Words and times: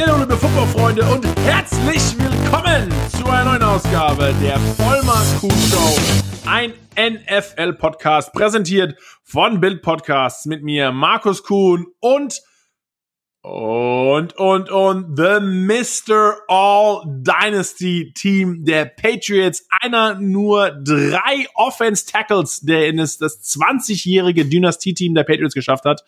Hallo 0.00 0.20
liebe 0.20 0.36
Footballfreunde 0.36 1.04
und 1.10 1.26
herzlich 1.44 2.00
willkommen 2.16 2.90
zu 3.10 3.26
einer 3.26 3.44
neuen 3.44 3.62
Ausgabe 3.62 4.34
der 4.40 4.58
Vollmer 4.58 5.22
Kuh 5.38 5.50
Show. 5.50 5.98
Ein 6.46 6.72
NFL-Podcast 6.96 8.32
präsentiert 8.32 8.98
von 9.22 9.60
Bild 9.60 9.82
Podcasts 9.82 10.46
mit 10.46 10.62
mir, 10.62 10.90
Markus 10.90 11.42
Kuhn 11.42 11.86
und 12.00 12.40
und, 13.42 14.36
und, 14.36 14.70
und, 14.70 15.16
the 15.16 15.40
Mr. 15.40 16.34
All 16.48 17.02
Dynasty 17.06 18.12
Team 18.14 18.64
der 18.64 18.86
Patriots. 18.86 19.66
Einer 19.82 20.14
nur 20.14 20.70
drei 20.70 21.46
Offense 21.54 22.06
Tackles, 22.06 22.60
der 22.60 22.88
in 22.88 22.96
das, 22.96 23.18
das 23.18 23.42
20-jährige 23.42 24.46
Dynastie-Team 24.46 25.14
der 25.14 25.24
Patriots 25.24 25.54
geschafft 25.54 25.84
hat. 25.84 26.04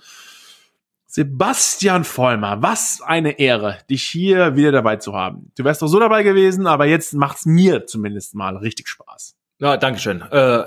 Sebastian 1.15 2.05
Vollmer, 2.05 2.63
was 2.63 3.03
eine 3.05 3.39
Ehre, 3.39 3.77
dich 3.91 4.03
hier 4.03 4.57
wieder 4.57 4.73
dabei 4.73 4.97
zu 4.97 5.13
haben. 5.13 5.53
Du 5.59 5.63
wärst 5.63 5.83
doch 5.83 5.87
so 5.89 6.01
dabei 6.01 6.23
gewesen, 6.23 6.67
aber 6.67 6.87
jetzt 6.87 7.13
macht's 7.13 7.45
mir 7.45 7.85
zumindest 7.85 8.35
mal 8.35 8.57
richtig 8.57 8.89
Spaß. 8.89 9.37
Ja, 9.59 9.77
Dankeschön. 9.77 10.23
Uh, 10.33 10.63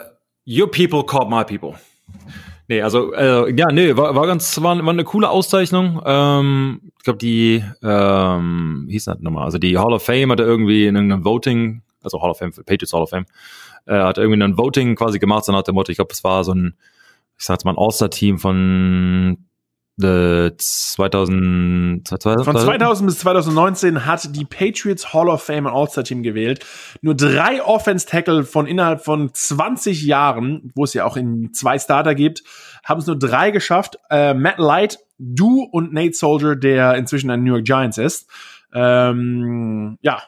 your 0.46 0.70
people 0.70 1.04
called 1.04 1.32
my 1.32 1.44
people. 1.44 1.80
Nee, 2.68 2.84
also 2.84 3.12
äh, 3.14 3.56
ja, 3.56 3.72
nee, 3.72 3.98
war, 3.98 4.14
war 4.14 4.28
ganz, 4.28 4.62
war, 4.62 4.78
war 4.78 4.94
eine 4.94 5.04
coole 5.04 5.32
Auszeichnung. 5.32 6.00
Ähm, 6.06 6.92
ich 7.00 7.04
glaube, 7.04 7.18
die 7.18 7.64
ähm, 7.82 8.86
hieß 8.88 9.06
das 9.06 9.20
nochmal, 9.22 9.46
also 9.46 9.58
die 9.58 9.80
Hall 9.80 9.94
of 9.94 10.04
Fame 10.04 10.32
hatte 10.32 10.44
irgendwie 10.44 10.86
in 10.86 10.94
irgendeinem 10.94 11.26
Voting, 11.26 11.82
also 12.04 12.22
Hall 12.22 12.30
of 12.30 12.38
Fame, 12.38 12.52
Patriots 12.52 12.94
Hall 12.94 13.02
of 13.02 13.10
Fame, 13.10 13.26
äh, 13.88 13.98
hat 13.98 14.20
irgendwie 14.20 14.44
ein 14.44 14.60
Voting 14.60 14.96
quasi 14.96 15.18
gemacht, 15.18 15.46
so 15.46 15.52
nach 15.52 15.64
dem 15.64 15.74
Motto, 15.74 15.90
ich 15.90 15.98
glaube, 15.98 16.14
es 16.14 16.24
war 16.24 16.44
so 16.44 16.54
ein, 16.54 16.76
ich 17.36 17.46
sag's 17.46 17.66
mal, 17.66 17.72
ein 17.72 17.80
All-Star-Team 17.80 18.38
von 18.38 19.40
2000, 19.98 22.06
2000, 22.06 22.44
Von 22.44 22.58
2000 22.58 23.08
bis 23.08 23.20
2019 23.20 24.06
hat 24.06 24.36
die 24.36 24.44
Patriots 24.44 25.14
Hall 25.14 25.30
of 25.30 25.42
Fame 25.42 25.68
ein 25.68 25.74
All-Star-Team 25.74 26.22
gewählt. 26.22 26.66
Nur 27.02 27.16
drei 27.16 27.64
Offense-Tackle 27.64 28.44
von 28.44 28.68
innerhalb 28.68 29.06
von 29.06 29.34
20 29.34 30.04
Jahren, 30.04 30.74
wo 30.76 30.84
es 30.84 30.94
ja 30.94 31.06
auch 31.06 31.16
in 31.16 31.54
zwei 31.54 31.80
Starter 31.80 32.14
gibt, 32.14 32.44
haben 32.84 33.00
es 33.00 33.08
nur 33.08 33.18
drei 33.18 33.52
geschafft. 33.52 33.98
Äh, 34.10 34.34
Matt 34.34 34.58
Light, 34.58 35.00
du 35.18 35.64
und 35.64 35.94
Nate 35.94 36.14
Soldier, 36.14 36.58
der 36.58 36.96
inzwischen 36.96 37.30
ein 37.30 37.44
New 37.44 37.54
York 37.54 37.66
Giants 37.66 37.98
ist. 37.98 38.30
Ähm, 38.74 39.98
ja, 40.02 40.22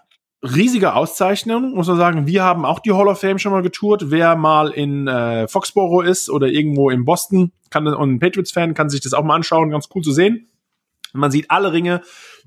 riesige 0.44 0.94
Auszeichnung, 0.94 1.74
muss 1.74 1.88
man 1.88 1.98
sagen. 1.98 2.28
Wir 2.28 2.44
haben 2.44 2.66
auch 2.66 2.80
die 2.80 2.94
Hall 2.94 3.08
of 3.08 3.20
Fame 3.20 3.40
schon 3.40 3.52
mal 3.52 3.62
getourt. 3.62 4.12
Wer 4.12 4.36
mal 4.36 4.70
in 4.70 5.08
äh, 5.08 5.48
Foxborough 5.48 6.06
ist 6.06 6.30
oder 6.30 6.48
irgendwo 6.48 6.90
in 6.90 7.06
Boston 7.06 7.52
kann 7.70 7.88
und 7.88 8.12
ein 8.12 8.20
Patriots-Fan 8.20 8.74
kann 8.74 8.90
sich 8.90 9.02
das 9.02 9.14
auch 9.14 9.24
mal 9.24 9.36
anschauen, 9.36 9.72
ganz 9.72 9.90
cool 9.94 10.02
zu 10.02 10.12
sehen. 10.12 10.50
Man 11.14 11.32
sieht 11.32 11.50
alle 11.50 11.72
Ringe, 11.72 12.02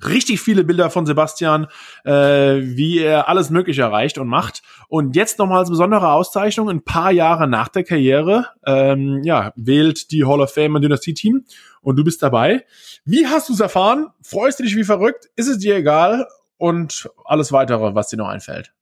richtig 0.06 0.40
viele 0.40 0.64
Bilder 0.64 0.90
von 0.90 1.06
Sebastian, 1.06 1.66
äh, 2.04 2.12
wie 2.12 2.98
er 2.98 3.28
alles 3.28 3.50
Mögliche 3.50 3.82
erreicht 3.82 4.18
und 4.18 4.28
macht. 4.28 4.62
Und 4.88 5.16
jetzt 5.16 5.38
nochmal 5.38 5.60
als 5.60 5.70
besondere 5.70 6.12
Auszeichnung, 6.12 6.68
ein 6.68 6.84
paar 6.84 7.10
Jahre 7.10 7.48
nach 7.48 7.68
der 7.68 7.84
Karriere, 7.84 8.46
ähm, 8.66 9.22
ja, 9.24 9.52
wählt 9.56 10.12
die 10.12 10.24
Hall 10.24 10.40
of 10.40 10.52
Fame 10.52 10.76
ein 10.76 10.82
Dynastie-Team 10.82 11.44
und 11.80 11.96
du 11.96 12.04
bist 12.04 12.22
dabei. 12.22 12.64
Wie 13.04 13.26
hast 13.26 13.48
du 13.48 13.54
es 13.54 13.60
erfahren? 13.60 14.08
Freust 14.22 14.58
du 14.58 14.62
dich 14.62 14.76
wie 14.76 14.84
verrückt? 14.84 15.28
Ist 15.36 15.48
es 15.48 15.58
dir 15.58 15.76
egal? 15.76 16.26
Und 16.60 17.08
alles 17.24 17.52
weitere, 17.52 17.94
was 17.94 18.08
dir 18.08 18.18
noch 18.18 18.28
einfällt. 18.28 18.72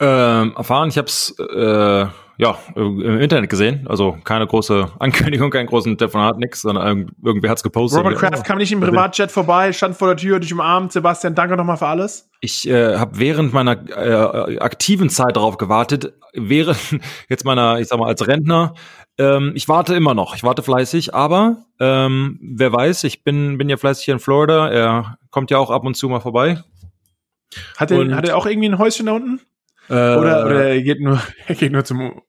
Ähm, 0.00 0.54
erfahren, 0.56 0.88
ich 0.88 0.98
habe 0.98 1.08
es 1.08 1.34
äh, 1.38 2.06
ja 2.38 2.58
im 2.76 3.20
Internet 3.20 3.50
gesehen, 3.50 3.86
also 3.88 4.16
keine 4.24 4.46
große 4.46 4.92
Ankündigung, 4.98 5.50
keinen 5.50 5.66
großen 5.66 5.98
Telefonat, 5.98 6.38
nix, 6.38 6.62
sondern 6.62 7.10
irgendwer 7.22 7.50
hat's 7.50 7.62
gepostet. 7.62 7.98
Robert 8.00 8.18
Kraft 8.18 8.44
kam 8.44 8.58
nicht 8.58 8.72
im 8.72 8.80
Privatjet 8.80 9.30
vorbei, 9.30 9.72
stand 9.72 9.96
vor 9.96 10.08
der 10.08 10.16
Tür, 10.16 10.40
dich 10.40 10.52
umarmt. 10.52 10.92
Sebastian, 10.92 11.34
danke 11.34 11.56
nochmal 11.56 11.76
für 11.76 11.88
alles. 11.88 12.30
Ich 12.40 12.68
äh, 12.68 12.96
habe 12.96 13.18
während 13.18 13.52
meiner 13.52 13.76
äh, 13.90 14.58
aktiven 14.58 15.10
Zeit 15.10 15.36
darauf 15.36 15.58
gewartet, 15.58 16.12
während 16.32 16.78
jetzt 17.28 17.44
meiner, 17.44 17.80
ich 17.80 17.88
sag 17.88 17.98
mal 17.98 18.06
als 18.06 18.26
Rentner, 18.26 18.74
ähm, 19.18 19.52
ich 19.56 19.68
warte 19.68 19.96
immer 19.96 20.14
noch, 20.14 20.36
ich 20.36 20.44
warte 20.44 20.62
fleißig, 20.62 21.14
aber 21.14 21.64
ähm, 21.80 22.38
wer 22.40 22.72
weiß, 22.72 23.02
ich 23.04 23.24
bin 23.24 23.58
bin 23.58 23.68
ja 23.68 23.76
fleißig 23.76 24.04
hier 24.04 24.14
in 24.14 24.20
Florida, 24.20 24.68
er 24.70 25.18
kommt 25.30 25.50
ja 25.50 25.58
auch 25.58 25.70
ab 25.70 25.84
und 25.84 25.96
zu 25.96 26.08
mal 26.08 26.20
vorbei, 26.20 26.62
hat 27.76 27.90
er, 27.90 28.16
hat 28.16 28.28
er 28.28 28.36
auch 28.36 28.46
irgendwie 28.46 28.68
ein 28.68 28.78
Häuschen 28.78 29.06
da 29.06 29.12
unten? 29.12 29.40
Äh, 29.88 29.92
oder, 29.92 30.44
oder 30.44 30.68
er 30.68 30.82
geht 30.82 31.00
nur, 31.00 31.20
er 31.46 31.54
geht 31.54 31.72
nur 31.72 31.84
zum 31.84 32.22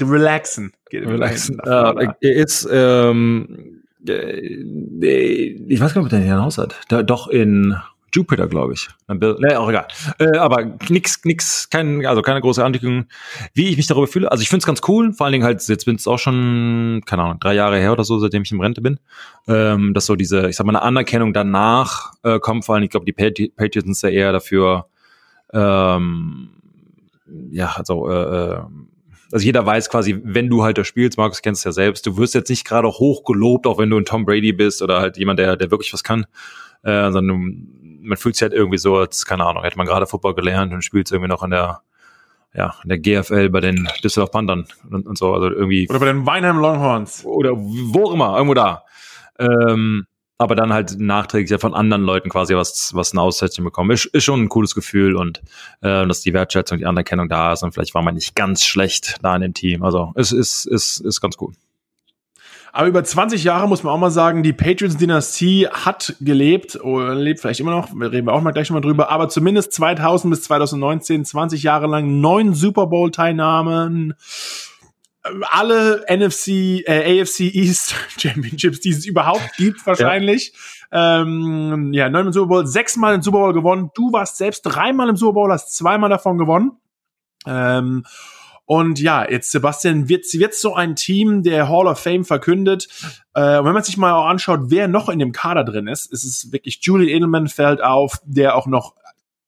Relaxen. 0.00 0.72
Geht 0.90 1.06
Relaxen. 1.06 1.58
Äh, 1.60 2.08
er 2.20 2.34
ist, 2.34 2.68
ähm, 2.70 3.82
äh, 4.08 4.40
ich 4.40 5.80
weiß 5.80 5.94
gar 5.94 6.00
nicht, 6.00 6.06
ob 6.06 6.10
der 6.10 6.20
hier 6.20 6.34
ein 6.34 6.42
Haus 6.42 6.58
hat. 6.58 6.80
Da, 6.88 7.02
doch 7.02 7.28
in 7.28 7.76
Jupiter, 8.14 8.46
glaube 8.46 8.74
ich. 8.74 8.88
Nee, 9.08 9.54
auch 9.54 9.68
egal. 9.68 9.86
Äh, 10.18 10.36
aber 10.36 10.64
nix, 10.88 11.24
nix, 11.24 11.68
kein, 11.70 12.04
also 12.06 12.22
keine 12.22 12.40
große 12.40 12.64
Ankündigung, 12.64 13.06
wie 13.54 13.68
ich 13.68 13.76
mich 13.76 13.86
darüber 13.86 14.06
fühle. 14.06 14.30
Also 14.30 14.42
ich 14.42 14.48
finde 14.48 14.62
es 14.62 14.66
ganz 14.66 14.80
cool, 14.88 15.12
vor 15.12 15.26
allen 15.26 15.32
Dingen 15.32 15.44
halt, 15.44 15.66
jetzt 15.66 15.84
bin 15.84 15.96
es 15.96 16.06
auch 16.06 16.18
schon, 16.18 17.02
keine 17.06 17.22
Ahnung, 17.22 17.40
drei 17.40 17.54
Jahre 17.54 17.78
her 17.78 17.92
oder 17.92 18.04
so, 18.04 18.18
seitdem 18.18 18.42
ich 18.42 18.52
im 18.52 18.60
Rente 18.60 18.82
bin. 18.82 18.98
Ähm, 19.48 19.94
dass 19.94 20.06
so 20.06 20.16
diese, 20.16 20.48
ich 20.48 20.56
sag 20.56 20.66
mal, 20.66 20.76
eine 20.76 20.82
Anerkennung 20.82 21.32
danach 21.32 22.12
äh, 22.22 22.38
kommt, 22.38 22.64
vor 22.64 22.74
allem, 22.74 22.84
ich 22.84 22.90
glaube, 22.90 23.06
die 23.06 23.12
Patriots 23.12 24.00
sind 24.00 24.02
ja 24.02 24.08
eher 24.08 24.32
dafür, 24.32 24.86
ähm, 25.52 26.50
ja, 27.50 27.72
also, 27.76 28.08
äh, 28.10 28.54
äh, 28.54 28.60
also 29.32 29.46
jeder 29.46 29.64
weiß 29.64 29.88
quasi, 29.88 30.20
wenn 30.22 30.50
du 30.50 30.62
halt 30.62 30.76
da 30.76 30.84
spielst, 30.84 31.16
Markus 31.16 31.40
kennst 31.40 31.64
ja 31.64 31.72
selbst, 31.72 32.06
du 32.06 32.18
wirst 32.18 32.34
jetzt 32.34 32.50
nicht 32.50 32.66
gerade 32.66 32.88
hoch 32.88 33.24
gelobt, 33.24 33.66
auch 33.66 33.78
wenn 33.78 33.88
du 33.88 33.96
ein 33.96 34.04
Tom 34.04 34.26
Brady 34.26 34.52
bist 34.52 34.82
oder 34.82 35.00
halt 35.00 35.16
jemand, 35.16 35.38
der, 35.38 35.56
der 35.56 35.70
wirklich 35.70 35.92
was 35.94 36.04
kann, 36.04 36.26
äh, 36.82 37.10
sondern 37.10 37.68
man 38.02 38.16
fühlt 38.16 38.36
sich 38.36 38.42
halt 38.42 38.52
irgendwie 38.52 38.78
so, 38.78 38.96
als, 38.96 39.24
keine 39.24 39.46
Ahnung, 39.46 39.62
hätte 39.62 39.76
man 39.76 39.86
gerade 39.86 40.06
Football 40.06 40.34
gelernt 40.34 40.72
und 40.72 40.82
spielt 40.82 41.10
irgendwie 41.10 41.28
noch 41.28 41.42
in 41.42 41.50
der, 41.50 41.82
ja, 42.54 42.74
in 42.82 42.88
der 42.88 42.98
GFL 42.98 43.48
bei 43.50 43.60
den 43.60 43.88
Düsseldorf 44.02 44.30
Panthern 44.30 44.66
und, 44.90 45.06
und 45.06 45.16
so, 45.16 45.32
also 45.32 45.48
irgendwie. 45.48 45.88
Oder 45.88 46.00
bei 46.00 46.06
den 46.06 46.26
Weinheim 46.26 46.58
Longhorns. 46.58 47.24
Oder 47.24 47.52
wo 47.56 48.12
immer, 48.12 48.36
irgendwo 48.36 48.54
da. 48.54 48.84
Ähm, 49.38 50.06
aber 50.42 50.56
dann 50.56 50.72
halt 50.72 50.98
nachträglich 50.98 51.50
ja 51.50 51.58
von 51.58 51.72
anderen 51.72 52.02
Leuten 52.02 52.28
quasi 52.28 52.56
was, 52.56 52.90
was 52.94 53.12
eine 53.12 53.22
Auszeichnung 53.22 53.64
bekommen. 53.64 53.92
Ist, 53.92 54.06
ist 54.06 54.24
schon 54.24 54.42
ein 54.42 54.48
cooles 54.48 54.74
Gefühl 54.74 55.14
und 55.14 55.38
äh, 55.82 56.06
dass 56.06 56.20
die 56.20 56.32
Wertschätzung, 56.32 56.78
die 56.78 56.86
Anerkennung 56.86 57.28
da 57.28 57.52
ist 57.52 57.62
und 57.62 57.72
vielleicht 57.72 57.94
war 57.94 58.02
man 58.02 58.14
nicht 58.14 58.34
ganz 58.34 58.64
schlecht 58.64 59.18
da 59.22 59.36
in 59.36 59.42
dem 59.42 59.54
Team. 59.54 59.84
Also 59.84 60.12
es 60.16 60.32
ist, 60.32 60.66
ist, 60.66 60.98
ist 60.98 61.20
ganz 61.20 61.36
cool. 61.40 61.52
Aber 62.74 62.88
über 62.88 63.04
20 63.04 63.44
Jahre 63.44 63.68
muss 63.68 63.82
man 63.82 63.92
auch 63.92 63.98
mal 63.98 64.10
sagen, 64.10 64.42
die 64.42 64.54
Patriots-Dynastie 64.54 65.68
hat 65.68 66.16
gelebt, 66.20 66.82
oder 66.82 67.14
lebt 67.14 67.40
vielleicht 67.40 67.60
immer 67.60 67.70
noch, 67.70 67.90
reden 67.92 68.26
wir 68.26 68.32
auch 68.32 68.40
mal 68.40 68.52
gleich 68.52 68.70
nochmal 68.70 68.80
drüber, 68.80 69.10
aber 69.10 69.28
zumindest 69.28 69.74
2000 69.74 70.32
bis 70.32 70.42
2019, 70.44 71.26
20 71.26 71.62
Jahre 71.62 71.86
lang, 71.86 72.20
neun 72.22 72.54
Super 72.54 72.86
Bowl-Teilnahmen, 72.86 74.14
alle 75.42 76.04
NFC, 76.08 76.82
äh, 76.86 77.20
AFC 77.20 77.40
East 77.54 77.94
Championships, 78.18 78.80
die 78.80 78.90
es 78.90 79.04
überhaupt 79.04 79.56
gibt, 79.58 79.86
wahrscheinlich. 79.86 80.54
Ja. 80.90 81.20
Ähm, 81.20 81.92
ja, 81.92 82.08
neunmal 82.08 82.32
Super 82.32 82.48
Bowl, 82.48 82.66
sechsmal 82.66 83.14
im 83.14 83.22
Super 83.22 83.38
Bowl 83.38 83.52
gewonnen. 83.52 83.90
Du 83.94 84.12
warst 84.12 84.38
selbst 84.38 84.62
dreimal 84.62 85.10
im 85.10 85.16
Super 85.16 85.34
Bowl, 85.34 85.52
hast 85.52 85.76
zweimal 85.76 86.08
davon 86.08 86.38
gewonnen. 86.38 86.72
Ähm, 87.46 88.04
und 88.64 89.00
ja, 89.00 89.28
jetzt 89.28 89.50
Sebastian 89.50 90.08
wird 90.08 90.24
jetzt 90.32 90.60
so 90.60 90.74
ein 90.74 90.96
Team 90.96 91.42
der 91.42 91.68
Hall 91.68 91.86
of 91.86 91.98
Fame 91.98 92.24
verkündet. 92.24 92.88
Äh, 93.34 93.58
und 93.58 93.66
wenn 93.66 93.74
man 93.74 93.82
sich 93.82 93.96
mal 93.96 94.12
auch 94.12 94.26
anschaut, 94.26 94.60
wer 94.64 94.88
noch 94.88 95.08
in 95.08 95.18
dem 95.18 95.32
Kader 95.32 95.64
drin 95.64 95.88
ist, 95.88 96.12
ist 96.12 96.24
es 96.24 96.52
wirklich 96.52 96.78
Julian 96.82 97.16
Edelman 97.16 97.48
fällt 97.48 97.82
auf, 97.82 98.20
der 98.24 98.56
auch 98.56 98.66
noch 98.66 98.94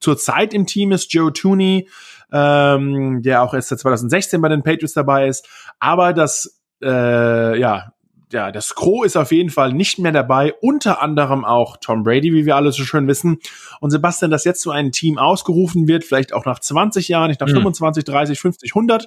zur 0.01 0.19
Zeit 0.19 0.53
im 0.53 0.67
Team 0.67 0.93
ist, 0.93 1.13
Joe 1.13 1.33
Tooney, 1.33 1.89
ähm, 2.33 3.23
der 3.23 3.43
auch 3.43 3.55
erst 3.55 3.69
seit 3.69 3.79
2016 3.79 4.41
bei 4.43 4.49
den 4.49 4.63
Patriots 4.63 4.93
dabei 4.93 5.29
ist. 5.29 5.49
Aber 5.79 6.13
das 6.13 6.61
äh, 6.83 7.59
ja, 7.59 7.94
ja, 8.35 8.51
das 8.51 8.75
Gros 8.75 9.07
ist 9.07 9.17
auf 9.17 9.31
jeden 9.31 9.49
Fall 9.49 9.73
nicht 9.73 10.01
mehr 10.01 10.11
dabei, 10.11 10.53
unter 10.61 11.01
anderem 11.01 11.45
auch 11.45 11.77
Tom 11.77 12.03
Brady, 12.03 12.33
wie 12.35 12.45
wir 12.45 12.57
alle 12.57 12.73
so 12.73 12.83
schön 12.83 13.07
wissen. 13.07 13.39
Und 13.81 13.91
Sebastian, 13.91 14.33
dass 14.33 14.45
jetzt 14.45 14.61
so 14.61 14.73
ein 14.73 14.91
Team 14.91 15.19
ausgerufen 15.19 15.87
wird, 15.87 16.05
vielleicht 16.05 16.33
auch 16.33 16.45
nach 16.45 16.59
20 16.59 17.09
Jahren, 17.09 17.29
nicht 17.29 17.41
nach 17.41 17.47
mhm. 17.47 17.55
25, 17.55 18.05
30, 18.05 18.41
50, 18.41 18.73
100, 18.75 19.07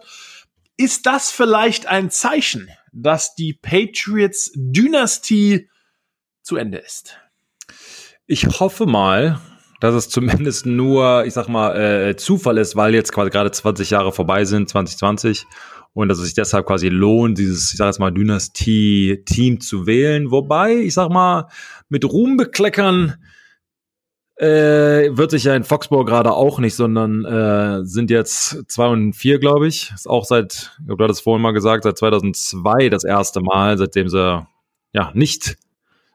ist 0.78 1.06
das 1.06 1.30
vielleicht 1.30 1.88
ein 1.88 2.10
Zeichen, 2.10 2.70
dass 2.94 3.36
die 3.36 3.54
Patriots 3.54 4.52
Dynastie 4.56 5.70
zu 6.42 6.56
Ende 6.56 6.78
ist? 6.78 7.18
Ich 8.28 8.46
hoffe 8.60 8.86
mal, 8.86 9.42
dass 9.82 9.94
es 9.94 10.10
zumindest 10.10 10.66
nur, 10.66 11.26
ich 11.26 11.34
sag 11.34 11.50
mal, 11.50 11.76
äh, 11.76 12.16
Zufall 12.16 12.58
ist, 12.58 12.78
weil 12.78 12.96
jetzt 12.96 13.12
gerade 13.12 13.52
20 13.52 13.90
Jahre 13.90 14.14
vorbei 14.14 14.46
sind, 14.46 14.70
2020 14.70 15.46
und 15.98 16.10
dass 16.10 16.20
es 16.20 16.26
sich 16.26 16.36
deshalb 16.36 16.68
quasi 16.68 16.90
lohnt, 16.90 17.40
dieses, 17.40 17.72
ich 17.72 17.78
sag 17.78 17.88
jetzt 17.88 18.00
mal, 18.00 18.12
Dynastie-Team 18.12 19.60
zu 19.60 19.88
wählen. 19.88 20.30
Wobei, 20.30 20.76
ich 20.76 20.94
sag 20.94 21.10
mal, 21.10 21.48
mit 21.90 22.06
Ruhm 22.06 22.38
bekleckern 22.38 23.16
äh, 24.36 25.10
wird 25.18 25.32
sich 25.32 25.46
ja 25.46 25.56
in 25.56 25.64
Foxborough 25.64 26.06
gerade 26.06 26.34
auch 26.34 26.60
nicht, 26.60 26.76
sondern 26.76 27.26
äh, 27.26 27.84
sind 27.84 28.12
jetzt 28.12 28.70
zwei 28.72 28.90
und 28.90 29.14
vier, 29.14 29.40
glaube 29.40 29.68
ich. 29.68 29.92
Ist 29.92 30.08
auch 30.08 30.26
seit, 30.26 30.72
ich 30.78 30.86
glaube, 30.86 31.00
du 31.00 31.04
hattest 31.06 31.24
vorhin 31.24 31.42
mal 31.42 31.54
gesagt, 31.54 31.84
seit 31.84 31.98
2002 31.98 32.90
das 32.90 33.04
erste 33.04 33.42
Mal, 33.42 33.80
seitdem 33.80 34.08
sie 34.08 34.46
ja 34.94 35.12
nicht 35.16 35.58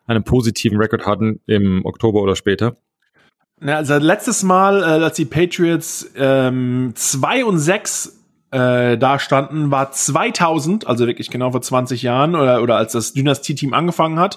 einen 0.06 0.23
positiven 0.23 0.79
Rekord 0.79 1.06
hatten 1.06 1.40
im 1.46 1.84
Oktober 1.84 2.20
oder 2.20 2.37
später. 2.37 2.76
Ja, 3.61 3.79
also 3.79 3.96
letztes 3.96 4.44
Mal, 4.44 4.82
äh, 4.82 5.02
als 5.02 5.17
die 5.17 5.25
Patriots 5.25 6.08
ähm, 6.14 6.93
2 6.94 7.44
und 7.44 7.58
6 7.58 8.22
äh, 8.53 8.99
da 8.99 9.19
standen, 9.19 9.71
war 9.71 9.91
2000, 9.91 10.87
also 10.87 11.07
wirklich 11.07 11.31
genau 11.31 11.51
vor 11.53 11.63
20 11.63 12.03
Jahren 12.03 12.37
oder, 12.37 12.63
oder 12.63 12.77
als 12.77 12.93
das 12.93 13.15
Dynastie-Team 13.15 13.73
angefangen 13.73 14.19
hat. 14.19 14.37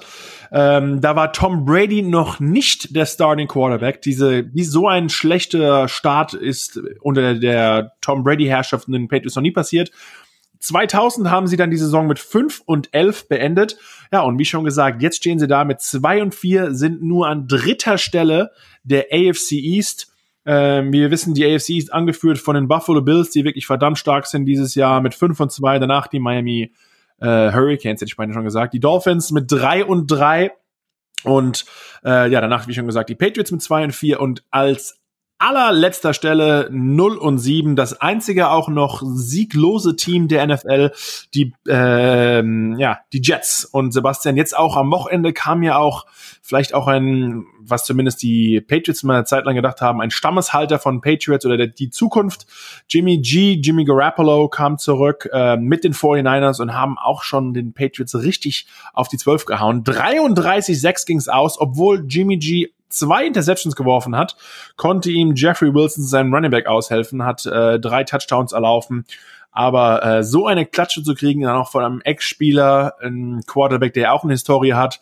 Ähm, 0.54 1.02
da 1.02 1.18
war 1.18 1.34
Tom 1.34 1.66
Brady 1.66 2.02
noch 2.02 2.40
nicht 2.40 2.96
der 2.96 3.06
Starting 3.06 3.50
Quarterback. 3.50 4.02
Diese, 4.02 4.54
wie 4.54 4.64
so 4.64 4.88
ein 4.88 5.10
schlechter 5.10 5.90
Start 5.90 6.34
ist 6.34 6.80
unter 7.02 7.36
der 7.36 7.92
Tom 8.00 8.24
Brady-Herrschaft 8.24 8.88
in 8.88 8.94
den 8.94 9.08
Patriots 9.10 9.36
noch 9.36 9.44
nie 9.44 9.52
passiert. 9.52 9.92
2000 10.60 11.30
haben 11.30 11.48
sie 11.48 11.58
dann 11.58 11.70
die 11.70 11.78
Saison 11.78 12.08
mit 12.08 12.18
5 12.18 12.62
und 12.66 12.94
11 12.94 13.28
beendet. 13.28 13.78
Ja, 14.14 14.22
und 14.22 14.40
wie 14.40 14.46
schon 14.46 14.64
gesagt, 14.64 15.02
jetzt 15.02 15.18
stehen 15.18 15.40
sie 15.40 15.48
da 15.48 15.66
mit 15.66 15.82
2 15.82 16.22
und 16.22 16.34
4, 16.34 16.74
sind 16.74 17.04
nur 17.04 17.28
an 17.28 17.48
dritter 17.50 17.98
Stelle 17.98 18.52
der 18.84 19.08
AFC 19.12 19.52
East. 19.54 20.15
Ähm, 20.46 20.94
wir 20.94 21.12
wissen, 21.12 21.34
die 21.34 21.46
AFC 21.46 21.70
East 21.70 21.94
angeführt 21.94 22.38
von 22.38 22.56
den 22.56 22.68
Buffalo 22.68 23.02
Bills, 23.02 23.32
die 23.32 23.44
wirklich 23.44 23.66
verdammt 23.66 23.98
stark 23.98 24.28
sind 24.28 24.46
dieses 24.46 24.76
Jahr 24.76 25.02
mit 25.02 25.16
5 25.16 25.40
und 25.40 25.52
2, 25.52 25.80
danach 25.80 26.08
die 26.08 26.20
Miami 26.20 26.72
äh, 27.20 27.52
Hurricanes, 27.52 28.02
hätte 28.02 28.06
ich 28.06 28.18
meine 28.18 28.34
schon 28.34 28.44
gesagt, 28.44 28.74
die 28.74 28.80
Dolphins 28.80 29.32
mit 29.32 29.52
3 29.52 29.86
und 29.86 30.08
3 30.08 30.52
und 31.24 31.66
äh, 32.04 32.30
ja, 32.30 32.42
danach, 32.42 32.68
wie 32.68 32.74
schon 32.74 32.86
gesagt, 32.86 33.10
die 33.10 33.16
Patriots 33.16 33.52
mit 33.52 33.62
2 33.62 33.86
und 33.86 33.96
4 33.96 34.20
und 34.20 34.44
als 34.52 35.02
allerletzter 35.38 36.14
Stelle 36.14 36.70
0 36.72 37.18
und 37.18 37.38
7, 37.40 37.76
das 37.76 38.00
einzige 38.00 38.50
auch 38.50 38.70
noch 38.70 39.02
sieglose 39.04 39.96
Team 39.96 40.28
der 40.28 40.46
NFL, 40.48 40.92
die 41.34 41.54
ähm, 41.68 42.76
ja, 42.78 43.00
die 43.14 43.22
Jets 43.22 43.66
und 43.66 43.92
Sebastian 43.92 44.38
jetzt 44.38 44.58
auch 44.58 44.78
am 44.78 44.92
Wochenende 44.92 45.34
kam 45.34 45.64
ja 45.64 45.78
auch 45.78 46.06
vielleicht 46.42 46.74
auch 46.74 46.88
ein 46.88 47.46
was 47.70 47.84
zumindest 47.84 48.22
die 48.22 48.62
Patriots 48.62 49.04
mal 49.04 49.16
eine 49.16 49.26
Zeit 49.26 49.46
lang 49.46 49.56
gedacht 49.56 49.82
haben, 49.82 50.02
ein 50.02 50.12
Stammeshalter 50.12 50.80
von 50.80 51.02
Patriots 51.02 51.46
oder 51.46 51.58
der, 51.58 51.68
die 51.68 51.90
Zukunft. 51.90 52.46
Jimmy 52.88 53.18
G, 53.20 53.54
Jimmy 53.54 53.86
Garoppolo 53.86 54.50
kam 54.50 54.78
zurück 54.78 55.28
äh, 55.32 55.58
mit 55.58 55.84
den 55.84 55.94
49ers 55.94 56.62
und 56.62 56.74
haben 56.74 56.98
auch 56.98 57.24
schon 57.24 57.54
den 57.54 57.74
Patriots 57.74 58.16
richtig 58.16 58.68
auf 58.94 59.08
die 59.08 59.18
12 59.18 59.46
gehauen. 59.46 59.84
33-6 59.84 61.06
ging's 61.06 61.28
aus, 61.28 61.60
obwohl 61.60 62.06
Jimmy 62.08 62.38
G 62.38 62.70
zwei 62.96 63.26
Interceptions 63.26 63.76
geworfen 63.76 64.16
hat, 64.16 64.36
konnte 64.76 65.12
ihm 65.12 65.34
Jeffrey 65.36 65.74
Wilson 65.74 66.04
seinem 66.04 66.34
Running 66.34 66.52
Back 66.52 66.68
aushelfen, 66.68 67.24
hat 67.24 67.46
äh, 67.46 67.80
drei 67.80 68.04
Touchdowns 68.04 68.52
erlaufen. 68.52 69.06
Aber 69.52 70.04
äh, 70.04 70.24
so 70.24 70.48
eine 70.48 70.66
Klatsche 70.66 71.02
zu 71.02 71.16
kriegen, 71.16 71.42
dann 71.42 71.56
auch 71.56 71.72
von 71.72 71.84
einem 71.84 72.02
Ex-Spieler, 72.02 72.96
ein 73.02 73.42
Quarterback, 73.48 73.94
der 73.94 74.14
auch 74.14 74.24
eine 74.24 74.34
Historie 74.34 74.74
hat, 74.74 75.02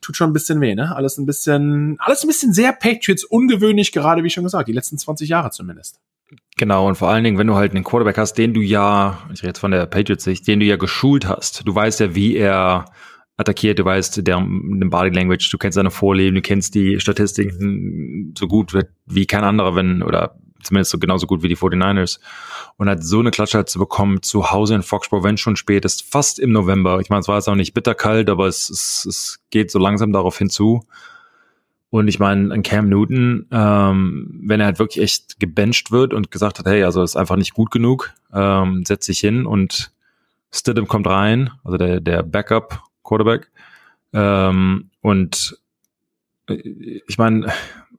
tut 0.00 0.16
schon 0.16 0.30
ein 0.30 0.32
bisschen 0.32 0.60
weh, 0.60 0.74
ne? 0.74 0.94
Alles 0.94 1.18
ein 1.18 1.26
bisschen, 1.26 1.96
alles 1.98 2.22
ein 2.24 2.28
bisschen 2.28 2.52
sehr 2.52 2.72
Patriots 2.72 3.24
ungewöhnlich, 3.24 3.92
gerade 3.92 4.24
wie 4.24 4.30
schon 4.30 4.44
gesagt, 4.44 4.68
die 4.68 4.72
letzten 4.72 4.96
20 4.96 5.28
Jahre 5.28 5.50
zumindest. 5.50 6.00
Genau, 6.56 6.86
und 6.86 6.96
vor 6.96 7.08
allen 7.08 7.24
Dingen, 7.24 7.38
wenn 7.38 7.46
du 7.46 7.54
halt 7.54 7.72
einen 7.72 7.84
Quarterback 7.84 8.18
hast, 8.18 8.34
den 8.34 8.52
du 8.52 8.60
ja, 8.60 9.18
ich 9.32 9.40
rede 9.40 9.48
jetzt 9.48 9.60
von 9.60 9.70
der 9.70 9.86
Patriots-Sicht, 9.86 10.46
den 10.46 10.60
du 10.60 10.66
ja 10.66 10.76
geschult 10.76 11.26
hast. 11.26 11.66
Du 11.66 11.74
weißt 11.74 12.00
ja, 12.00 12.14
wie 12.14 12.36
er 12.36 12.86
attackiert, 13.38 13.78
du 13.78 13.84
weißt 13.84 14.26
der, 14.26 14.36
den 14.36 14.90
Body 14.90 15.10
Language, 15.10 15.48
du 15.50 15.58
kennst 15.58 15.76
seine 15.76 15.90
Vorleben, 15.90 16.34
du 16.34 16.42
kennst 16.42 16.74
die 16.74 17.00
Statistiken 17.00 18.34
so 18.36 18.48
gut 18.48 18.76
wie 19.06 19.26
kein 19.26 19.44
anderer, 19.44 19.74
wenn, 19.74 20.02
oder 20.02 20.36
zumindest 20.62 20.90
so 20.90 20.98
genauso 20.98 21.26
gut 21.26 21.42
wie 21.42 21.48
die 21.48 21.56
49ers. 21.56 22.18
Und 22.76 22.88
halt 22.88 23.04
so 23.04 23.20
eine 23.20 23.30
Klatsche 23.30 23.58
halt 23.58 23.68
zu 23.68 23.78
bekommen, 23.78 24.22
zu 24.22 24.50
Hause 24.50 24.74
in 24.74 24.82
Foxborough, 24.82 25.22
wenn 25.22 25.36
schon 25.36 25.56
spät 25.56 25.84
ist, 25.84 26.02
fast 26.02 26.40
im 26.40 26.50
November. 26.50 27.00
Ich 27.00 27.10
meine, 27.10 27.20
es 27.20 27.28
war 27.28 27.36
jetzt 27.36 27.48
auch 27.48 27.54
nicht 27.54 27.74
bitterkalt, 27.74 28.28
aber 28.28 28.48
es, 28.48 28.68
es, 28.68 29.06
es 29.06 29.40
geht 29.50 29.70
so 29.70 29.78
langsam 29.78 30.12
darauf 30.12 30.36
hinzu. 30.36 30.84
Und 31.90 32.08
ich 32.08 32.18
meine, 32.18 32.52
ein 32.52 32.62
Cam 32.64 32.88
Newton, 32.88 33.46
ähm, 33.52 34.40
wenn 34.42 34.60
er 34.60 34.66
halt 34.66 34.80
wirklich 34.80 35.02
echt 35.02 35.40
gebencht 35.40 35.92
wird 35.92 36.12
und 36.12 36.30
gesagt 36.30 36.58
hat, 36.58 36.66
hey, 36.66 36.82
also 36.82 37.02
ist 37.02 37.16
einfach 37.16 37.36
nicht 37.36 37.54
gut 37.54 37.70
genug, 37.70 38.12
ähm, 38.32 38.84
setzt 38.84 39.06
sich 39.06 39.20
hin 39.20 39.46
und 39.46 39.92
Stidham 40.50 40.88
kommt 40.88 41.06
rein, 41.06 41.50
also 41.62 41.78
der, 41.78 42.00
der 42.00 42.22
Backup 42.22 42.82
Quarterback. 43.08 43.50
Ähm, 44.12 44.90
und 45.00 45.58
äh, 46.48 46.54
ich 47.06 47.18
meine, 47.18 47.52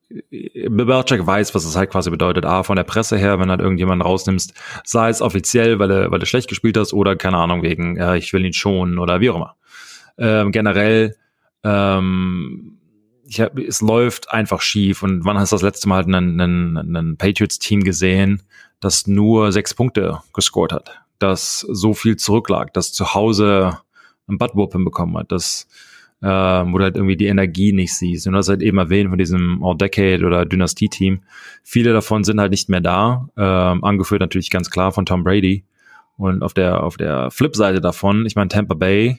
Belichick 0.10 1.26
weiß, 1.26 1.54
was 1.54 1.66
es 1.66 1.76
halt 1.76 1.92
quasi 1.92 2.10
bedeutet. 2.10 2.46
A, 2.46 2.64
von 2.64 2.76
der 2.76 2.84
Presse 2.84 3.18
her, 3.18 3.40
wenn 3.40 3.50
halt 3.50 3.62
irgendjemanden 3.62 4.06
rausnimmst, 4.06 4.54
sei 4.84 5.10
es 5.10 5.22
offiziell, 5.22 5.78
weil 5.80 5.92
er, 5.92 6.12
weil 6.12 6.20
er 6.20 6.26
schlecht 6.26 6.50
gespielt 6.50 6.78
hast 6.78 6.94
oder 6.94 7.16
keine 7.16 7.38
Ahnung, 7.38 7.62
wegen, 7.62 7.98
ja, 7.98 8.16
ich 8.16 8.34
will 8.34 8.46
ihn 8.46 8.54
schonen 8.54 8.98
oder 8.98 9.20
wie 9.20 9.30
auch 9.30 9.36
immer. 9.36 9.56
Ähm, 10.18 10.52
generell, 10.52 11.16
ähm, 11.64 12.80
ich 13.28 13.40
hab, 13.40 13.58
es 13.60 13.82
läuft 13.82 14.32
einfach 14.32 14.62
schief. 14.62 15.04
Und 15.04 15.26
wann 15.26 15.38
hast 15.38 15.52
du 15.52 15.56
das 15.56 15.64
letzte 15.64 15.88
Mal 15.88 16.04
einen, 16.04 16.78
einen 16.78 17.18
Patriots-Team 17.18 17.84
gesehen, 17.84 18.42
das 18.80 19.06
nur 19.06 19.52
sechs 19.52 19.76
Punkte 19.76 20.20
gescored 20.34 20.72
hat? 20.72 21.02
Das 21.20 21.60
so 21.60 21.94
viel 21.94 22.16
zurücklag, 22.16 22.74
das 22.74 22.94
zu 22.94 23.14
Hause 23.14 23.78
ein 24.30 24.38
Buttwhooping 24.38 24.86
bekommen 24.86 25.18
hat, 25.18 25.32
das 25.32 25.68
äh, 26.22 26.28
wo 26.28 26.78
du 26.78 26.84
halt 26.84 26.96
irgendwie 26.96 27.16
die 27.16 27.28
Energie 27.28 27.72
nicht 27.72 27.94
siehst. 27.94 28.28
Und 28.28 28.34
du 28.34 28.40
hast 28.40 28.50
halt 28.50 28.62
eben 28.62 28.78
erwähnt 28.78 29.10
von 29.10 29.18
diesem 29.18 29.64
All-Decade 29.64 30.26
oder 30.26 30.46
Dynastie-Team. 30.46 31.22
Viele 31.64 31.94
davon 31.94 32.24
sind 32.24 32.40
halt 32.40 32.52
nicht 32.52 32.70
mehr 32.70 32.82
da, 32.82 33.30
ähm, 33.38 33.84
angeführt 33.84 34.22
natürlich 34.22 34.50
ganz 34.50 34.70
klar 34.70 34.92
von 34.92 35.06
Tom 35.06 35.24
Brady. 35.24 35.64
Und 36.18 36.44
auf 36.44 36.54
der, 36.54 36.84
auf 36.84 36.98
der 36.98 37.32
Flip-Seite 37.32 37.80
davon, 37.80 38.26
ich 38.26 38.36
meine, 38.36 38.50
Tampa 38.50 38.76
Bay 38.76 39.18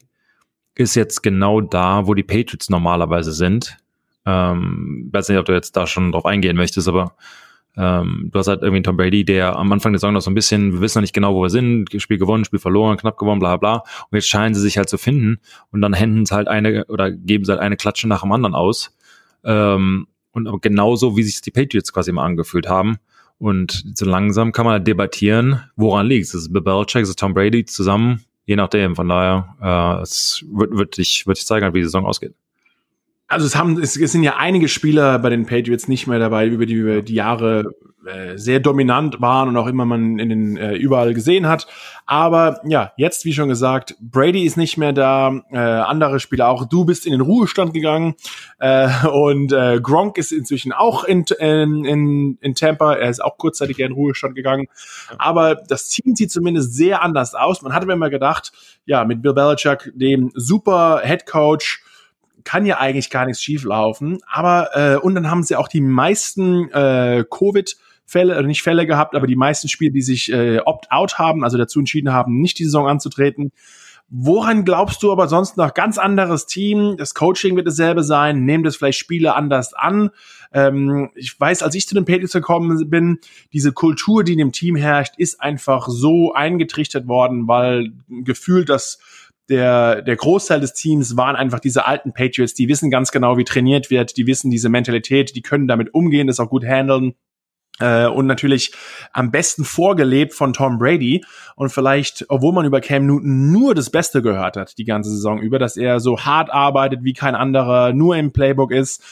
ist 0.75 0.95
jetzt 0.95 1.23
genau 1.23 1.63
da, 1.63 2.07
wo 2.07 2.15
die 2.15 2.23
Patriots 2.23 2.69
normalerweise 2.69 3.33
sind. 3.33 3.79
Ähm, 4.27 5.09
weiß 5.11 5.31
nicht, 5.31 5.39
ob 5.39 5.47
du 5.47 5.53
jetzt 5.53 5.77
da 5.77 5.87
schon 5.87 6.13
drauf 6.13 6.27
eingehen 6.27 6.57
möchtest, 6.57 6.89
aber 6.89 7.15
ähm, 7.77 8.31
du 8.33 8.39
hast 8.39 8.49
halt 8.49 8.63
irgendwie 8.63 8.83
Tom 8.83 8.97
Brady, 8.97 9.25
der 9.25 9.57
am 9.57 9.73
Anfang 9.73 9.93
der 9.93 10.01
Saison 10.01 10.15
noch 10.15 10.21
so 10.21 10.31
ein 10.31 10.35
bisschen, 10.35 10.73
wir 10.73 10.81
wissen 10.81 10.99
noch 10.99 11.03
nicht 11.03 11.15
genau, 11.15 11.35
wo 11.35 11.43
wir 11.43 11.51
sind, 11.51 11.89
Spiel 12.01 12.19
gewonnen, 12.19 12.45
Spiel 12.45 12.59
verloren, 12.59 12.97
knapp 12.97 13.17
gewonnen, 13.17 13.39
bla 13.39 13.57
bla. 13.57 13.77
Und 14.11 14.17
jetzt 14.17 14.29
scheinen 14.29 14.55
sie 14.55 14.61
sich 14.61 14.77
halt 14.77 14.89
zu 14.89 14.99
finden 14.99 15.39
und 15.71 15.81
dann 15.81 15.93
händen 15.93 16.27
sie 16.27 16.35
halt 16.35 16.49
eine 16.49 16.85
oder 16.87 17.11
geben 17.11 17.45
sie 17.45 17.53
halt 17.53 17.61
eine 17.61 17.77
Klatsche 17.77 18.09
nach 18.09 18.23
dem 18.23 18.33
anderen 18.33 18.55
aus. 18.55 18.97
Ähm, 19.45 20.09
und 20.33 20.63
genauso, 20.63 21.17
wie 21.17 21.23
sich 21.23 21.41
die 21.41 21.51
Patriots 21.51 21.93
quasi 21.93 22.11
immer 22.11 22.23
angefühlt 22.23 22.69
haben. 22.69 22.99
Und 23.39 23.85
so 23.95 24.05
langsam 24.05 24.53
kann 24.53 24.67
man 24.67 24.75
halt 24.75 24.87
debattieren, 24.87 25.63
woran 25.75 26.07
liegt 26.07 26.27
es. 26.27 26.35
Ist 26.35 26.53
Bill 26.53 26.63
Belichick, 26.63 27.03
ist 27.03 27.19
Tom 27.19 27.35
Brady 27.35 27.65
zusammen, 27.65 28.25
je 28.45 28.57
nachdem. 28.57 28.95
Von 28.95 29.09
daher, 29.09 29.57
äh, 29.99 30.03
es 30.03 30.45
wird, 30.53 30.77
wird, 30.77 30.99
ich, 30.99 31.27
wird 31.27 31.39
ich 31.39 31.47
zeigen, 31.47 31.73
wie 31.73 31.79
die 31.79 31.85
Saison 31.85 32.05
ausgeht 32.05 32.35
also 33.31 33.47
es 33.47 33.57
haben, 33.57 33.81
es, 33.81 33.97
es 33.97 34.13
sind 34.13 34.25
ja 34.25 34.37
einige 34.37 34.69
Spieler 34.69 35.19
bei 35.21 35.31
den 35.31 35.47
Patriots 35.47 35.89
nicht 35.89 36.07
mehr 36.07 36.19
dabei, 36.19 36.47
über 36.47 36.67
die 36.67 36.75
über 36.75 37.01
die 37.01 37.15
Jahre 37.15 37.75
äh, 38.05 38.37
sehr 38.37 38.61
dominant 38.61 39.21
waren 39.21 39.49
und 39.49 39.57
auch 39.57 39.67
immer 39.67 39.85
man 39.85 40.19
in 40.19 40.29
den 40.31 40.57
äh, 40.57 40.75
überall 40.75 41.15
gesehen 41.15 41.47
hat. 41.47 41.69
Aber 42.07 42.61
ja, 42.65 42.93
jetzt 42.97 43.25
wie 43.25 43.33
schon 43.33 43.49
gesagt, 43.49 43.95
Brady 44.01 44.45
ist 44.45 44.57
nicht 44.57 44.77
mehr 44.79 44.93
da, 44.93 45.43
äh, 45.53 45.59
andere 45.59 46.19
Spieler 46.19 46.49
auch. 46.49 46.65
Du 46.65 46.85
bist 46.85 47.07
in 47.07 47.13
den 47.13 47.21
Ruhestand 47.21 47.73
gegangen 47.73 48.17
äh, 48.59 48.89
und 49.07 49.53
äh, 49.53 49.81
Gronk 49.81 50.19
ist 50.19 50.33
inzwischen 50.33 50.73
auch 50.73 51.05
in, 51.05 51.25
in, 51.39 51.85
in, 51.85 52.39
in 52.41 52.55
Tampa. 52.55 52.95
Er 52.95 53.11
ist 53.11 53.23
auch 53.23 53.39
kurzzeitig 53.39 53.79
in 53.79 53.89
den 53.89 53.93
Ruhestand 53.93 54.35
gegangen. 54.35 54.67
Aber 55.19 55.55
das 55.55 55.89
Team 55.89 56.17
sieht 56.17 56.33
zumindest 56.33 56.75
sehr 56.75 57.03
anders 57.03 57.35
aus. 57.35 57.63
Man 57.63 57.75
hatte 57.75 57.87
mir 57.87 57.97
mal 57.97 58.11
gedacht, 58.11 58.51
ja, 58.87 59.05
mit 59.05 59.23
Bill 59.23 59.35
Belichick, 59.35 59.93
dem 59.95 60.33
super 60.35 61.03
Head 61.05 61.27
Coach 61.27 61.85
kann 62.45 62.67
ja 62.67 62.79
eigentlich 62.79 63.11
gar 63.11 63.27
nichts 63.27 63.43
schief 63.43 63.65
laufen. 63.65 64.19
Aber 64.27 64.71
äh, 64.75 64.97
und 64.97 65.15
dann 65.15 65.31
haben 65.31 65.43
sie 65.43 65.57
auch 65.57 65.69
die 65.69 65.81
meisten 65.81 66.71
äh, 66.71 67.25
Covid 67.29 67.77
Fälle, 68.11 68.35
äh, 68.35 68.43
nicht 68.43 68.63
Fälle 68.63 68.87
gehabt, 68.87 69.15
aber 69.15 69.27
die 69.27 69.37
meisten 69.37 69.69
Spiele, 69.69 69.93
die 69.93 70.03
sich 70.03 70.33
äh, 70.33 70.59
opt-out 70.59 71.19
haben, 71.19 71.45
also 71.45 71.57
dazu 71.57 71.79
entschieden 71.79 72.13
haben, 72.13 72.41
nicht 72.41 72.59
die 72.59 72.65
Saison 72.65 72.89
anzutreten. 72.89 73.53
Woran 74.13 74.65
glaubst 74.65 75.05
du 75.05 75.13
aber 75.13 75.29
sonst 75.29 75.57
noch 75.57 75.73
ganz 75.73 75.97
anderes 75.97 76.47
Team? 76.47 76.97
Das 76.99 77.15
Coaching 77.15 77.55
wird 77.55 77.69
dasselbe 77.69 78.03
sein. 78.03 78.45
Nehmt 78.45 78.67
es 78.67 78.77
vielleicht 78.77 78.99
Spiele 78.99 79.37
anders 79.37 79.73
an. 79.73 80.11
Ähm, 80.53 81.11
ich 81.15 81.39
weiß, 81.39 81.63
als 81.63 81.77
ich 81.77 81.87
zu 81.87 81.95
den 81.95 82.05
Patriots 82.05 82.33
gekommen 82.33 82.91
bin, 82.91 83.21
diese 83.53 83.73
Kultur, 83.73 84.25
die 84.25 84.33
in 84.33 84.39
dem 84.39 84.51
Team 84.51 84.75
herrscht, 84.75 85.15
ist 85.17 85.41
einfach 85.41 85.87
so 85.89 86.35
eingetrichtert 86.35 87.07
worden, 87.07 87.47
weil 87.47 87.93
gefühlt 88.09 88.69
das 88.69 88.99
der, 89.51 90.03
der 90.03 90.17
Großteil 90.17 90.61
des 90.61 90.73
Teams 90.73 91.17
waren 91.17 91.37
einfach 91.37 91.61
diese 91.61 91.87
alten 91.87 92.13
Patriots, 92.13 92.55
die 92.55 92.69
wissen 92.69 92.91
ganz 92.91 93.11
genau, 93.11 93.37
wie 93.37 93.45
trainiert 93.45 93.91
wird, 93.91 94.17
die 94.17 94.27
wissen 94.27 94.51
diese 94.51 94.69
Mentalität, 94.69 95.35
die 95.37 95.43
können 95.43 95.69
damit 95.69 95.93
umgehen, 95.93 96.29
das 96.29 96.41
auch 96.41 96.49
gut 96.49 96.65
handeln. 96.65 97.15
Äh, 97.81 98.07
und 98.07 98.27
natürlich 98.27 98.73
am 99.13 99.31
besten 99.31 99.65
vorgelebt 99.65 100.35
von 100.35 100.53
Tom 100.53 100.79
Brady. 100.79 101.25
Und 101.57 101.71
vielleicht, 101.71 102.27
obwohl 102.29 102.53
man 102.53 102.67
über 102.67 102.81
Cam 102.81 103.07
Newton 103.07 103.51
nur 103.51 103.75
das 103.75 103.91
Beste 103.91 104.23
gehört 104.23 104.57
hat, 104.57 104.79
die 104.79 104.85
ganze 104.85 105.11
Saison 105.11 105.41
über, 105.41 105.59
dass 105.59 105.77
er 105.77 105.99
so 105.99 106.21
hart 106.21 106.51
arbeitet 106.51 107.01
wie 107.03 107.15
kein 107.15 107.35
anderer, 107.35 107.93
nur 107.93 108.17
im 108.17 108.33
Playbook 108.33 108.71
ist. 108.71 109.03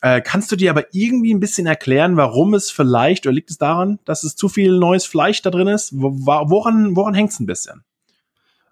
Äh, 0.00 0.20
kannst 0.22 0.50
du 0.50 0.56
dir 0.56 0.70
aber 0.70 0.84
irgendwie 0.92 1.32
ein 1.32 1.40
bisschen 1.40 1.66
erklären, 1.66 2.16
warum 2.16 2.54
es 2.54 2.70
vielleicht, 2.70 3.26
oder 3.26 3.34
liegt 3.34 3.50
es 3.50 3.58
daran, 3.58 3.98
dass 4.04 4.24
es 4.24 4.36
zu 4.36 4.48
viel 4.48 4.78
neues 4.78 5.06
Fleisch 5.06 5.42
da 5.42 5.50
drin 5.50 5.68
ist? 5.68 5.92
Woran, 5.94 6.96
woran 6.96 7.14
hängt 7.14 7.30
es 7.30 7.40
ein 7.40 7.46
bisschen? 7.46 7.84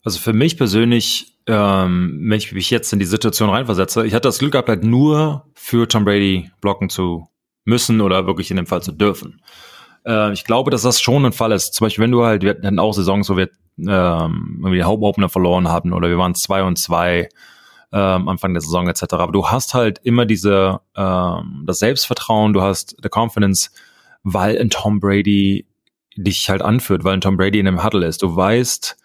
Also 0.05 0.19
für 0.19 0.33
mich 0.33 0.57
persönlich, 0.57 1.39
ähm, 1.47 2.19
wenn 2.23 2.39
ich 2.39 2.53
mich 2.53 2.71
jetzt 2.71 2.93
in 2.93 2.99
die 2.99 3.05
Situation 3.05 3.51
reinversetze, 3.51 4.07
ich 4.07 4.15
hatte 4.15 4.29
das 4.29 4.39
Glück 4.39 4.53
gehabt, 4.53 4.69
halt 4.69 4.85
nur 4.85 5.47
für 5.55 5.89
Tom 5.89 6.05
Brady 6.05 6.51
blocken 6.61 6.89
zu 6.89 7.29
müssen 7.65 8.01
oder 8.01 8.27
wirklich 8.27 8.51
in 8.51 8.57
dem 8.57 8.67
Fall 8.67 8.83
zu 8.83 8.93
dürfen. 8.93 9.41
Äh, 10.05 10.33
ich 10.33 10.45
glaube, 10.45 10.71
dass 10.71 10.83
das 10.83 11.01
schon 11.01 11.25
ein 11.25 11.33
Fall 11.33 11.53
ist. 11.53 11.75
Zum 11.75 11.87
Beispiel, 11.87 12.05
wenn 12.05 12.11
du 12.11 12.25
halt, 12.25 12.43
wir 12.43 12.51
hatten 12.51 12.79
auch 12.79 12.93
Saisons, 12.93 13.31
wo 13.31 13.37
wir 13.37 13.49
ähm, 13.79 14.61
irgendwie 14.63 14.85
Home 14.85 15.07
Opener 15.07 15.29
verloren 15.29 15.71
hatten 15.71 15.93
oder 15.93 16.09
wir 16.09 16.19
waren 16.19 16.35
zwei 16.35 16.63
und 16.63 16.79
zwei 16.79 17.29
ähm, 17.93 18.29
Anfang 18.29 18.55
der 18.55 18.61
Saison 18.61 18.89
etc. 18.89 19.05
Aber 19.13 19.33
du 19.33 19.49
hast 19.49 19.75
halt 19.75 20.01
immer 20.03 20.27
diese 20.27 20.81
ähm, 20.97 21.65
das 21.67 21.79
Selbstvertrauen, 21.79 22.53
du 22.53 22.63
hast 22.63 22.97
the 23.03 23.09
Confidence, 23.09 23.71
weil 24.23 24.59
ein 24.59 24.71
Tom 24.71 25.01
Brady 25.01 25.67
dich 26.17 26.51
halt 26.51 26.63
anführt, 26.63 27.05
weil 27.05 27.15
ein 27.15 27.21
Tom 27.21 27.37
Brady 27.37 27.59
in 27.59 27.69
einem 27.69 27.85
Huddle 27.85 28.07
ist. 28.07 28.23
Du 28.23 28.35
weißt, 28.35 28.97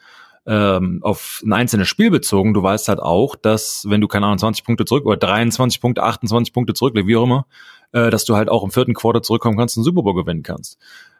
ähm, 0.47 0.99
auf 1.03 1.41
ein 1.45 1.51
einzelnes 1.51 1.89
Spiel 1.89 2.09
bezogen, 2.09 2.53
du 2.53 2.63
weißt 2.63 2.87
halt 2.87 2.99
auch, 2.99 3.35
dass 3.35 3.85
wenn 3.89 3.99
du, 3.99 4.07
keine 4.07 4.25
Ahnung, 4.25 4.37
20 4.39 4.63
Punkte 4.63 4.85
zurück 4.85 5.05
oder 5.05 5.17
23 5.17 5.81
Punkte, 5.81 6.03
28 6.03 6.53
Punkte 6.53 6.73
zurück, 6.73 6.95
wie 6.95 7.17
auch 7.17 7.25
immer, 7.25 7.45
äh, 7.91 8.09
dass 8.09 8.23
du 8.23 8.35
halt 8.35 8.49
auch 8.49 8.63
im 8.63 8.71
vierten 8.71 8.93
Quarter 8.93 9.21
zurückkommen 9.21 9.57
kannst 9.57 9.77
und 9.77 9.83
Super 9.83 10.03
Bowl 10.03 10.15
gewinnen 10.15 10.43
kannst. 10.43 10.77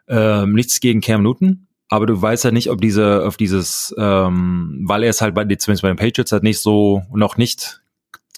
Ähm, 0.08 0.54
nichts 0.54 0.80
gegen 0.80 1.02
Cam 1.02 1.22
Newton, 1.22 1.66
aber 1.90 2.06
du 2.06 2.20
weißt 2.20 2.44
halt 2.44 2.54
nicht, 2.54 2.70
ob 2.70 2.80
diese, 2.80 3.26
auf 3.26 3.36
dieses, 3.36 3.94
ähm, 3.98 4.80
weil 4.86 5.02
er 5.02 5.10
es 5.10 5.20
halt 5.20 5.34
bei, 5.34 5.44
zumindest 5.44 5.82
bei 5.82 5.88
den 5.88 5.98
Patriots 5.98 6.32
halt 6.32 6.42
nicht 6.42 6.60
so, 6.60 7.02
noch 7.12 7.36
nicht 7.36 7.82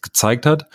gezeigt 0.02 0.44
hat, 0.44 0.66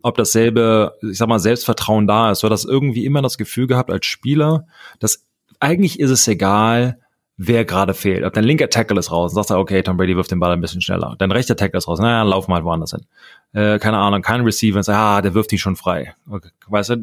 ob 0.00 0.16
dasselbe, 0.16 0.94
ich 1.02 1.18
sag 1.18 1.28
mal, 1.28 1.40
Selbstvertrauen 1.40 2.06
da 2.06 2.30
ist. 2.30 2.42
Du 2.42 2.48
hast 2.48 2.64
irgendwie 2.64 3.04
immer 3.04 3.20
das 3.20 3.36
Gefühl 3.36 3.66
gehabt 3.66 3.90
als 3.90 4.06
Spieler, 4.06 4.66
dass 4.98 5.26
eigentlich 5.60 6.00
ist 6.00 6.10
es 6.10 6.26
egal, 6.26 7.00
wer 7.40 7.64
gerade 7.64 7.94
fehlt. 7.94 8.24
Ob 8.24 8.32
dein 8.34 8.42
linker 8.42 8.68
Tackle 8.68 8.98
ist 8.98 9.12
raus, 9.12 9.32
sagst 9.32 9.50
du, 9.50 9.54
okay, 9.54 9.82
Tom 9.82 9.96
Brady 9.96 10.16
wirft 10.16 10.32
den 10.32 10.40
Ball 10.40 10.52
ein 10.52 10.60
bisschen 10.60 10.80
schneller. 10.80 11.14
Dein 11.18 11.30
rechter 11.30 11.54
Tackle 11.54 11.78
ist 11.78 11.86
raus, 11.86 12.00
naja, 12.00 12.24
laufen 12.24 12.50
wir 12.50 12.56
halt 12.56 12.64
woanders 12.64 12.90
hin. 12.90 13.06
Äh, 13.52 13.78
keine 13.78 13.96
Ahnung, 13.96 14.22
kein 14.22 14.40
Receiver, 14.40 14.82
sagt, 14.82 14.98
ah, 14.98 15.22
der 15.22 15.34
wirft 15.34 15.52
die 15.52 15.58
schon 15.58 15.76
frei. 15.76 16.14
Okay, 16.28 16.50
weißt 16.66 16.90
du, 16.90 16.94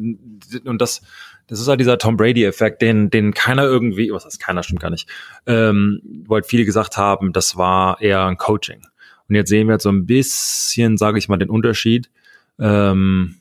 und 0.66 0.80
das, 0.80 1.00
das 1.46 1.58
ist 1.58 1.68
halt 1.68 1.80
dieser 1.80 1.96
Tom 1.96 2.18
Brady-Effekt, 2.18 2.82
den, 2.82 3.08
den 3.08 3.32
keiner 3.32 3.64
irgendwie, 3.64 4.10
was 4.12 4.26
heißt 4.26 4.38
keiner, 4.38 4.62
stimmt 4.62 4.80
gar 4.80 4.90
nicht, 4.90 5.08
ähm, 5.46 6.26
halt 6.28 6.44
viele 6.44 6.66
gesagt 6.66 6.98
haben, 6.98 7.32
das 7.32 7.56
war 7.56 8.00
eher 8.02 8.26
ein 8.26 8.36
Coaching. 8.36 8.82
Und 9.28 9.34
jetzt 9.34 9.48
sehen 9.48 9.68
wir 9.68 9.72
halt 9.72 9.82
so 9.82 9.88
ein 9.88 10.04
bisschen, 10.04 10.98
sage 10.98 11.18
ich 11.18 11.28
mal, 11.30 11.38
den 11.38 11.50
Unterschied. 11.50 12.10
Ähm, 12.60 13.36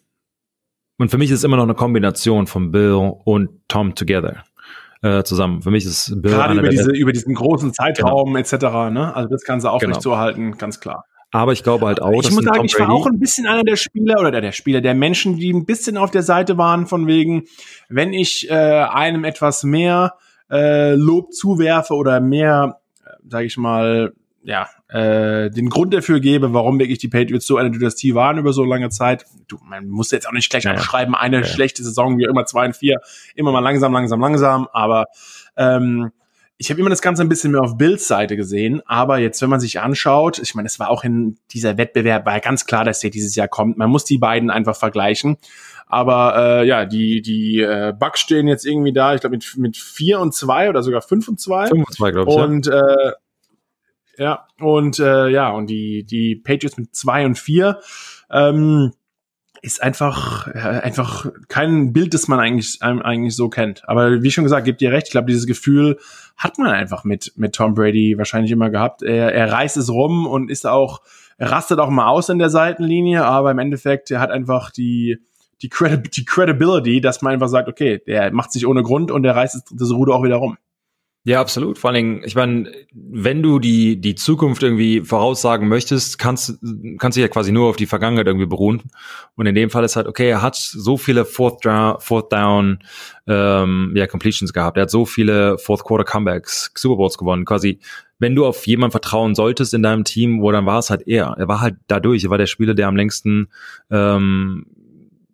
und 0.97 1.11
für 1.11 1.17
mich 1.17 1.29
ist 1.29 1.39
es 1.39 1.43
immer 1.43 1.57
noch 1.57 1.63
eine 1.63 1.75
Kombination 1.75 2.47
von 2.47 2.71
Bill 2.71 2.93
und 3.25 3.49
Tom 3.67 3.95
together 3.95 4.45
äh, 5.01 5.23
zusammen. 5.23 5.61
Für 5.61 5.71
mich 5.71 5.85
ist 5.85 6.21
Bill 6.21 6.31
Gerade 6.31 6.57
über, 6.57 6.69
diese, 6.69 6.91
über 6.91 7.11
diesen 7.11 7.35
großen 7.35 7.73
Zeitraum 7.73 8.33
genau. 8.33 8.39
etc. 8.39 8.93
Ne? 8.93 9.15
Also 9.15 9.29
das 9.29 9.43
kann 9.43 9.61
sie 9.61 9.69
aufrecht 9.69 10.01
genau. 10.03 10.55
ganz 10.57 10.79
klar. 10.79 11.05
Aber 11.31 11.51
ich 11.51 11.63
glaube 11.63 11.85
halt 11.87 12.01
auch, 12.01 12.23
ich 12.23 12.31
muss 12.31 12.45
sagen, 12.45 12.63
ich 12.63 12.79
war 12.79 12.89
auch 12.89 13.07
ein 13.07 13.19
bisschen 13.19 13.45
einer 13.45 13.63
der 13.63 13.75
Spieler 13.75 14.19
oder 14.19 14.31
der, 14.31 14.41
der 14.41 14.51
Spieler, 14.53 14.79
der 14.79 14.93
Menschen, 14.93 15.35
die 15.35 15.51
ein 15.51 15.65
bisschen 15.65 15.97
auf 15.97 16.09
der 16.09 16.23
Seite 16.23 16.57
waren 16.57 16.87
von 16.87 17.07
wegen, 17.07 17.43
wenn 17.89 18.13
ich 18.13 18.49
äh, 18.49 18.53
einem 18.53 19.25
etwas 19.25 19.63
mehr 19.63 20.13
äh, 20.49 20.93
Lob 20.95 21.33
zuwerfe 21.33 21.95
oder 21.95 22.21
mehr, 22.21 22.79
äh, 23.03 23.09
sage 23.27 23.45
ich 23.47 23.57
mal, 23.57 24.13
ja, 24.43 24.69
äh, 24.89 25.49
den 25.49 25.69
Grund 25.69 25.93
dafür 25.93 26.19
gebe, 26.19 26.53
warum 26.53 26.79
wirklich 26.79 26.99
die 26.99 27.07
Patriots 27.07 27.47
so 27.47 27.57
eine 27.57 27.71
Dynastie 27.71 28.13
waren 28.13 28.37
über 28.37 28.53
so 28.53 28.63
lange 28.63 28.89
Zeit. 28.89 29.25
Du, 29.47 29.57
man 29.63 29.87
muss 29.87 30.11
jetzt 30.11 30.27
auch 30.27 30.31
nicht 30.31 30.49
gleich 30.49 30.63
ja, 30.63 30.77
schreiben, 30.77 31.15
eine 31.15 31.37
ja. 31.37 31.43
schlechte 31.43 31.83
Saison, 31.83 32.17
wie 32.17 32.25
immer 32.25 32.45
zwei 32.45 32.65
und 32.65 32.75
vier, 32.75 33.01
immer 33.35 33.51
mal 33.51 33.59
langsam, 33.59 33.93
langsam, 33.93 34.19
langsam, 34.19 34.67
aber 34.71 35.05
ähm, 35.57 36.11
ich 36.57 36.69
habe 36.69 36.79
immer 36.79 36.89
das 36.89 37.01
Ganze 37.01 37.21
ein 37.21 37.29
bisschen 37.29 37.51
mehr 37.51 37.61
auf 37.61 37.77
Bills 37.77 38.07
Seite 38.07 38.37
gesehen, 38.37 38.81
aber 38.85 39.17
jetzt, 39.17 39.41
wenn 39.41 39.49
man 39.49 39.59
sich 39.59 39.81
anschaut, 39.81 40.39
ich 40.39 40.55
meine, 40.55 40.67
es 40.67 40.79
war 40.79 40.89
auch 40.89 41.03
in 41.03 41.37
dieser 41.51 41.77
Wettbewerb, 41.77 42.25
war 42.25 42.33
ja 42.33 42.39
ganz 42.39 42.65
klar, 42.65 42.85
dass 42.85 43.01
der 43.01 43.09
dieses 43.09 43.35
Jahr 43.35 43.49
kommt. 43.49 43.77
Man 43.77 43.89
muss 43.89 44.05
die 44.05 44.17
beiden 44.17 44.49
einfach 44.49 44.75
vergleichen. 44.75 45.37
Aber 45.87 46.35
äh, 46.37 46.67
ja, 46.67 46.85
die, 46.85 47.21
die 47.21 47.59
äh, 47.59 47.93
Bucks 47.97 48.21
stehen 48.21 48.47
jetzt 48.47 48.65
irgendwie 48.65 48.93
da, 48.93 49.13
ich 49.13 49.21
glaube, 49.21 49.35
mit, 49.35 49.53
mit 49.57 49.77
vier 49.77 50.19
und 50.19 50.33
zwei 50.33 50.69
oder 50.69 50.81
sogar 50.81 51.01
fünf 51.01 51.27
und 51.27 51.39
zwei. 51.39 51.67
Fünf 51.67 51.87
und 51.87 51.93
zwei, 51.93 52.11
glaube 52.11 52.31
ich. 52.31 52.37
Und 52.37 52.65
ja. 52.67 52.79
äh, 52.79 53.11
ja, 54.17 54.47
und 54.59 54.99
äh, 54.99 55.29
ja, 55.29 55.49
und 55.49 55.67
die, 55.67 56.03
die 56.03 56.35
Patriots 56.35 56.77
mit 56.77 56.95
zwei 56.95 57.25
und 57.25 57.37
vier 57.37 57.79
ähm, 58.31 58.93
ist 59.61 59.81
einfach, 59.81 60.47
ja, 60.53 60.69
einfach 60.81 61.25
kein 61.47 61.91
Bild, 61.91 62.13
das 62.13 62.27
man 62.27 62.39
eigentlich, 62.39 62.81
eigentlich 62.81 63.35
so 63.35 63.49
kennt. 63.49 63.87
Aber 63.89 64.21
wie 64.21 64.31
schon 64.31 64.43
gesagt, 64.43 64.65
gibt 64.65 64.81
ihr 64.81 64.91
recht, 64.91 65.07
ich 65.07 65.11
glaube, 65.11 65.27
dieses 65.27 65.47
Gefühl 65.47 65.97
hat 66.37 66.59
man 66.59 66.69
einfach 66.69 67.03
mit, 67.03 67.33
mit 67.35 67.55
Tom 67.55 67.73
Brady 67.73 68.15
wahrscheinlich 68.17 68.51
immer 68.51 68.69
gehabt. 68.69 69.01
Er, 69.01 69.33
er 69.33 69.51
reißt 69.51 69.77
es 69.77 69.89
rum 69.89 70.27
und 70.27 70.51
ist 70.51 70.67
auch, 70.67 71.01
er 71.37 71.51
rastet 71.51 71.79
auch 71.79 71.89
mal 71.89 72.07
aus 72.07 72.29
in 72.29 72.39
der 72.39 72.49
Seitenlinie, 72.49 73.25
aber 73.25 73.51
im 73.51 73.59
Endeffekt, 73.59 74.11
er 74.11 74.19
hat 74.19 74.29
einfach 74.29 74.69
die, 74.71 75.17
die, 75.61 75.69
die 76.15 76.25
Credibility, 76.25 77.01
dass 77.01 77.21
man 77.21 77.33
einfach 77.33 77.49
sagt, 77.49 77.67
okay, 77.67 78.01
der 78.05 78.31
macht 78.31 78.51
sich 78.51 78.67
ohne 78.67 78.83
Grund 78.83 79.09
und 79.09 79.23
der 79.23 79.35
reißt 79.35 79.63
das 79.71 79.91
Ruder 79.91 80.13
auch 80.13 80.23
wieder 80.23 80.35
rum. 80.35 80.57
Ja, 81.27 81.41
absolut. 81.41 81.79
Vor 81.79 81.89
allen 81.89 81.95
Dingen, 81.95 82.21
ich 82.23 82.35
meine, 82.35 82.71
wenn 82.93 83.41
du 83.41 83.57
die, 83.57 83.99
die 83.99 84.13
Zukunft 84.13 84.61
irgendwie 84.61 85.01
voraussagen 85.01 85.67
möchtest, 85.67 86.19
kannst, 86.19 86.59
kannst 86.99 87.17
du 87.17 87.21
ja 87.21 87.27
quasi 87.27 87.51
nur 87.51 87.67
auf 87.67 87.77
die 87.77 87.87
Vergangenheit 87.87 88.27
irgendwie 88.27 88.45
beruhen. 88.45 88.83
Und 89.33 89.47
in 89.47 89.55
dem 89.55 89.71
Fall 89.71 89.83
ist 89.83 89.95
halt, 89.95 90.05
okay, 90.05 90.29
er 90.29 90.43
hat 90.43 90.55
so 90.55 90.97
viele 90.97 91.25
Fourth 91.25 91.65
Down, 91.65 91.95
Fourth 91.99 92.31
Down 92.31 92.77
ähm, 93.25 93.93
ja, 93.95 94.05
Completions 94.05 94.53
gehabt. 94.53 94.77
Er 94.77 94.83
hat 94.83 94.91
so 94.91 95.07
viele 95.07 95.57
Fourth 95.57 95.83
Quarter 95.83 96.03
Comebacks, 96.03 96.71
Super 96.75 96.97
Bowls 96.97 97.17
gewonnen. 97.17 97.43
Quasi, 97.43 97.79
wenn 98.19 98.35
du 98.35 98.45
auf 98.45 98.67
jemanden 98.67 98.91
vertrauen 98.91 99.33
solltest 99.33 99.73
in 99.73 99.81
deinem 99.81 100.03
Team, 100.03 100.43
wo 100.43 100.51
dann 100.51 100.67
war 100.67 100.77
es 100.77 100.91
halt 100.91 101.07
er. 101.07 101.33
Er 101.39 101.47
war 101.47 101.59
halt 101.59 101.77
dadurch, 101.87 102.23
er 102.23 102.29
war 102.29 102.37
der 102.37 102.45
Spieler, 102.45 102.75
der 102.75 102.87
am 102.87 102.95
längsten 102.95 103.47
ähm, 103.89 104.67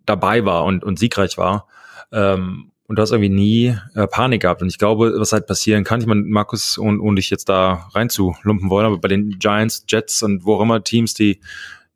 dabei 0.06 0.46
war 0.46 0.64
und, 0.64 0.86
und 0.86 1.00
siegreich 1.00 1.38
war. 1.38 1.68
Ähm, 2.14 2.71
und 2.92 2.98
du 2.98 3.04
hast 3.04 3.12
irgendwie 3.12 3.30
nie 3.30 3.78
äh, 3.96 4.06
Panik 4.06 4.42
gehabt. 4.42 4.62
Und 4.62 4.68
ich 4.68 4.78
glaube, 4.78 5.14
was 5.16 5.32
halt 5.32 5.48
passieren 5.48 5.86
kann, 5.86 6.02
ich 6.02 6.08
meine, 6.08 6.24
Markus 6.24 6.78
und, 6.78 7.00
und 7.00 7.16
ich 7.16 7.30
jetzt 7.30 7.48
da 7.48 7.88
reinzulumpen 7.94 8.70
wollen, 8.70 8.86
aber 8.86 8.98
bei 8.98 9.08
den 9.08 9.40
Giants, 9.40 9.86
Jets 9.88 10.22
und 10.24 10.44
wo 10.44 10.56
auch 10.56 10.62
immer 10.62 10.84
Teams, 10.84 11.14
die 11.14 11.40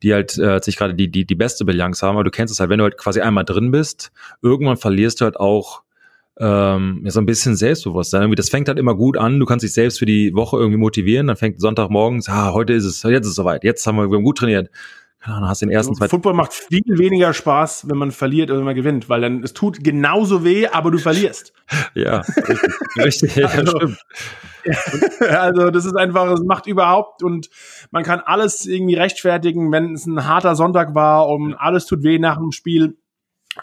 die 0.03 0.13
halt 0.13 0.37
äh, 0.37 0.61
sich 0.63 0.77
gerade 0.77 0.93
die, 0.93 1.11
die, 1.11 1.25
die 1.25 1.35
beste 1.35 1.65
Balance 1.65 2.05
haben, 2.05 2.15
aber 2.15 2.23
du 2.23 2.31
kennst 2.31 2.53
es 2.53 2.61
halt, 2.61 2.69
wenn 2.69 2.77
du 2.77 2.83
halt 2.83 2.97
quasi 2.97 3.19
einmal 3.19 3.43
drin 3.43 3.71
bist, 3.71 4.13
irgendwann 4.41 4.77
verlierst 4.77 5.19
du 5.19 5.25
halt 5.25 5.37
auch 5.37 5.83
ähm, 6.39 7.01
ja, 7.03 7.11
so 7.11 7.19
ein 7.19 7.25
bisschen 7.25 7.57
Selbstbewusstsein. 7.57 8.21
Irgendwie, 8.21 8.35
das 8.35 8.49
fängt 8.49 8.69
halt 8.69 8.79
immer 8.79 8.95
gut 8.95 9.17
an, 9.17 9.39
du 9.39 9.45
kannst 9.45 9.63
dich 9.63 9.73
selbst 9.73 9.99
für 9.99 10.05
die 10.05 10.33
Woche 10.33 10.57
irgendwie 10.57 10.77
motivieren, 10.77 11.27
dann 11.27 11.35
fängt 11.35 11.59
Sonntagmorgens, 11.59 12.29
ah, 12.29 12.53
heute 12.53 12.71
ist 12.71 12.85
es, 12.85 13.03
jetzt 13.03 13.25
ist 13.25 13.31
es 13.31 13.35
soweit, 13.35 13.65
jetzt 13.65 13.85
haben 13.85 13.97
wir, 13.97 14.09
wir 14.09 14.15
haben 14.15 14.23
gut 14.23 14.37
trainiert 14.37 14.69
keine 15.25 15.47
hast 15.47 15.61
den 15.61 15.71
ersten, 15.71 15.95
zweiten. 15.95 16.11
Football 16.11 16.33
macht 16.33 16.53
viel 16.53 16.83
weniger 16.85 17.33
Spaß, 17.33 17.89
wenn 17.89 17.97
man 17.97 18.11
verliert 18.11 18.51
oder 18.51 18.59
wenn 18.59 18.65
man 18.65 18.75
gewinnt, 18.75 19.09
weil 19.09 19.21
dann 19.21 19.41
es 19.43 19.53
tut 19.53 19.83
genauso 19.83 20.43
weh, 20.43 20.67
aber 20.67 20.91
du 20.91 20.99
verlierst. 20.99 21.51
ja, 21.95 22.21
richtig. 22.97 23.35
richtig 23.35 23.45
also, 23.45 23.79
ja, 24.65 24.73
stimmt. 24.75 25.21
also 25.29 25.71
das 25.71 25.85
ist 25.85 25.95
einfach, 25.95 26.27
es 26.31 26.41
macht 26.41 26.67
überhaupt 26.67 27.23
und 27.23 27.49
man 27.89 28.03
kann 28.03 28.19
alles 28.19 28.67
irgendwie 28.67 28.95
rechtfertigen, 28.95 29.71
wenn 29.71 29.93
es 29.93 30.05
ein 30.05 30.27
harter 30.27 30.55
Sonntag 30.55 30.93
war 30.93 31.27
und 31.27 31.55
alles 31.55 31.87
tut 31.87 32.03
weh 32.03 32.19
nach 32.19 32.37
dem 32.37 32.51
Spiel. 32.51 32.97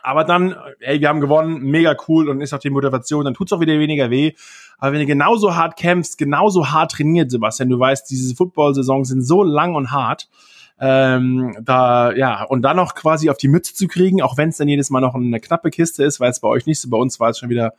Aber 0.02 0.24
dann, 0.24 0.56
ey, 0.80 1.00
wir 1.00 1.08
haben 1.08 1.20
gewonnen, 1.20 1.60
mega 1.62 1.94
cool 2.08 2.28
und 2.28 2.40
ist 2.40 2.54
auch 2.54 2.58
die 2.58 2.70
Motivation, 2.70 3.24
dann 3.24 3.34
tut's 3.34 3.52
auch 3.52 3.60
wieder 3.60 3.78
weniger 3.78 4.10
weh. 4.10 4.32
Aber 4.78 4.92
wenn 4.92 5.00
du 5.00 5.06
genauso 5.06 5.54
hart 5.54 5.76
kämpfst, 5.76 6.18
genauso 6.18 6.70
hart 6.70 6.92
trainiert, 6.92 7.30
Sebastian, 7.30 7.68
du 7.68 7.78
weißt, 7.78 8.10
diese 8.10 8.34
Football-Saisons 8.34 9.08
sind 9.08 9.22
so 9.22 9.44
lang 9.44 9.74
und 9.74 9.92
hart, 9.92 10.28
ähm, 10.80 11.56
da, 11.62 12.12
ja, 12.12 12.44
und 12.44 12.62
dann 12.62 12.76
noch 12.76 12.94
quasi 12.94 13.30
auf 13.30 13.36
die 13.36 13.48
Mütze 13.48 13.74
zu 13.74 13.86
kriegen, 13.86 14.22
auch 14.22 14.36
wenn 14.36 14.48
es 14.48 14.56
dann 14.56 14.68
jedes 14.68 14.90
Mal 14.90 15.00
noch 15.00 15.14
eine 15.14 15.40
knappe 15.40 15.70
Kiste 15.70 16.04
ist, 16.04 16.20
weil 16.20 16.30
es 16.30 16.40
bei 16.40 16.48
euch 16.48 16.66
nicht 16.66 16.80
so, 16.80 16.90
bei 16.90 16.96
uns 16.96 17.20
war 17.20 17.30
es 17.30 17.38
schon 17.38 17.50
wieder 17.50 17.74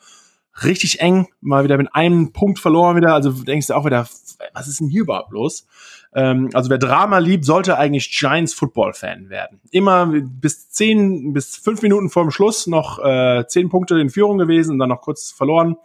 richtig 0.64 1.02
eng, 1.02 1.28
mal 1.42 1.64
wieder 1.64 1.78
mit 1.78 1.94
einem 1.96 2.32
Punkt 2.32 2.60
verloren 2.60 2.96
wieder, 2.96 3.14
also 3.14 3.32
denkst 3.32 3.68
du 3.68 3.74
auch 3.74 3.86
wieder, 3.86 4.08
was 4.54 4.68
ist 4.68 4.80
denn 4.80 4.90
hier 4.90 5.02
überhaupt 5.02 5.32
los? 5.32 5.66
Ähm, 6.14 6.50
also 6.54 6.70
wer 6.70 6.78
Drama 6.78 7.18
liebt, 7.18 7.44
sollte 7.44 7.78
eigentlich 7.78 8.12
Giants 8.12 8.54
Football 8.54 8.94
Fan 8.94 9.30
werden. 9.30 9.60
Immer 9.72 10.06
bis 10.06 10.70
zehn, 10.70 11.34
bis 11.34 11.58
fünf 11.58 11.82
Minuten 11.82 12.10
vor 12.10 12.24
dem 12.24 12.32
Schluss 12.32 12.68
noch 12.68 13.00
äh, 13.04 13.46
zehn 13.48 13.70
Punkte 13.70 14.00
in 14.00 14.10
Führung 14.10 14.38
gewesen 14.38 14.74
und 14.74 14.80
dann 14.80 14.90
noch 14.90 15.02
kurz 15.02 15.32
verloren 15.32 15.78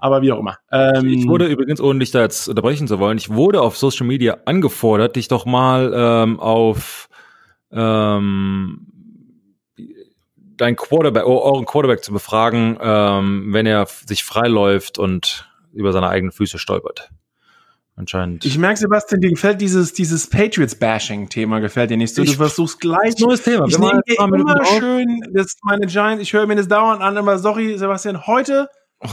aber 0.00 0.22
wie 0.22 0.32
auch 0.32 0.38
immer. 0.38 0.58
Ähm, 0.72 1.06
ich 1.06 1.28
wurde 1.28 1.46
übrigens, 1.46 1.80
ohne 1.80 2.00
dich 2.00 2.10
da 2.10 2.20
jetzt 2.20 2.48
unterbrechen 2.48 2.88
zu 2.88 2.98
wollen, 2.98 3.18
ich 3.18 3.30
wurde 3.30 3.60
auf 3.60 3.76
Social 3.76 4.06
Media 4.06 4.38
angefordert, 4.44 5.16
dich 5.16 5.28
doch 5.28 5.46
mal 5.46 5.92
ähm, 5.94 6.40
auf 6.40 7.08
ähm, 7.72 8.86
dein 10.56 10.76
Quarterback, 10.76 11.24
euren 11.24 11.64
Quarterback 11.64 12.04
zu 12.04 12.12
befragen, 12.12 12.78
ähm, 12.80 13.52
wenn 13.52 13.66
er 13.66 13.86
sich 13.86 14.24
freiläuft 14.24 14.98
und 14.98 15.50
über 15.72 15.92
seine 15.92 16.08
eigenen 16.08 16.32
Füße 16.32 16.58
stolpert. 16.58 17.10
Anscheinend. 17.96 18.46
Ich 18.46 18.56
merke, 18.56 18.78
Sebastian, 18.78 19.20
dir 19.20 19.28
gefällt 19.28 19.60
dieses, 19.60 19.92
dieses 19.92 20.28
Patriots-Bashing-Thema 20.30 21.60
gefällt 21.60 21.90
dir 21.90 21.98
nicht 21.98 22.14
so. 22.14 22.24
Du 22.24 22.32
versuchst 22.32 22.80
gleich. 22.80 23.18
Neues 23.18 23.42
Thema. 23.42 23.66
Ich 23.66 23.78
nehme 23.78 24.00
dir 24.08 24.18
immer 24.18 24.64
schön, 24.64 25.20
das 25.34 25.56
meine 25.62 25.86
Giants, 25.86 26.22
ich 26.22 26.32
höre 26.32 26.46
mir 26.46 26.56
das 26.56 26.66
dauernd 26.66 27.02
an, 27.02 27.16
immer, 27.18 27.38
sorry, 27.38 27.76
Sebastian, 27.76 28.26
heute 28.26 28.68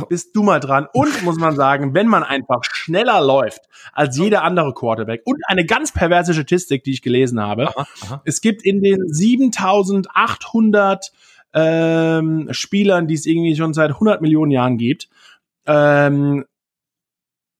bist 0.09 0.35
du 0.35 0.43
mal 0.43 0.59
dran. 0.59 0.87
Und 0.93 1.21
muss 1.23 1.37
man 1.37 1.55
sagen, 1.55 1.93
wenn 1.93 2.07
man 2.07 2.23
einfach 2.23 2.63
schneller 2.63 3.21
läuft 3.21 3.61
als 3.93 4.17
jeder 4.17 4.43
andere 4.43 4.73
Quarterback 4.73 5.21
und 5.25 5.41
eine 5.47 5.65
ganz 5.65 5.91
perverse 5.91 6.33
Statistik, 6.33 6.83
die 6.83 6.91
ich 6.91 7.01
gelesen 7.01 7.41
habe, 7.41 7.69
aha, 7.69 7.87
aha. 8.03 8.21
es 8.25 8.41
gibt 8.41 8.63
in 8.63 8.81
den 8.81 9.07
7800 9.07 11.11
ähm, 11.53 12.49
Spielern, 12.51 13.07
die 13.07 13.15
es 13.15 13.25
irgendwie 13.25 13.55
schon 13.55 13.73
seit 13.73 13.91
100 13.91 14.21
Millionen 14.21 14.51
Jahren 14.51 14.77
gibt. 14.77 15.09
Ähm, 15.65 16.45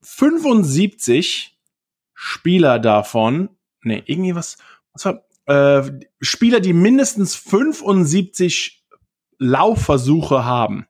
75 0.01 1.57
Spieler 2.13 2.79
davon, 2.79 3.49
nee, 3.83 4.03
irgendwie 4.05 4.35
was, 4.35 4.57
was 4.93 5.05
war, 5.05 5.23
äh, 5.45 5.91
Spieler, 6.21 6.59
die 6.59 6.73
mindestens 6.73 7.35
75 7.35 8.83
Laufversuche 9.39 10.45
haben, 10.45 10.87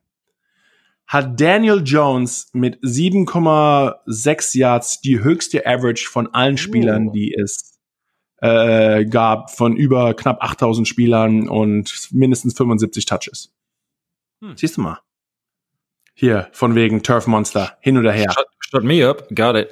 hat 1.08 1.40
Daniel 1.40 1.82
Jones 1.82 2.50
mit 2.52 2.78
7,6 2.82 4.58
Yards 4.58 5.00
die 5.00 5.20
höchste 5.20 5.66
Average 5.66 6.06
von 6.08 6.32
allen 6.34 6.58
Spielern, 6.58 7.08
oh. 7.08 7.12
die 7.12 7.34
es 7.34 7.78
äh, 8.42 9.06
gab, 9.06 9.50
von 9.50 9.74
über 9.74 10.14
knapp 10.14 10.42
8000 10.42 10.86
Spielern 10.86 11.48
und 11.48 12.10
mindestens 12.12 12.54
75 12.56 13.06
Touches. 13.06 13.54
Hm. 14.42 14.56
Siehst 14.56 14.76
du 14.76 14.82
mal. 14.82 15.00
Hier, 16.14 16.48
von 16.52 16.74
wegen 16.74 17.02
Turf 17.02 17.26
Monster, 17.26 17.78
hin 17.80 17.96
oder 17.96 18.12
her. 18.12 18.30
Shut, 18.30 18.46
shut 18.60 18.84
me 18.84 19.08
up, 19.08 19.28
got 19.34 19.56
it. 19.56 19.70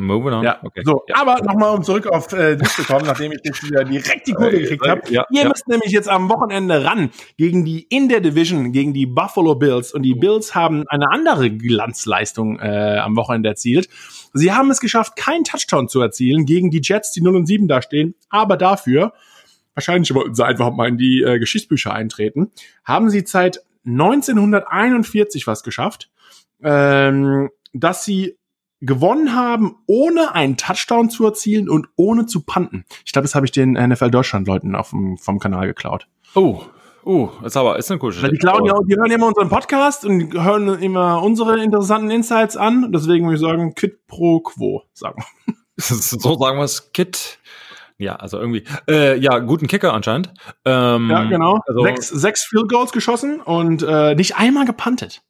Moving 0.00 0.32
on. 0.32 0.44
Ja, 0.44 0.58
okay. 0.62 0.82
So, 0.84 1.04
ja. 1.08 1.16
aber 1.16 1.44
nochmal, 1.44 1.76
um 1.76 1.82
zurück 1.82 2.06
auf 2.06 2.32
äh, 2.32 2.56
dich 2.56 2.68
zu 2.70 2.84
kommen, 2.84 3.04
nachdem 3.04 3.32
ich 3.32 3.40
jetzt 3.44 3.62
wieder 3.62 3.84
direkt 3.84 4.26
die 4.26 4.32
Kurve 4.32 4.58
gekriegt 4.58 4.86
habe. 4.86 5.02
Ja, 5.10 5.26
Ihr 5.30 5.46
müsst 5.46 5.68
nämlich 5.68 5.92
jetzt 5.92 6.08
am 6.08 6.28
Wochenende 6.30 6.84
ran 6.84 7.10
gegen 7.36 7.64
die 7.64 7.82
in 7.82 8.08
der 8.08 8.20
Division, 8.20 8.72
gegen 8.72 8.94
die 8.94 9.06
Buffalo 9.06 9.54
Bills. 9.54 9.92
Und 9.92 10.02
die 10.02 10.14
oh. 10.14 10.20
Bills 10.20 10.54
haben 10.54 10.84
eine 10.88 11.10
andere 11.10 11.50
Glanzleistung 11.50 12.58
äh, 12.58 12.98
am 12.98 13.14
Wochenende 13.16 13.50
erzielt. 13.50 13.88
Sie 14.32 14.52
haben 14.52 14.70
es 14.70 14.80
geschafft, 14.80 15.16
keinen 15.16 15.44
Touchdown 15.44 15.88
zu 15.88 16.00
erzielen 16.00 16.46
gegen 16.46 16.70
die 16.70 16.80
Jets, 16.82 17.12
die 17.12 17.20
0 17.20 17.36
und 17.36 17.46
7 17.46 17.68
dastehen, 17.68 18.14
aber 18.28 18.56
dafür, 18.56 19.12
wahrscheinlich 19.74 20.14
wollten 20.14 20.34
sie 20.34 20.44
einfach 20.44 20.72
mal 20.72 20.88
in 20.88 20.96
die 20.96 21.22
äh, 21.22 21.38
Geschichtsbücher 21.38 21.92
eintreten, 21.92 22.50
haben 22.84 23.10
sie 23.10 23.24
seit 23.26 23.60
1941 23.84 25.46
was 25.46 25.62
geschafft, 25.62 26.10
ähm, 26.62 27.50
dass 27.72 28.04
sie 28.04 28.36
gewonnen 28.80 29.34
haben, 29.34 29.76
ohne 29.86 30.34
einen 30.34 30.56
Touchdown 30.56 31.10
zu 31.10 31.24
erzielen 31.26 31.68
und 31.68 31.88
ohne 31.96 32.26
zu 32.26 32.42
panten. 32.42 32.84
Ich 33.04 33.12
glaube, 33.12 33.24
das 33.24 33.34
habe 33.34 33.46
ich 33.46 33.52
den 33.52 33.72
NFL 33.72 34.10
Deutschland 34.10 34.46
Leuten 34.46 34.74
auf 34.74 34.90
dem, 34.90 35.18
vom 35.18 35.38
Kanal 35.38 35.66
geklaut. 35.66 36.06
Oh, 36.34 36.62
Oh, 37.02 37.30
ist 37.44 37.56
aber 37.56 37.78
ist 37.78 37.90
eine 37.90 37.98
coole 37.98 38.22
Weil 38.22 38.30
die, 38.30 38.38
klauen 38.38 38.64
ja, 38.66 38.74
die 38.86 38.94
hören 38.94 39.10
immer 39.10 39.26
unseren 39.26 39.48
Podcast 39.48 40.04
und 40.04 40.34
hören 40.34 40.80
immer 40.82 41.22
unsere 41.22 41.62
interessanten 41.62 42.10
Insights 42.10 42.56
an. 42.56 42.92
Deswegen 42.92 43.24
würde 43.24 43.36
ich 43.36 43.40
sagen, 43.40 43.74
Kit 43.74 44.06
pro 44.06 44.40
quo, 44.40 44.82
sagen 44.92 45.24
wir. 45.46 45.54
so 45.78 46.36
sagen 46.36 46.58
wir 46.58 46.64
es, 46.64 46.92
Kit. 46.92 47.38
Ja, 47.96 48.16
also 48.16 48.38
irgendwie. 48.38 48.64
Äh, 48.88 49.18
ja, 49.18 49.38
guten 49.38 49.66
Kicker 49.66 49.94
anscheinend. 49.94 50.32
Ähm, 50.64 51.10
ja, 51.10 51.24
genau. 51.24 51.60
Also, 51.66 51.82
sechs, 51.82 52.08
sechs 52.08 52.44
Field 52.44 52.68
Goals 52.68 52.92
geschossen 52.92 53.40
und 53.40 53.82
äh, 53.82 54.14
nicht 54.14 54.36
einmal 54.36 54.66
gepantet. 54.66 55.22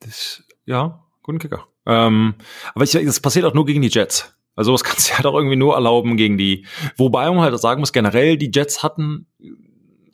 Das, 0.00 0.42
ja, 0.64 1.04
guten 1.22 1.38
Kicker. 1.38 1.66
Ähm, 1.90 2.34
aber 2.72 2.84
ich, 2.84 2.92
das 2.92 3.18
passiert 3.18 3.44
auch 3.44 3.54
nur 3.54 3.66
gegen 3.66 3.82
die 3.82 3.88
Jets. 3.88 4.32
Also 4.54 4.72
das 4.72 4.84
kannst 4.84 5.10
du 5.10 5.14
halt 5.14 5.26
auch 5.26 5.34
irgendwie 5.34 5.56
nur 5.56 5.74
erlauben 5.74 6.16
gegen 6.16 6.38
die. 6.38 6.66
Wobei 6.96 7.28
man 7.28 7.40
halt 7.40 7.58
sagen 7.58 7.80
muss, 7.80 7.92
generell, 7.92 8.36
die 8.36 8.52
Jets 8.54 8.82
hatten 8.82 9.26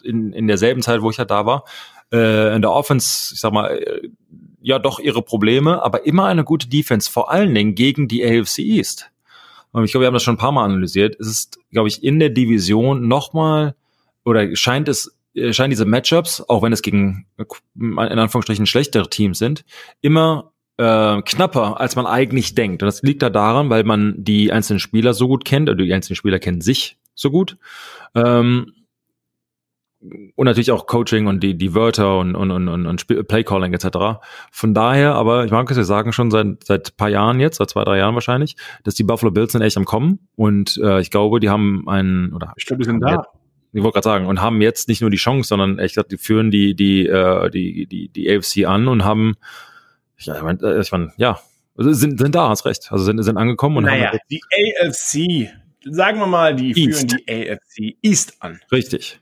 in, 0.02 0.33
in 0.33 0.47
derselben 0.47 0.80
Zeit, 0.80 1.02
wo 1.02 1.11
ich 1.11 1.18
halt 1.18 1.30
da 1.30 1.45
war, 1.45 1.64
äh, 2.12 2.54
in 2.56 2.62
der 2.62 2.73
Offense, 2.73 3.35
ich 3.35 3.40
sag 3.40 3.52
mal, 3.52 3.68
äh, 3.68 4.09
ja 4.61 4.78
doch 4.78 4.99
ihre 4.99 5.23
Probleme, 5.23 5.83
aber 5.83 6.06
immer 6.06 6.26
eine 6.26 6.45
gute 6.45 6.68
Defense, 6.68 7.11
vor 7.11 7.30
allen 7.30 7.54
Dingen 7.54 7.75
gegen 7.75 8.09
die 8.09 8.25
AFC 8.25 8.61
East. 8.61 9.11
Und 9.73 9.85
ich 9.85 9.90
glaube, 9.90 10.04
wir 10.04 10.06
haben 10.06 10.14
das 10.14 10.23
schon 10.23 10.35
ein 10.35 10.38
paar 10.38 10.52
Mal 10.52 10.64
analysiert. 10.64 11.16
Es 11.21 11.26
ist, 11.26 11.59
glaube 11.71 11.88
ich, 11.88 12.02
in 12.02 12.18
der 12.18 12.30
Division 12.30 13.06
nochmal, 13.06 13.76
oder 14.25 14.56
scheint 14.56 14.88
es, 14.88 15.16
äh, 15.35 15.52
scheinen 15.52 15.71
diese 15.71 15.85
Matchups, 15.85 16.40
auch 16.49 16.62
wenn 16.62 16.73
es 16.73 16.83
gegen 16.83 17.26
in 17.76 17.99
Anführungsstrichen 17.99 18.66
schlechtere 18.66 19.11
Teams 19.11 19.38
sind, 19.38 19.64
immer 20.00 20.52
äh, 20.78 21.23
knapper, 21.23 21.80
als 21.80 21.97
man 21.97 22.06
eigentlich 22.06 22.54
denkt. 22.54 22.82
Und 22.82 22.86
das 22.86 23.02
liegt 23.02 23.23
da 23.23 23.30
daran, 23.30 23.71
weil 23.71 23.84
man 23.84 24.15
die 24.17 24.52
einzelnen 24.52 24.80
Spieler 24.80 25.15
so 25.15 25.28
gut 25.28 25.45
kennt, 25.45 25.69
oder 25.69 25.82
die 25.82 25.93
einzelnen 25.93 26.17
Spieler 26.17 26.39
kennen 26.39 26.60
sich 26.60 26.99
so 27.15 27.30
gut. 27.30 27.56
Ähm, 28.15 28.73
und 30.34 30.45
natürlich 30.45 30.71
auch 30.71 30.86
Coaching 30.86 31.26
und 31.26 31.43
die, 31.43 31.56
die 31.56 31.75
Wörter 31.75 32.19
und, 32.19 32.36
und, 32.36 32.50
und, 32.50 32.86
und 32.86 33.06
Playcalling 33.06 33.73
etc. 33.73 34.21
Von 34.52 34.75
daher, 34.75 35.15
aber 35.15 35.45
ich 35.45 35.50
mag 35.50 35.71
es 35.71 35.76
ja 35.76 35.84
sagen, 35.84 36.12
schon 36.12 36.30
seit, 36.30 36.65
seit 36.65 36.97
paar 36.97 37.08
Jahren 37.08 37.41
jetzt, 37.41 37.56
seit 37.56 37.71
zwei, 37.71 37.82
drei 37.84 37.99
Jahren 37.99 38.15
wahrscheinlich, 38.15 38.56
dass 38.84 38.95
die 38.95 39.04
Buffalo 39.04 39.32
Bills 39.32 39.52
sind 39.52 39.62
echt 39.62 39.76
am 39.76 39.84
Kommen 39.84 40.28
und 40.36 40.78
äh, 40.82 41.00
ich 41.00 41.10
glaube, 41.10 41.41
die 41.41 41.49
haben 41.49 41.89
einen, 41.89 42.32
oder 42.32 42.52
ich 42.56 42.67
glaube, 42.67 42.82
die 42.82 42.89
sind 42.89 43.00
da. 43.00 43.25
Ich 43.73 43.82
wollte 43.82 43.95
gerade 43.95 44.04
sagen, 44.04 44.26
und 44.26 44.41
haben 44.41 44.62
jetzt 44.62 44.89
nicht 44.89 45.02
nur 45.02 45.10
die 45.10 45.17
Chance, 45.17 45.49
sondern 45.49 45.78
echt, 45.78 45.99
die 46.10 46.17
führen 46.17 46.50
die, 46.50 46.75
die, 46.75 47.06
äh, 47.06 47.50
die, 47.50 47.86
die, 47.86 48.08
die 48.08 48.30
AFC 48.30 48.67
an 48.67 48.89
und 48.89 49.04
haben 49.04 49.34
ja, 50.19 50.37
ich 50.37 50.43
meine, 50.43 50.59
äh, 50.63 50.81
ich 50.81 50.93
mein, 50.93 51.13
ja, 51.17 51.41
also 51.76 51.93
sind, 51.93 52.19
sind 52.19 52.35
da, 52.35 52.49
hast 52.49 52.65
recht. 52.65 52.91
Also 52.91 53.05
sind, 53.05 53.23
sind 53.23 53.37
angekommen 53.37 53.79
und 53.79 53.85
naja, 53.85 54.13
haben. 54.13 54.19
Die 54.31 54.41
AFC, 54.52 55.50
sagen 55.85 56.19
wir 56.19 56.26
mal, 56.26 56.55
die 56.55 56.71
East. 56.71 57.11
führen 57.11 57.23
die 57.26 57.50
AFC 57.50 57.97
East 58.02 58.37
an. 58.41 58.61
Richtig. 58.73 59.21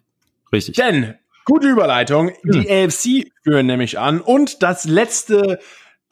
Richtig. 0.52 0.76
Denn, 0.76 1.14
gute 1.44 1.68
Überleitung, 1.68 2.28
hm. 2.28 2.52
die 2.52 2.70
AFC 2.70 3.32
führen 3.42 3.66
nämlich 3.66 3.98
an 3.98 4.20
und 4.20 4.62
das 4.62 4.84
letzte 4.84 5.58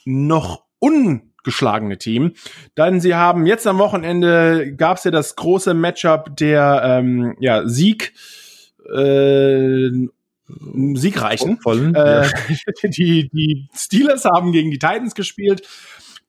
noch 0.04 0.64
ungeschlagene 0.80 1.96
Team. 1.98 2.32
Denn 2.76 3.00
sie 3.00 3.14
haben 3.14 3.46
jetzt 3.46 3.66
am 3.68 3.78
Wochenende 3.78 4.74
gab 4.74 4.96
es 4.96 5.04
ja 5.04 5.12
das 5.12 5.36
große 5.36 5.74
Matchup 5.74 6.36
der 6.36 6.82
ähm, 6.84 7.36
ja, 7.38 7.68
Sieg 7.68 8.14
äh, 8.92 9.90
siegreichen. 10.46 11.58
Äh, 11.94 12.28
die, 12.84 13.28
die 13.32 13.68
Steelers 13.74 14.24
haben 14.24 14.52
gegen 14.52 14.70
die 14.70 14.78
Titans 14.78 15.14
gespielt. 15.14 15.66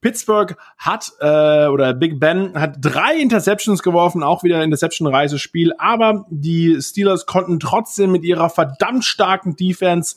Pittsburgh 0.00 0.56
hat 0.76 1.12
äh, 1.20 1.66
oder 1.66 1.94
Big 1.94 2.20
Ben 2.20 2.52
hat 2.60 2.76
drei 2.78 3.16
Interceptions 3.16 3.82
geworfen, 3.82 4.22
auch 4.22 4.42
wieder 4.44 4.62
Interception-reises 4.62 5.40
Spiel, 5.40 5.72
aber 5.78 6.26
die 6.28 6.78
Steelers 6.82 7.24
konnten 7.24 7.58
trotzdem 7.58 8.12
mit 8.12 8.22
ihrer 8.22 8.50
verdammt 8.50 9.06
starken 9.06 9.56
Defense 9.56 10.16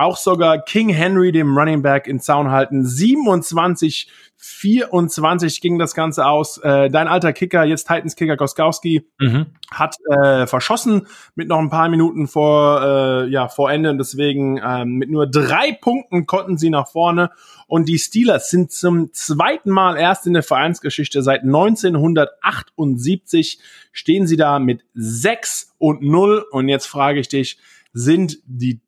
auch 0.00 0.16
sogar 0.16 0.62
King 0.62 0.88
Henry, 0.88 1.32
dem 1.32 1.56
Running 1.56 1.82
Back, 1.82 2.06
in 2.06 2.20
Zaun 2.20 2.50
halten. 2.50 2.84
27 2.84 4.10
24 4.42 5.60
ging 5.60 5.78
das 5.78 5.94
Ganze 5.94 6.24
aus. 6.24 6.56
Äh, 6.58 6.88
dein 6.88 7.08
alter 7.08 7.34
Kicker, 7.34 7.64
jetzt 7.64 7.86
Titans 7.86 8.16
Kicker 8.16 8.38
Goskowski, 8.38 9.06
mhm. 9.18 9.48
hat 9.70 9.96
äh, 10.10 10.46
verschossen 10.46 11.06
mit 11.34 11.48
noch 11.48 11.58
ein 11.58 11.68
paar 11.68 11.90
Minuten 11.90 12.26
vor, 12.26 12.80
äh, 12.82 13.28
ja, 13.28 13.48
vor 13.48 13.70
Ende. 13.70 13.90
Und 13.90 13.98
deswegen 13.98 14.58
ähm, 14.64 14.94
mit 14.94 15.10
nur 15.10 15.26
drei 15.26 15.76
Punkten 15.78 16.24
konnten 16.24 16.56
sie 16.56 16.70
nach 16.70 16.88
vorne. 16.88 17.32
Und 17.66 17.86
die 17.86 17.98
Steelers 17.98 18.48
sind 18.48 18.72
zum 18.72 19.12
zweiten 19.12 19.68
Mal 19.70 19.98
erst 19.98 20.26
in 20.26 20.32
der 20.32 20.42
Vereinsgeschichte 20.42 21.22
seit 21.22 21.42
1978 21.42 23.60
stehen 23.92 24.26
sie 24.26 24.38
da 24.38 24.58
mit 24.58 24.86
6 24.94 25.74
und 25.76 26.00
0. 26.00 26.46
Und 26.50 26.70
jetzt 26.70 26.86
frage 26.86 27.20
ich 27.20 27.28
dich, 27.28 27.58
sind 27.92 28.38
die 28.46 28.80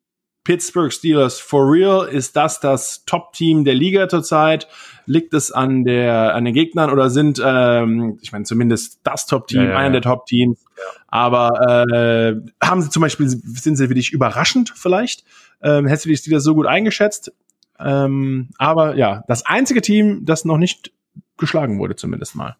Pittsburgh 0.43 0.91
Steelers 0.91 1.39
for 1.39 1.71
real? 1.71 2.07
Ist 2.07 2.35
das 2.35 2.59
das 2.59 3.05
Top-Team 3.05 3.63
der 3.63 3.75
Liga 3.75 4.09
zurzeit? 4.09 4.67
Liegt 5.05 5.33
es 5.33 5.51
an 5.51 5.83
der 5.83 6.35
an 6.35 6.45
den 6.45 6.53
Gegnern 6.53 6.89
oder 6.89 7.09
sind, 7.09 7.41
ähm, 7.43 8.17
ich 8.21 8.31
meine 8.31 8.45
zumindest 8.45 8.99
das 9.03 9.25
Top-Team, 9.25 9.63
ja, 9.63 9.69
ja, 9.71 9.77
einer 9.77 9.91
der 9.91 10.01
Top-Teams, 10.01 10.63
ja. 10.77 10.83
aber 11.07 11.85
äh, 11.89 12.35
haben 12.63 12.81
sie 12.81 12.89
zum 12.89 13.01
Beispiel, 13.01 13.27
sind 13.27 13.75
sie 13.75 13.87
für 13.87 13.95
dich 13.95 14.11
überraschend 14.11 14.73
vielleicht? 14.75 15.23
Ähm, 15.61 15.87
hättest 15.87 16.05
du 16.05 16.09
die 16.09 16.17
Steelers 16.17 16.43
so 16.43 16.55
gut 16.55 16.67
eingeschätzt? 16.67 17.33
Ähm, 17.79 18.49
aber 18.57 18.95
ja, 18.95 19.23
das 19.27 19.45
einzige 19.45 19.81
Team, 19.81 20.25
das 20.25 20.45
noch 20.45 20.57
nicht 20.57 20.91
geschlagen 21.37 21.79
wurde, 21.79 21.95
zumindest 21.95 22.35
mal. 22.35 22.55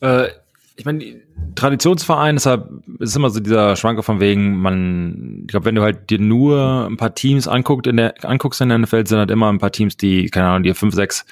Äh, 0.00 0.28
ich 0.78 0.84
meine, 0.84 1.20
Traditionsverein, 1.56 2.36
deshalb 2.36 2.70
ist 3.00 3.16
immer 3.16 3.30
so 3.30 3.40
dieser 3.40 3.74
Schwanker 3.74 4.04
von 4.04 4.20
wegen, 4.20 4.58
man, 4.58 5.40
ich 5.42 5.48
glaube, 5.48 5.66
wenn 5.66 5.74
du 5.74 5.82
halt 5.82 6.08
dir 6.08 6.20
nur 6.20 6.86
ein 6.88 6.96
paar 6.96 7.16
Teams 7.16 7.48
anguckt 7.48 7.88
in 7.88 7.96
der, 7.96 8.14
anguckst 8.24 8.60
in 8.60 8.68
der 8.68 8.78
NFL, 8.78 9.04
sind 9.04 9.18
halt 9.18 9.32
immer 9.32 9.52
ein 9.52 9.58
paar 9.58 9.72
Teams, 9.72 9.96
die, 9.96 10.28
keine 10.28 10.46
Ahnung, 10.46 10.62
die 10.62 10.72
fünf, 10.74 10.94
sechs, 10.94 11.26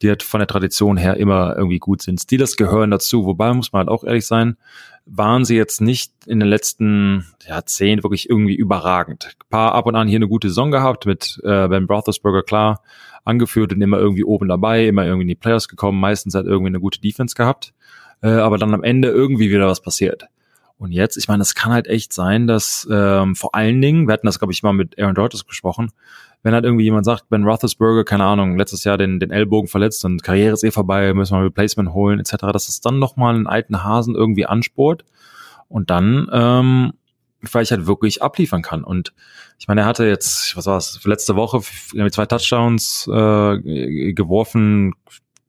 die 0.00 0.08
halt 0.08 0.22
von 0.22 0.40
der 0.40 0.46
Tradition 0.46 0.96
her 0.96 1.18
immer 1.18 1.54
irgendwie 1.58 1.78
gut 1.78 2.00
sind. 2.00 2.18
Steelers 2.18 2.56
gehören 2.56 2.90
dazu, 2.90 3.26
wobei 3.26 3.52
muss 3.52 3.70
man 3.70 3.80
halt 3.80 3.90
auch 3.90 4.02
ehrlich 4.02 4.26
sein, 4.26 4.56
waren 5.04 5.44
sie 5.44 5.56
jetzt 5.56 5.82
nicht 5.82 6.14
in 6.26 6.40
den 6.40 6.48
letzten 6.48 7.26
Jahrzehnten 7.46 8.02
wirklich 8.02 8.30
irgendwie 8.30 8.56
überragend. 8.56 9.36
Ein 9.44 9.50
paar 9.50 9.74
ab 9.74 9.84
und 9.84 9.94
an 9.94 10.08
hier 10.08 10.16
eine 10.16 10.28
gute 10.28 10.48
Saison 10.48 10.70
gehabt 10.70 11.04
mit 11.04 11.38
äh, 11.44 11.68
Ben 11.68 11.84
Roethlisberger 11.84 12.44
klar 12.44 12.82
angeführt 13.24 13.74
und 13.74 13.82
immer 13.82 13.98
irgendwie 13.98 14.24
oben 14.24 14.48
dabei, 14.48 14.86
immer 14.86 15.04
irgendwie 15.04 15.22
in 15.24 15.28
die 15.28 15.34
Playoffs 15.34 15.68
gekommen, 15.68 16.00
meistens 16.00 16.34
halt 16.34 16.46
irgendwie 16.46 16.68
eine 16.68 16.80
gute 16.80 17.00
Defense 17.00 17.34
gehabt 17.34 17.74
äh, 18.22 18.28
aber 18.28 18.58
dann 18.58 18.74
am 18.74 18.84
Ende 18.84 19.08
irgendwie 19.08 19.50
wieder 19.50 19.66
was 19.66 19.80
passiert. 19.80 20.26
Und 20.78 20.92
jetzt, 20.92 21.16
ich 21.16 21.28
meine, 21.28 21.42
es 21.42 21.54
kann 21.54 21.72
halt 21.72 21.86
echt 21.86 22.12
sein, 22.12 22.46
dass 22.46 22.86
ähm, 22.90 23.34
vor 23.34 23.54
allen 23.54 23.80
Dingen, 23.80 24.06
wir 24.08 24.12
hatten 24.12 24.26
das, 24.26 24.38
glaube 24.38 24.52
ich, 24.52 24.62
mal 24.62 24.74
mit 24.74 24.98
Aaron 24.98 25.16
Rodgers 25.16 25.42
besprochen, 25.42 25.90
wenn 26.42 26.52
halt 26.52 26.64
irgendwie 26.64 26.84
jemand 26.84 27.06
sagt, 27.06 27.28
Ben 27.30 27.44
Roethlisberger, 27.44 28.04
keine 28.04 28.24
Ahnung, 28.24 28.58
letztes 28.58 28.84
Jahr 28.84 28.98
den, 28.98 29.18
den 29.18 29.30
Ellbogen 29.30 29.68
verletzt 29.68 30.04
und 30.04 30.22
Karriere 30.22 30.52
ist 30.52 30.64
eh 30.64 30.70
vorbei, 30.70 31.14
müssen 31.14 31.32
wir 31.32 31.38
ein 31.38 31.44
Replacement 31.44 31.92
holen, 31.92 32.20
etc., 32.20 32.36
dass 32.52 32.68
es 32.68 32.80
dann 32.80 32.98
nochmal 32.98 33.34
einen 33.34 33.46
alten 33.46 33.82
Hasen 33.82 34.14
irgendwie 34.14 34.46
anspurt 34.46 35.04
und 35.68 35.90
dann 35.90 36.28
ähm, 36.30 36.92
weil 37.52 37.62
ich 37.62 37.70
halt 37.70 37.86
wirklich 37.86 38.22
abliefern 38.22 38.62
kann. 38.62 38.84
Und 38.84 39.12
ich 39.58 39.68
meine, 39.68 39.82
er 39.82 39.86
hatte 39.86 40.06
jetzt, 40.06 40.56
was 40.56 40.66
war 40.66 40.76
es, 40.76 41.00
letzte 41.04 41.36
Woche 41.36 41.60
zwei 41.60 42.26
Touchdowns 42.26 43.08
äh, 43.08 44.12
geworfen, 44.12 44.94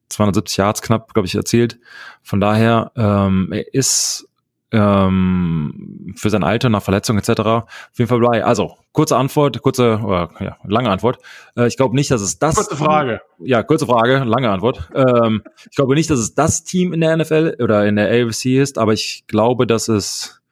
270 0.08 0.56
Yards 0.56 0.82
knapp, 0.82 1.14
glaube 1.14 1.26
ich, 1.26 1.34
erzielt. 1.34 1.78
Von 2.22 2.40
daher, 2.40 2.92
ähm, 2.96 3.50
er 3.52 3.74
ist 3.74 4.28
ähm, 4.70 6.14
für 6.16 6.30
sein 6.30 6.44
Alter 6.44 6.68
nach 6.68 6.82
Verletzung 6.82 7.16
etc. 7.16 7.40
Auf 7.40 7.66
jeden 7.96 8.08
Fall 8.08 8.20
bei. 8.20 8.44
Also 8.44 8.76
kurze 8.92 9.16
Antwort, 9.16 9.62
kurze 9.62 10.00
oder 10.04 10.30
ja, 10.40 10.56
lange 10.64 10.90
Antwort. 10.90 11.18
Äh, 11.56 11.68
ich 11.68 11.76
glaube 11.76 11.94
nicht, 11.94 12.10
dass 12.10 12.20
es 12.20 12.38
das. 12.38 12.56
Kurze 12.56 12.76
Frage. 12.76 13.22
Ja, 13.38 13.62
kurze 13.62 13.86
Frage, 13.86 14.24
lange 14.24 14.50
Antwort. 14.50 14.90
Ähm, 14.94 15.42
ich 15.70 15.76
glaube 15.76 15.94
nicht, 15.94 16.10
dass 16.10 16.18
es 16.18 16.34
das 16.34 16.64
Team 16.64 16.92
in 16.92 17.00
der 17.00 17.16
NFL 17.16 17.56
oder 17.60 17.86
in 17.86 17.96
der 17.96 18.10
AFC 18.10 18.46
ist, 18.56 18.78
aber 18.78 18.92
ich 18.92 19.24
glaube, 19.26 19.66
dass 19.66 19.88
es 19.88 20.42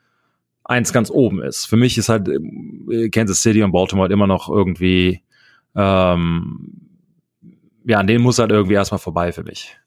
eins 0.65 0.93
ganz 0.93 1.11
oben 1.11 1.43
ist. 1.43 1.67
Für 1.67 1.77
mich 1.77 1.99
ist 1.99 2.09
halt 2.09 2.29
äh, 2.29 3.11
Kansas 3.11 3.43
City 3.43 3.63
und 3.63 3.73
Baltimore 3.73 4.05
halt 4.05 4.13
immer 4.13 4.27
noch 4.27 4.49
irgendwie 4.49 5.23
ähm, 5.75 6.86
ja, 7.87 8.01
an 8.01 8.07
denen 8.07 8.23
muss 8.23 8.39
halt 8.39 8.51
irgendwie 8.51 8.75
erstmal 8.75 8.99
vorbei 8.99 9.33
für 9.33 9.45
mich. 9.45 9.79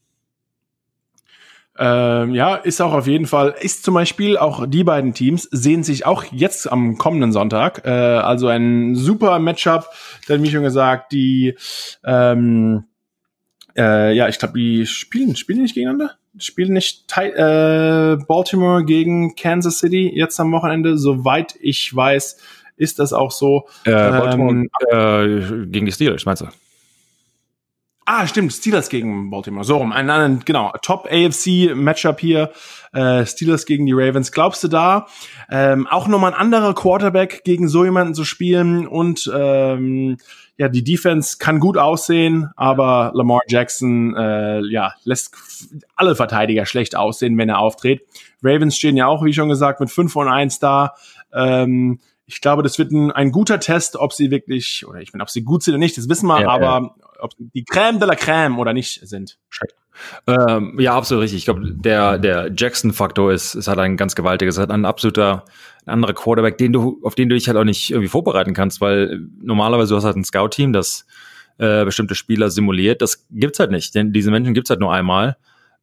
Ähm, 1.78 2.34
ja, 2.34 2.56
ist 2.56 2.82
auch 2.82 2.92
auf 2.92 3.08
jeden 3.08 3.26
Fall, 3.26 3.56
ist 3.62 3.84
zum 3.84 3.94
Beispiel 3.94 4.38
auch 4.38 4.66
die 4.68 4.84
beiden 4.84 5.14
Teams 5.14 5.44
sehen 5.52 5.84
sich 5.84 6.06
auch 6.06 6.26
jetzt 6.32 6.70
am 6.70 6.98
kommenden 6.98 7.32
Sonntag. 7.32 7.86
Äh, 7.86 7.90
also 7.90 8.48
ein 8.48 8.96
super 8.96 9.40
Matchup, 9.40 9.90
denn 10.28 10.44
wie 10.44 10.50
schon 10.50 10.64
gesagt, 10.64 11.14
die, 11.14 11.56
ähm, 12.04 12.86
äh, 13.78 14.14
ja, 14.14 14.28
ich 14.28 14.40
glaube, 14.40 14.60
die 14.60 14.86
spielen, 14.86 15.38
spielen 15.38 15.62
nicht 15.62 15.74
gegeneinander? 15.74 16.16
Spielen 16.38 16.74
nicht 16.74 17.06
äh, 17.18 18.18
Baltimore 18.28 18.84
gegen 18.84 19.36
Kansas 19.36 19.80
City 19.80 20.12
jetzt 20.14 20.40
am 20.40 20.52
Wochenende? 20.52 20.98
Soweit 20.98 21.56
ich 21.62 21.96
weiß, 21.96 22.38
ist 22.76 23.00
das 23.00 23.14
auch 23.14 23.32
so. 23.32 23.68
Äh, 23.86 23.92
Baltimore 23.92 24.52
ähm, 24.52 24.70
äh, 24.92 25.66
gegen 25.68 25.86
die 25.86 25.92
Steelers, 25.92 26.26
meinst 26.26 26.42
du? 26.42 26.48
Ah, 28.12 28.26
stimmt, 28.26 28.52
Steelers 28.52 28.90
gegen 28.90 29.30
Baltimore. 29.30 29.64
So 29.64 29.78
rum. 29.78 29.92
Ein, 29.92 30.10
ein 30.10 30.40
genau, 30.44 30.74
Top 30.82 31.08
AFC 31.12 31.76
Matchup 31.76 32.20
hier. 32.20 32.50
Äh, 32.92 33.24
Steelers 33.28 33.68
gegen 33.68 33.86
die 33.86 33.94
Ravens. 33.94 34.32
Glaubst 34.32 34.64
du 34.64 34.68
da, 34.68 35.06
ähm, 35.48 35.86
auch 35.86 36.08
nochmal 36.08 36.34
ein 36.34 36.40
anderer 36.40 36.74
Quarterback 36.74 37.44
gegen 37.44 37.68
so 37.68 37.84
jemanden 37.84 38.16
zu 38.16 38.24
spielen 38.24 38.88
und 38.88 39.32
ähm, 39.32 40.18
ja, 40.58 40.70
die 40.70 40.84
Defense 40.84 41.38
kann 41.38 41.60
gut 41.60 41.78
aussehen, 41.78 42.50
aber 42.56 43.12
Lamar 43.14 43.42
Jackson 43.48 44.16
äh, 44.16 44.62
ja, 44.66 44.96
lässt 45.04 45.36
alle 45.96 46.16
Verteidiger 46.16 46.66
schlecht 46.66 46.96
aussehen, 46.96 47.38
wenn 47.38 47.50
er 47.50 47.60
auftritt. 47.60 48.02
Ravens 48.42 48.76
stehen 48.76 48.98
ja 48.98 49.06
auch, 49.06 49.24
wie 49.24 49.34
schon 49.34 49.50
gesagt, 49.50 49.82
mit 49.82 49.92
5 49.92 50.16
und 50.16 50.30
1 50.30 50.58
da. 50.58 50.96
Ähm, 51.32 52.00
ich 52.26 52.42
glaube, 52.42 52.64
das 52.64 52.80
wird 52.80 52.92
ein, 52.92 53.12
ein 53.12 53.32
guter 53.32 53.60
Test, 53.60 53.98
ob 53.98 54.14
sie 54.14 54.32
wirklich, 54.32 54.88
oder 54.88 55.00
ich 55.00 55.14
meine, 55.14 55.22
ob 55.22 55.30
sie 55.30 55.44
gut 55.44 55.62
sind 55.62 55.76
oder 55.76 55.80
nicht, 55.80 55.96
das 55.96 56.10
wissen 56.10 56.26
wir, 56.26 56.42
ja, 56.42 56.50
aber 56.50 56.96
ja. 57.00 57.09
Ob 57.20 57.32
die 57.38 57.64
Crème 57.64 58.00
de 58.00 58.08
la 58.08 58.16
Crème 58.16 58.58
oder 58.58 58.74
nicht 58.74 59.08
sind. 59.08 59.38
Ähm, 60.28 60.78
ja, 60.80 60.96
absolut 60.96 61.24
richtig. 61.24 61.40
Ich 61.40 61.46
glaube, 61.46 61.62
der, 61.74 62.18
der 62.18 62.52
Jackson-Faktor 62.56 63.34
ist, 63.34 63.56
ist 63.56 63.68
halt 63.68 63.80
ein 63.80 63.98
ganz 63.98 64.16
gewaltiges, 64.16 64.56
ist 64.56 64.60
halt 64.60 64.72
ein 64.72 64.86
absoluter, 64.86 65.46
ein 65.86 65.94
anderer 65.94 66.14
Quarterback, 66.14 66.58
den 66.58 66.74
du, 66.74 67.00
auf 67.04 67.16
den 67.16 67.30
du 67.30 67.36
dich 67.36 67.48
halt 67.48 67.58
auch 67.58 67.64
nicht 67.64 67.92
irgendwie 67.92 68.08
vorbereiten 68.08 68.54
kannst, 68.54 68.82
weil 68.82 69.28
normalerweise 69.42 69.90
du 69.90 69.98
hast 69.98 70.06
halt 70.06 70.16
ein 70.16 70.24
Scout-Team, 70.24 70.74
das 70.74 71.06
äh, 71.58 71.84
bestimmte 71.86 72.16
Spieler 72.16 72.50
simuliert. 72.50 73.02
Das 73.02 73.28
gibt's 73.30 73.60
halt 73.60 73.72
nicht, 73.72 73.94
denn 73.96 74.14
diese 74.14 74.32
Menschen 74.32 74.54
gibt's 74.54 74.70
halt 74.70 74.80
nur 74.80 74.94
einmal. 74.94 75.38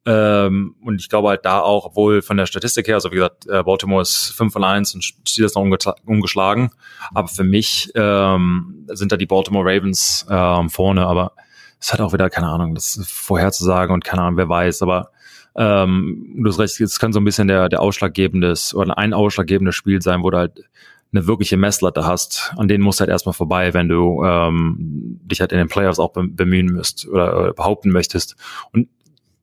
Ähm, 0.07 0.75
und 0.81 1.01
ich 1.01 1.09
glaube 1.09 1.27
halt 1.27 1.43
da 1.43 1.59
auch, 1.59 1.87
obwohl 1.87 2.21
von 2.21 2.37
der 2.37 2.45
Statistik 2.45 2.87
her, 2.87 2.95
also 2.95 3.11
wie 3.11 3.15
gesagt, 3.15 3.45
äh, 3.47 3.61
Baltimore 3.61 4.01
ist 4.01 4.33
5 4.37 4.53
von 4.53 4.63
1 4.63 4.95
und 4.95 5.03
Steelers 5.03 5.53
noch 5.55 5.65
ungeschlagen. 6.05 6.71
Aber 7.13 7.27
für 7.27 7.43
mich 7.43 7.91
ähm, 7.93 8.85
sind 8.87 9.11
da 9.11 9.17
die 9.17 9.25
Baltimore 9.25 9.65
Ravens 9.65 10.25
ähm, 10.29 10.69
vorne. 10.69 11.05
Aber 11.05 11.33
es 11.81 11.91
hat 11.91 11.99
auch 11.99 12.13
wieder, 12.13 12.29
keine 12.29 12.47
Ahnung, 12.47 12.73
das 12.73 13.01
vorherzusagen 13.05 13.93
und 13.93 14.05
keine 14.05 14.21
Ahnung, 14.21 14.37
wer 14.37 14.47
weiß. 14.47 14.81
Aber 14.81 15.11
ähm, 15.57 16.35
du 16.37 16.49
hast 16.49 16.59
recht, 16.59 16.79
es 16.79 16.99
kann 16.99 17.11
so 17.11 17.19
ein 17.19 17.25
bisschen 17.25 17.49
der, 17.49 17.67
der 17.67 17.81
ausschlaggebendes 17.81 18.73
oder 18.73 18.97
ein 18.97 19.13
ausschlaggebendes 19.13 19.75
Spiel 19.75 20.01
sein, 20.01 20.23
wo 20.23 20.29
du 20.29 20.37
halt 20.37 20.63
eine 21.11 21.27
wirkliche 21.27 21.57
Messlatte 21.57 22.05
hast, 22.05 22.53
an 22.57 22.67
denen 22.67 22.83
musst 22.83 22.99
du 22.99 23.01
halt 23.01 23.09
erstmal 23.09 23.33
vorbei, 23.33 23.73
wenn 23.73 23.89
du 23.89 24.23
ähm, 24.23 25.19
dich 25.23 25.41
halt 25.41 25.51
in 25.51 25.57
den 25.57 25.67
Playoffs 25.67 25.99
auch 25.99 26.11
bemühen 26.13 26.67
müsst 26.67 27.07
oder, 27.07 27.37
oder 27.39 27.53
behaupten 27.53 27.91
möchtest. 27.91 28.35
Und 28.71 28.89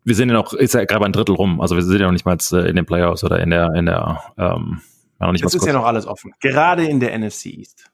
wir 0.04 0.14
sind 0.14 0.28
ja 0.28 0.34
noch, 0.34 0.52
ist 0.52 0.74
ja 0.74 0.84
gerade 0.84 1.04
ein 1.04 1.12
Drittel 1.12 1.34
rum, 1.34 1.60
also 1.60 1.76
wir 1.76 1.82
sind 1.82 1.98
ja 1.98 2.06
noch 2.06 2.12
nicht 2.12 2.26
mal 2.26 2.36
äh, 2.52 2.68
in 2.68 2.76
den 2.76 2.86
Playoffs 2.86 3.24
oder 3.24 3.40
in 3.40 3.50
der, 3.50 3.70
in 3.74 3.86
der, 3.86 4.22
ähm, 4.38 4.80
ja, 5.20 5.26
noch 5.26 5.32
nicht 5.32 5.44
Es 5.44 5.54
ist 5.54 5.60
kurz. 5.60 5.72
ja 5.72 5.78
noch 5.78 5.86
alles 5.86 6.06
offen. 6.06 6.32
Gerade 6.40 6.84
in 6.84 7.00
der 7.00 7.18
NFC 7.18 7.46
East. 7.46 7.90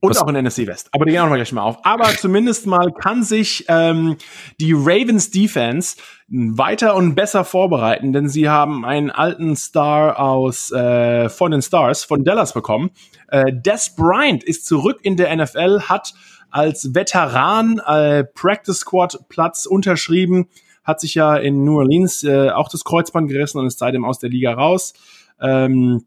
Und 0.00 0.10
Was? 0.10 0.18
auch 0.18 0.28
in 0.28 0.34
der 0.34 0.42
NFC 0.42 0.66
West. 0.66 0.90
Aber 0.92 1.06
die 1.06 1.12
gehen 1.12 1.22
auch 1.22 1.28
noch 1.28 1.36
gleich 1.36 1.52
mal 1.52 1.62
auf. 1.62 1.78
Aber 1.84 2.04
zumindest 2.04 2.66
mal 2.66 2.92
kann 2.92 3.22
sich 3.22 3.64
ähm, 3.68 4.16
die 4.60 4.74
Ravens 4.74 5.30
Defense 5.30 5.96
weiter 6.36 6.96
und 6.96 7.14
besser 7.14 7.44
vorbereiten, 7.44 8.12
denn 8.12 8.28
sie 8.28 8.48
haben 8.48 8.84
einen 8.84 9.10
alten 9.10 9.54
Star 9.54 10.18
aus 10.18 10.72
äh, 10.72 11.28
von 11.28 11.52
den 11.52 11.62
Stars 11.62 12.02
von 12.02 12.24
Dallas 12.24 12.52
bekommen. 12.52 12.90
Äh, 13.28 13.52
Des 13.52 13.94
Bryant 13.94 14.42
ist 14.42 14.66
zurück 14.66 14.98
in 15.02 15.16
der 15.16 15.34
NFL, 15.34 15.82
hat 15.82 16.12
als 16.50 16.92
Veteran 16.92 17.80
äh, 17.86 18.24
Practice 18.24 18.80
Squad 18.80 19.28
Platz 19.28 19.64
unterschrieben, 19.64 20.48
hat 20.82 21.00
sich 21.00 21.14
ja 21.14 21.36
in 21.36 21.64
New 21.64 21.78
Orleans 21.78 22.24
äh, 22.24 22.50
auch 22.50 22.68
das 22.68 22.82
Kreuzband 22.84 23.28
gerissen 23.28 23.58
und 23.58 23.66
ist 23.66 23.78
seitdem 23.78 24.04
aus 24.04 24.18
der 24.18 24.30
Liga 24.30 24.54
raus. 24.54 24.92
Ähm, 25.40 26.04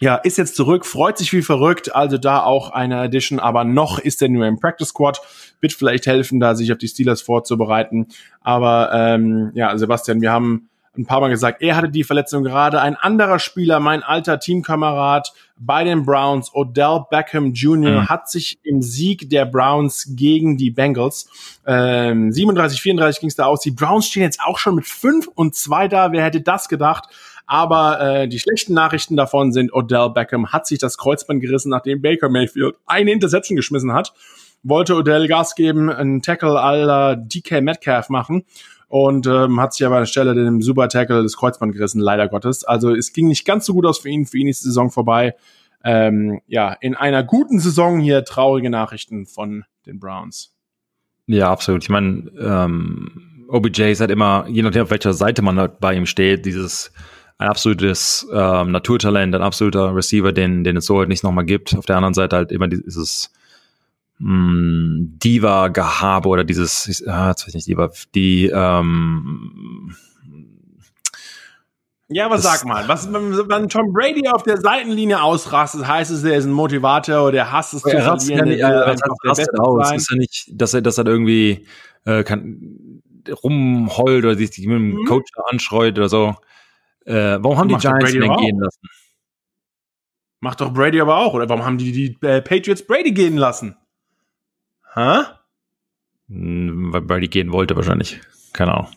ja, 0.00 0.16
ist 0.16 0.38
jetzt 0.38 0.56
zurück, 0.56 0.84
freut 0.84 1.18
sich 1.18 1.32
wie 1.32 1.42
verrückt, 1.42 1.94
also 1.94 2.18
da 2.18 2.42
auch 2.42 2.70
eine 2.70 2.98
Addition, 2.98 3.38
aber 3.38 3.64
noch 3.64 3.98
ist 3.98 4.22
er 4.22 4.28
nur 4.28 4.46
im 4.46 4.58
Practice 4.58 4.88
Squad, 4.88 5.20
wird 5.60 5.72
vielleicht 5.72 6.06
helfen, 6.06 6.40
da 6.40 6.54
sich 6.54 6.72
auf 6.72 6.78
die 6.78 6.88
Steelers 6.88 7.22
vorzubereiten. 7.22 8.08
Aber 8.40 8.90
ähm, 8.92 9.52
ja, 9.54 9.76
Sebastian, 9.78 10.20
wir 10.20 10.32
haben 10.32 10.68
ein 10.96 11.06
paar 11.06 11.20
Mal 11.20 11.30
gesagt, 11.30 11.62
er 11.62 11.76
hatte 11.76 11.88
die 11.88 12.04
Verletzung 12.04 12.44
gerade. 12.44 12.80
Ein 12.80 12.96
anderer 12.96 13.38
Spieler, 13.38 13.80
mein 13.80 14.02
alter 14.02 14.38
Teamkamerad 14.38 15.32
bei 15.56 15.84
den 15.84 16.04
Browns, 16.04 16.54
Odell 16.54 17.04
Beckham 17.10 17.52
Jr., 17.52 18.02
mhm. 18.02 18.08
hat 18.08 18.28
sich 18.28 18.58
im 18.62 18.82
Sieg 18.82 19.30
der 19.30 19.44
Browns 19.44 20.12
gegen 20.14 20.56
die 20.56 20.70
Bengals, 20.70 21.28
ähm, 21.66 22.32
37, 22.32 22.80
34 22.80 23.20
ging 23.20 23.28
es 23.28 23.36
da 23.36 23.46
aus. 23.46 23.60
Die 23.60 23.70
Browns 23.70 24.06
stehen 24.06 24.22
jetzt 24.22 24.40
auch 24.40 24.58
schon 24.58 24.74
mit 24.74 24.86
5 24.86 25.28
und 25.28 25.54
2 25.54 25.88
da. 25.88 26.12
Wer 26.12 26.24
hätte 26.24 26.40
das 26.40 26.68
gedacht? 26.68 27.08
Aber 27.46 28.00
äh, 28.00 28.28
die 28.28 28.38
schlechten 28.38 28.74
Nachrichten 28.74 29.16
davon 29.16 29.52
sind, 29.52 29.72
Odell 29.72 30.10
Beckham 30.10 30.52
hat 30.52 30.66
sich 30.66 30.78
das 30.78 30.96
Kreuzband 30.96 31.40
gerissen, 31.40 31.70
nachdem 31.70 32.00
Baker 32.00 32.28
Mayfield 32.28 32.76
eine 32.86 33.12
Interception 33.12 33.56
geschmissen 33.56 33.92
hat. 33.92 34.14
Wollte 34.62 34.94
Odell 34.94 35.28
Gas 35.28 35.54
geben, 35.54 35.90
einen 35.90 36.22
Tackle 36.22 36.58
aller 36.58 37.16
DK 37.16 37.60
Metcalf 37.60 38.08
machen 38.08 38.44
und 38.88 39.26
ähm, 39.26 39.60
hat 39.60 39.74
sich 39.74 39.84
aber 39.84 39.96
an 39.96 40.02
der 40.02 40.06
Stelle 40.06 40.34
dem 40.34 40.62
Super 40.62 40.88
Tackle 40.88 41.22
das 41.22 41.36
Kreuzband 41.36 41.74
gerissen, 41.74 42.00
leider 42.00 42.28
Gottes. 42.28 42.64
Also 42.64 42.94
es 42.94 43.12
ging 43.12 43.28
nicht 43.28 43.44
ganz 43.44 43.66
so 43.66 43.74
gut 43.74 43.84
aus 43.84 43.98
für 43.98 44.08
ihn, 44.08 44.24
für 44.24 44.38
ihn 44.38 44.48
ist 44.48 44.62
die 44.62 44.68
Saison 44.68 44.90
vorbei. 44.90 45.34
Ähm, 45.82 46.40
ja, 46.46 46.72
in 46.72 46.94
einer 46.94 47.24
guten 47.24 47.58
Saison 47.58 48.00
hier 48.00 48.24
traurige 48.24 48.70
Nachrichten 48.70 49.26
von 49.26 49.64
den 49.84 50.00
Browns. 50.00 50.54
Ja, 51.26 51.50
absolut. 51.50 51.82
Ich 51.82 51.90
meine, 51.90 52.30
ähm, 52.38 53.46
OBJ 53.48 53.92
ist 53.92 54.00
halt 54.00 54.10
immer, 54.10 54.46
je 54.48 54.62
nachdem, 54.62 54.84
auf 54.84 54.90
welcher 54.90 55.12
Seite 55.12 55.42
man 55.42 55.58
halt 55.58 55.78
bei 55.80 55.94
ihm 55.94 56.06
steht, 56.06 56.46
dieses 56.46 56.92
ein 57.38 57.48
absolutes 57.48 58.26
ähm, 58.32 58.70
Naturtalent, 58.70 59.34
ein 59.34 59.42
absoluter 59.42 59.94
Receiver, 59.94 60.32
den, 60.32 60.64
den 60.64 60.76
es 60.76 60.86
so 60.86 60.98
halt 60.98 61.08
nicht 61.08 61.24
nochmal 61.24 61.44
gibt. 61.44 61.76
Auf 61.76 61.86
der 61.86 61.96
anderen 61.96 62.14
Seite 62.14 62.36
halt 62.36 62.52
immer 62.52 62.68
dieses 62.68 63.32
mh, 64.18 65.06
Diva-Gehabe 65.22 66.28
oder 66.28 66.44
dieses, 66.44 67.04
ah, 67.06 67.30
jetzt 67.30 67.42
weiß 67.42 67.48
ich 67.48 67.54
nicht, 67.54 67.68
Diva, 67.68 67.90
die, 68.14 68.46
ähm, 68.46 69.94
ja, 72.08 72.28
was 72.28 72.42
sag 72.42 72.66
mal, 72.66 72.86
was, 72.86 73.10
wenn 73.12 73.68
Tom 73.68 73.92
Brady 73.92 74.28
auf 74.28 74.42
der 74.42 74.60
Seitenlinie 74.60 75.22
ausrastet, 75.22 75.88
heißt 75.88 76.10
es, 76.10 76.22
er 76.22 76.36
ist 76.36 76.44
ein 76.44 76.52
Motivator, 76.52 77.32
der 77.32 77.50
hasst 77.50 77.72
es 77.72 77.82
zu 77.82 77.88
verlieren. 77.88 78.46
Ja, 78.52 78.70
ja, 78.70 78.86
was 78.86 79.00
rastet 79.24 79.58
aus? 79.58 79.90
Ist 79.90 80.10
ja 80.10 80.16
nicht, 80.18 80.48
dass 80.52 80.74
er, 80.74 80.82
dass 80.82 80.98
er 80.98 81.06
irgendwie 81.06 81.66
äh, 82.04 82.22
kann, 82.22 83.00
rumheult 83.42 84.24
oder 84.24 84.36
sich 84.36 84.50
mit 84.58 84.76
dem 84.76 84.90
mhm. 84.90 85.06
Coach 85.06 85.30
anschreut 85.50 85.96
oder 85.96 86.10
so. 86.10 86.34
Äh, 87.04 87.38
warum 87.40 87.58
haben 87.58 87.68
die 87.68 87.76
Giants 87.76 88.12
den 88.12 88.36
gehen 88.36 88.58
lassen? 88.58 88.80
Macht 90.40 90.60
doch 90.60 90.72
Brady 90.72 91.00
aber 91.00 91.16
auch, 91.16 91.34
oder 91.34 91.48
warum 91.48 91.64
haben 91.64 91.78
die 91.78 91.92
die 91.92 92.18
äh, 92.26 92.42
Patriots 92.42 92.86
Brady 92.86 93.12
gehen 93.12 93.36
lassen? 93.36 93.76
Hä? 94.94 95.22
Hm, 96.28 96.92
weil 96.92 97.00
Brady 97.02 97.28
gehen 97.28 97.52
wollte 97.52 97.76
wahrscheinlich. 97.76 98.20
Keine 98.52 98.74
Ahnung. 98.74 98.88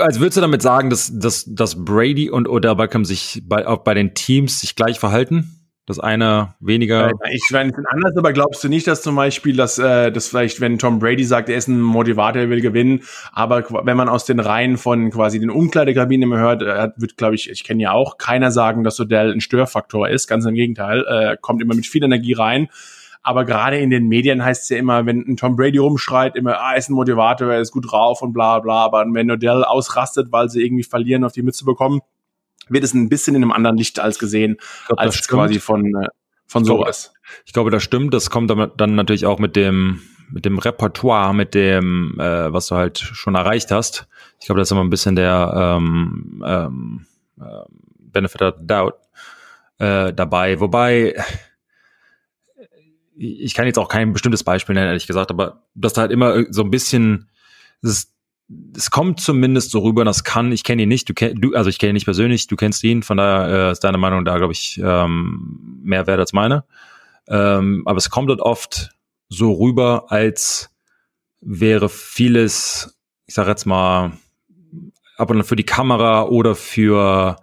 Also 0.00 0.20
würdest 0.20 0.36
du 0.36 0.40
damit 0.40 0.60
sagen, 0.60 0.90
dass, 0.90 1.16
dass, 1.16 1.44
dass 1.46 1.84
Brady 1.84 2.30
und 2.30 2.48
Odell 2.48 2.74
Beckham 2.74 3.04
sich 3.04 3.42
bei, 3.44 3.66
auch 3.66 3.84
bei 3.84 3.94
den 3.94 4.14
Teams 4.14 4.60
sich 4.60 4.74
gleich 4.74 4.98
verhalten? 4.98 5.61
Das 5.86 5.98
eine 5.98 6.54
weniger. 6.60 7.10
Ich 7.32 7.48
meine, 7.50 7.72
anders, 7.90 8.16
aber 8.16 8.32
glaubst 8.32 8.62
du 8.62 8.68
nicht, 8.68 8.86
dass 8.86 9.02
zum 9.02 9.16
Beispiel, 9.16 9.56
dass, 9.56 9.80
äh, 9.80 10.12
dass 10.12 10.28
vielleicht, 10.28 10.60
wenn 10.60 10.78
Tom 10.78 11.00
Brady 11.00 11.24
sagt, 11.24 11.48
er 11.48 11.56
ist 11.56 11.66
ein 11.66 11.80
Motivator, 11.80 12.42
er 12.42 12.50
will 12.50 12.60
gewinnen, 12.60 13.02
aber 13.32 13.64
wenn 13.84 13.96
man 13.96 14.08
aus 14.08 14.24
den 14.24 14.38
Reihen 14.38 14.78
von 14.78 15.10
quasi 15.10 15.40
den 15.40 15.50
Umkleidekabinen 15.50 16.30
immer 16.30 16.38
hört, 16.38 16.60
wird, 16.60 17.16
glaube 17.16 17.34
ich, 17.34 17.50
ich 17.50 17.64
kenne 17.64 17.82
ja 17.82 17.92
auch, 17.92 18.16
keiner 18.16 18.52
sagen, 18.52 18.84
dass 18.84 19.00
Odell 19.00 19.32
ein 19.32 19.40
Störfaktor 19.40 20.08
ist. 20.08 20.28
Ganz 20.28 20.46
im 20.46 20.54
Gegenteil, 20.54 21.04
äh, 21.08 21.36
kommt 21.40 21.60
immer 21.60 21.74
mit 21.74 21.86
viel 21.86 22.04
Energie 22.04 22.34
rein. 22.34 22.68
Aber 23.24 23.44
gerade 23.44 23.78
in 23.78 23.90
den 23.90 24.08
Medien 24.08 24.44
heißt 24.44 24.64
es 24.64 24.68
ja 24.68 24.78
immer, 24.78 25.06
wenn 25.06 25.20
ein 25.20 25.36
Tom 25.36 25.56
Brady 25.56 25.78
rumschreit, 25.78 26.34
immer, 26.36 26.60
ah, 26.60 26.72
er 26.72 26.78
ist 26.78 26.90
ein 26.90 26.94
Motivator, 26.94 27.52
er 27.52 27.60
ist 27.60 27.72
gut 27.72 27.90
drauf 27.90 28.20
und 28.20 28.32
bla 28.32 28.58
bla. 28.58 28.84
Aber 28.84 29.04
wenn 29.08 29.30
Odell 29.30 29.64
ausrastet, 29.64 30.32
weil 30.32 30.48
sie 30.48 30.64
irgendwie 30.64 30.82
verlieren, 30.82 31.24
auf 31.24 31.32
die 31.32 31.42
Mütze 31.42 31.64
bekommen, 31.64 32.00
wird 32.72 32.84
es 32.84 32.94
ein 32.94 33.08
bisschen 33.08 33.34
in 33.34 33.42
einem 33.42 33.52
anderen 33.52 33.76
Licht 33.76 34.00
als 34.00 34.18
gesehen, 34.18 34.56
glaub, 34.86 34.98
als 34.98 35.26
quasi 35.28 35.60
von, 35.60 35.86
äh, 35.86 36.08
von 36.46 36.64
sowas. 36.64 37.12
Ich 37.44 37.52
glaube, 37.52 37.70
das 37.70 37.82
stimmt. 37.82 38.12
Das 38.14 38.30
kommt 38.30 38.50
dann 38.50 38.94
natürlich 38.94 39.26
auch 39.26 39.38
mit 39.38 39.56
dem, 39.56 40.02
mit 40.30 40.44
dem 40.44 40.58
Repertoire, 40.58 41.34
mit 41.34 41.54
dem, 41.54 42.18
äh, 42.18 42.52
was 42.52 42.66
du 42.66 42.76
halt 42.76 42.98
schon 42.98 43.34
erreicht 43.34 43.70
hast. 43.70 44.06
Ich 44.40 44.46
glaube, 44.46 44.60
das 44.60 44.68
ist 44.68 44.72
immer 44.72 44.84
ein 44.84 44.90
bisschen 44.90 45.16
der 45.16 45.78
ähm, 45.78 46.42
ähm, 46.46 47.06
äh, 47.40 47.64
Benefit 47.98 48.42
of 48.42 48.54
Doubt 48.60 48.94
äh, 49.78 50.12
dabei. 50.12 50.60
Wobei, 50.60 51.14
ich 53.16 53.54
kann 53.54 53.66
jetzt 53.66 53.78
auch 53.78 53.88
kein 53.88 54.12
bestimmtes 54.12 54.44
Beispiel 54.44 54.74
nennen, 54.74 54.88
ehrlich 54.88 55.06
gesagt, 55.06 55.30
aber 55.30 55.62
dass 55.74 55.92
da 55.92 56.02
halt 56.02 56.12
immer 56.12 56.44
so 56.50 56.62
ein 56.62 56.70
bisschen, 56.70 57.28
ist 57.82 58.12
es 58.76 58.90
kommt 58.90 59.20
zumindest 59.20 59.70
so 59.70 59.80
rüber, 59.80 60.04
das 60.04 60.24
kann, 60.24 60.52
ich 60.52 60.64
kenne 60.64 60.82
ihn 60.82 60.88
nicht, 60.88 61.08
du, 61.08 61.14
kenn, 61.14 61.40
du 61.40 61.54
also 61.54 61.70
ich 61.70 61.78
kenne 61.78 61.90
ihn 61.90 61.94
nicht 61.94 62.04
persönlich, 62.04 62.46
du 62.46 62.56
kennst 62.56 62.82
ihn, 62.84 63.02
von 63.02 63.16
daher 63.16 63.68
äh, 63.68 63.72
ist 63.72 63.80
deine 63.84 63.98
Meinung 63.98 64.24
da, 64.24 64.38
glaube 64.38 64.52
ich, 64.52 64.80
ähm, 64.82 65.80
mehr 65.82 66.06
wert 66.06 66.20
als 66.20 66.32
meine. 66.32 66.64
Ähm, 67.28 67.82
aber 67.86 67.98
es 67.98 68.10
kommt 68.10 68.30
dort 68.30 68.40
oft 68.40 68.90
so 69.28 69.52
rüber, 69.52 70.06
als 70.08 70.70
wäre 71.40 71.88
vieles, 71.88 72.98
ich 73.26 73.34
sage 73.34 73.50
jetzt 73.50 73.66
mal, 73.66 74.12
ab 75.16 75.30
und 75.30 75.44
für 75.44 75.56
die 75.56 75.64
Kamera 75.64 76.24
oder 76.24 76.54
für 76.54 77.36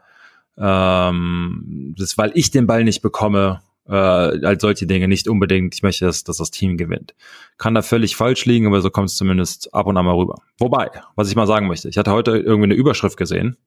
ähm, 0.58 1.96
das, 1.98 2.18
weil 2.18 2.32
ich 2.34 2.52
den 2.52 2.68
Ball 2.68 2.84
nicht 2.84 3.02
bekomme, 3.02 3.62
äh, 3.90 4.46
als 4.46 4.62
solche 4.62 4.86
Dinge 4.86 5.08
nicht 5.08 5.28
unbedingt, 5.28 5.74
ich 5.74 5.84
möchte, 5.84 6.06
dass, 6.06 6.24
dass 6.24 6.38
das 6.38 6.52
Team 6.52 6.78
gewinnt. 6.78 7.16
Kann 7.58 7.74
da 7.74 7.82
völlig 7.82 8.16
falsch 8.16 8.46
liegen, 8.46 8.68
aber 8.68 8.82
so 8.82 8.92
kommt 8.92 9.10
es 9.10 9.18
zumindest 9.18 9.74
ab 9.74 9.88
und 9.88 9.98
an 9.98 10.06
mal 10.06 10.16
rüber. 10.16 10.36
Wobei, 10.60 10.92
was 11.16 11.30
ich 11.30 11.36
mal 11.36 11.48
sagen 11.48 11.68
möchte, 11.68 11.90
ich 11.90 11.98
hatte 11.98 12.12
heute 12.12 12.38
irgendwie 12.38 12.66
eine 12.66 12.76
Überschrift 12.76 13.18
gesehen. 13.18 13.58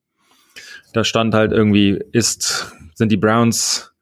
Da 0.93 1.03
stand 1.03 1.33
halt 1.33 1.51
irgendwie, 1.51 1.99
ist, 2.11 2.71
sind 2.93 3.11
die 3.11 3.17
Browns 3.17 3.93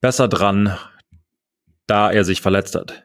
besser 0.00 0.28
dran, 0.28 0.76
da 1.86 2.10
er 2.10 2.24
sich 2.24 2.40
verletzt 2.40 2.74
hat. 2.74 3.04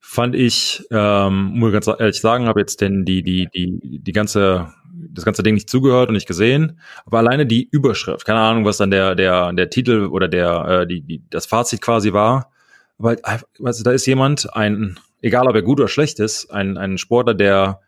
Fand 0.00 0.34
ich, 0.34 0.86
ähm, 0.90 1.50
muss 1.58 1.72
ganz 1.72 1.86
ehrlich 1.86 2.20
sagen, 2.20 2.46
habe 2.46 2.60
jetzt 2.60 2.80
denn 2.80 3.04
die, 3.04 3.22
die, 3.22 3.48
die, 3.54 3.98
die 3.98 4.12
ganze 4.12 4.72
das 5.12 5.24
ganze 5.24 5.42
Ding 5.42 5.54
nicht 5.54 5.70
zugehört 5.70 6.08
und 6.08 6.14
nicht 6.14 6.28
gesehen, 6.28 6.80
aber 7.06 7.18
alleine 7.18 7.46
die 7.46 7.68
Überschrift, 7.70 8.24
keine 8.24 8.40
Ahnung, 8.40 8.64
was 8.64 8.78
dann 8.78 8.90
der 8.90 9.14
der 9.14 9.52
der 9.52 9.70
Titel 9.70 10.06
oder 10.06 10.28
der 10.28 10.82
äh, 10.82 10.86
die, 10.86 11.00
die 11.02 11.22
das 11.30 11.46
Fazit 11.46 11.80
quasi 11.80 12.12
war, 12.12 12.50
weil 12.98 13.20
also 13.62 13.84
da 13.84 13.92
ist 13.92 14.06
jemand 14.06 14.54
ein 14.54 14.98
egal 15.22 15.48
ob 15.48 15.54
er 15.54 15.62
gut 15.62 15.80
oder 15.80 15.88
schlecht 15.88 16.20
ist, 16.20 16.50
ein 16.50 16.76
ein 16.76 16.98
Sportler, 16.98 17.34
der 17.34 17.80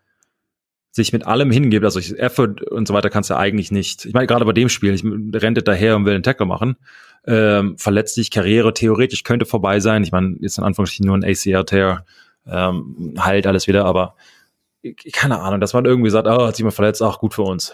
sich 0.91 1.13
mit 1.13 1.25
allem 1.25 1.51
hingibt, 1.51 1.85
also 1.85 1.99
Effort 2.15 2.61
und 2.69 2.87
so 2.87 2.93
weiter 2.93 3.09
kannst 3.09 3.29
du 3.29 3.37
eigentlich 3.37 3.71
nicht. 3.71 4.05
Ich 4.05 4.13
meine, 4.13 4.27
gerade 4.27 4.43
bei 4.43 4.51
dem 4.51 4.67
Spiel, 4.67 4.93
ich 4.93 5.03
rennt 5.41 5.65
daher 5.65 5.95
und 5.95 6.05
will 6.05 6.13
einen 6.13 6.23
Tackle 6.23 6.45
machen, 6.45 6.75
ähm, 7.25 7.77
verletzt 7.77 8.15
sich, 8.15 8.29
Karriere 8.29 8.73
theoretisch 8.73 9.23
könnte 9.23 9.45
vorbei 9.45 9.79
sein. 9.79 10.03
Ich 10.03 10.11
meine, 10.11 10.35
jetzt 10.41 10.57
in 10.57 10.65
Anführungsstrichen 10.65 11.05
nur 11.05 11.17
ein 11.17 11.23
ACR-Tear, 11.23 12.05
ähm, 12.45 13.13
halt 13.17 13.47
alles 13.47 13.67
wieder, 13.67 13.85
aber 13.85 14.15
keine 15.13 15.39
Ahnung, 15.39 15.59
dass 15.59 15.73
man 15.73 15.85
irgendwie 15.85 16.09
sagt, 16.09 16.27
oh, 16.27 16.47
hat 16.47 16.55
sich 16.55 16.63
mal 16.63 16.71
verletzt, 16.71 17.01
ach, 17.01 17.19
gut 17.19 17.33
für 17.33 17.43
uns. 17.43 17.73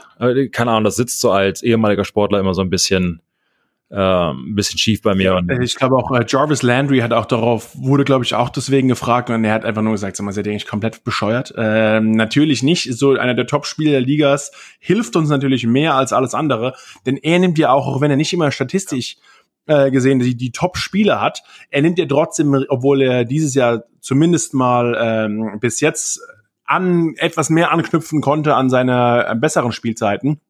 Keine 0.52 0.72
Ahnung, 0.72 0.84
das 0.84 0.96
sitzt 0.96 1.20
so 1.20 1.32
als 1.32 1.64
ehemaliger 1.64 2.04
Sportler 2.04 2.40
immer 2.40 2.54
so 2.54 2.62
ein 2.62 2.70
bisschen, 2.70 3.22
ähm, 3.90 4.52
ein 4.52 4.56
bisschen 4.56 4.78
schief 4.78 5.02
bei 5.02 5.16
mir. 5.16 5.42
Ja, 5.48 5.60
ich 5.62 5.76
glaube 5.76 5.96
auch, 5.96 6.12
äh, 6.12 6.26
Jarvis 6.28 6.64
Landry 6.64 7.00
hat 7.00 7.14
auch 7.14 7.26
darauf, 7.26 7.72
wurde 7.74 8.04
glaube 8.04 8.26
ich 8.26 8.36
auch 8.36 8.50
deswegen 8.50 8.90
gefragt 8.90 9.30
und 9.30 9.46
er 9.46 9.54
hat 9.54 9.64
einfach 9.64 9.82
nur 9.82 9.94
gesagt, 9.94 10.18
sag 10.18 10.26
mal, 10.26 10.34
seid 10.34 10.46
ihr 10.48 10.52
eigentlich 10.52 10.68
komplett 10.68 11.06
bescheuert? 11.06 11.54
Ähm, 11.58 12.12
natürlich 12.12 12.64
nicht, 12.64 12.94
so 12.98 13.12
einer 13.12 13.34
der 13.34 13.48
Top-Spieler 13.48 13.92
der 13.92 14.02
Ligas 14.02 14.52
hilft 14.80 15.16
uns 15.16 15.30
natürlich 15.30 15.66
mehr 15.66 15.96
als 15.96 16.12
alles 16.12 16.34
andere, 16.34 16.74
denn 17.06 17.16
er 17.16 17.40
nimmt 17.40 17.58
ja 17.58 17.72
auch, 17.72 17.88
auch 17.88 18.02
wenn 18.02 18.12
er 18.12 18.18
nicht 18.18 18.34
immer 18.34 18.52
statistisch 18.52 19.16
äh, 19.68 19.92
gesehen, 19.92 20.20
die, 20.20 20.36
die 20.36 20.52
Top-Spieler 20.52 21.22
hat, 21.22 21.44
er 21.70 21.82
nimmt 21.82 21.98
ja 21.98 22.06
trotzdem, 22.06 22.66
obwohl 22.68 23.02
er 23.02 23.24
dieses 23.24 23.54
Jahr 23.54 23.84
zumindest 24.02 24.54
mal 24.54 24.98
ähm, 25.00 25.60
bis 25.62 25.80
jetzt 25.80 26.20
an 26.68 27.16
etwas 27.18 27.50
mehr 27.50 27.72
anknüpfen 27.72 28.22
konnte 28.22 28.56
an 28.56 28.70
seine 28.70 29.26
äh, 29.28 29.36
besseren 29.36 29.72
Spielzeiten. 29.72 30.42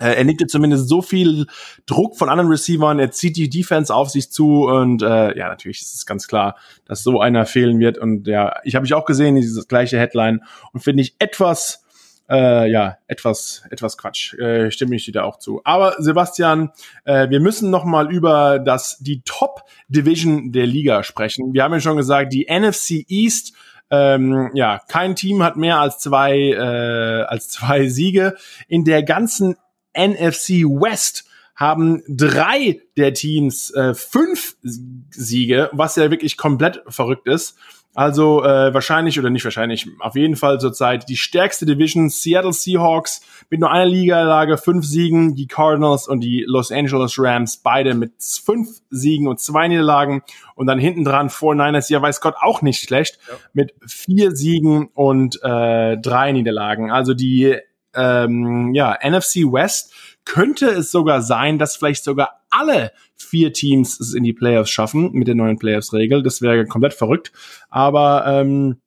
Äh, 0.00 0.14
er 0.14 0.24
nimmt 0.24 0.50
zumindest 0.50 0.88
so 0.88 1.02
viel 1.02 1.46
Druck 1.86 2.16
von 2.16 2.28
anderen 2.28 2.50
Receivern, 2.50 2.98
er 2.98 3.10
zieht 3.10 3.36
die 3.36 3.50
Defense 3.50 3.94
auf 3.94 4.10
sich 4.10 4.32
zu 4.32 4.66
und 4.66 5.02
äh, 5.02 5.36
ja, 5.36 5.48
natürlich 5.48 5.82
ist 5.82 5.94
es 5.94 6.06
ganz 6.06 6.26
klar, 6.26 6.56
dass 6.86 7.02
so 7.02 7.20
einer 7.20 7.44
fehlen 7.44 7.78
wird. 7.78 7.98
Und 7.98 8.26
ja, 8.26 8.54
ich 8.64 8.74
habe 8.74 8.86
ich 8.86 8.94
auch 8.94 9.04
gesehen, 9.04 9.36
dieses 9.36 9.68
gleiche 9.68 9.98
Headline 9.98 10.42
und 10.72 10.80
finde 10.80 11.02
ich 11.02 11.14
etwas, 11.18 11.84
äh, 12.30 12.70
ja, 12.70 12.96
etwas, 13.08 13.64
etwas 13.70 13.98
Quatsch. 13.98 14.32
Äh, 14.34 14.70
stimme 14.70 14.96
ich 14.96 15.04
dir 15.04 15.12
da 15.12 15.24
auch 15.24 15.38
zu. 15.38 15.60
Aber 15.64 15.96
Sebastian, 15.98 16.70
äh, 17.04 17.28
wir 17.28 17.40
müssen 17.40 17.68
noch 17.68 17.84
mal 17.84 18.10
über 18.10 18.58
das 18.58 18.98
die 19.00 19.20
Top 19.26 19.64
Division 19.88 20.52
der 20.52 20.66
Liga 20.66 21.02
sprechen. 21.02 21.52
Wir 21.52 21.64
haben 21.64 21.74
ja 21.74 21.80
schon 21.80 21.98
gesagt, 21.98 22.32
die 22.32 22.46
NFC 22.48 23.04
East 23.08 23.54
ähm, 23.90 24.50
ja, 24.54 24.80
kein 24.88 25.16
Team 25.16 25.42
hat 25.42 25.56
mehr 25.56 25.78
als 25.78 25.98
zwei, 25.98 26.36
äh, 26.50 27.22
als 27.24 27.48
zwei 27.48 27.88
Siege. 27.88 28.36
In 28.68 28.84
der 28.84 29.02
ganzen 29.02 29.56
NFC 29.96 30.64
West 30.64 31.24
haben 31.56 32.02
drei 32.08 32.80
der 32.96 33.12
Teams 33.12 33.70
äh, 33.72 33.94
fünf 33.94 34.56
Siege, 34.62 35.68
was 35.72 35.96
ja 35.96 36.10
wirklich 36.10 36.36
komplett 36.36 36.82
verrückt 36.88 37.26
ist. 37.26 37.56
Also 37.94 38.44
äh, 38.44 38.72
wahrscheinlich 38.72 39.18
oder 39.18 39.30
nicht 39.30 39.44
wahrscheinlich, 39.44 39.88
auf 39.98 40.14
jeden 40.14 40.36
Fall 40.36 40.60
zurzeit 40.60 41.08
die 41.08 41.16
stärkste 41.16 41.66
Division 41.66 42.08
Seattle 42.08 42.52
Seahawks 42.52 43.20
mit 43.50 43.58
nur 43.58 43.72
einer 43.72 43.86
Ligalage, 43.86 44.58
fünf 44.58 44.86
Siegen, 44.86 45.34
die 45.34 45.48
Cardinals 45.48 46.06
und 46.06 46.20
die 46.20 46.44
Los 46.46 46.70
Angeles 46.70 47.16
Rams 47.18 47.56
beide 47.56 47.94
mit 47.94 48.12
fünf 48.18 48.68
Siegen 48.90 49.26
und 49.26 49.40
zwei 49.40 49.66
Niederlagen 49.66 50.22
und 50.54 50.68
dann 50.68 50.78
hinten 50.78 51.04
dran 51.04 51.30
49ers, 51.30 51.90
ja 51.90 52.00
weiß 52.00 52.20
Gott 52.20 52.36
auch 52.40 52.62
nicht 52.62 52.80
schlecht, 52.80 53.18
ja. 53.28 53.34
mit 53.54 53.74
vier 53.84 54.36
Siegen 54.36 54.86
und 54.94 55.42
äh, 55.42 55.98
drei 55.98 56.30
Niederlagen. 56.30 56.92
Also 56.92 57.12
die 57.14 57.58
ähm, 57.94 58.72
ja, 58.74 58.96
NFC 59.02 59.36
West 59.50 59.92
könnte 60.24 60.66
es 60.66 60.90
sogar 60.90 61.22
sein, 61.22 61.58
dass 61.58 61.76
vielleicht 61.76 62.04
sogar 62.04 62.42
alle 62.50 62.92
vier 63.16 63.52
Teams 63.52 63.98
es 64.00 64.14
in 64.14 64.24
die 64.24 64.32
Playoffs 64.32 64.70
schaffen 64.70 65.12
mit 65.12 65.28
der 65.28 65.34
neuen 65.34 65.58
Playoffs-Regel. 65.58 66.22
Das 66.22 66.42
wäre 66.42 66.66
komplett 66.66 66.94
verrückt. 66.94 67.32
Aber 67.68 68.24
ähm, 68.26 68.80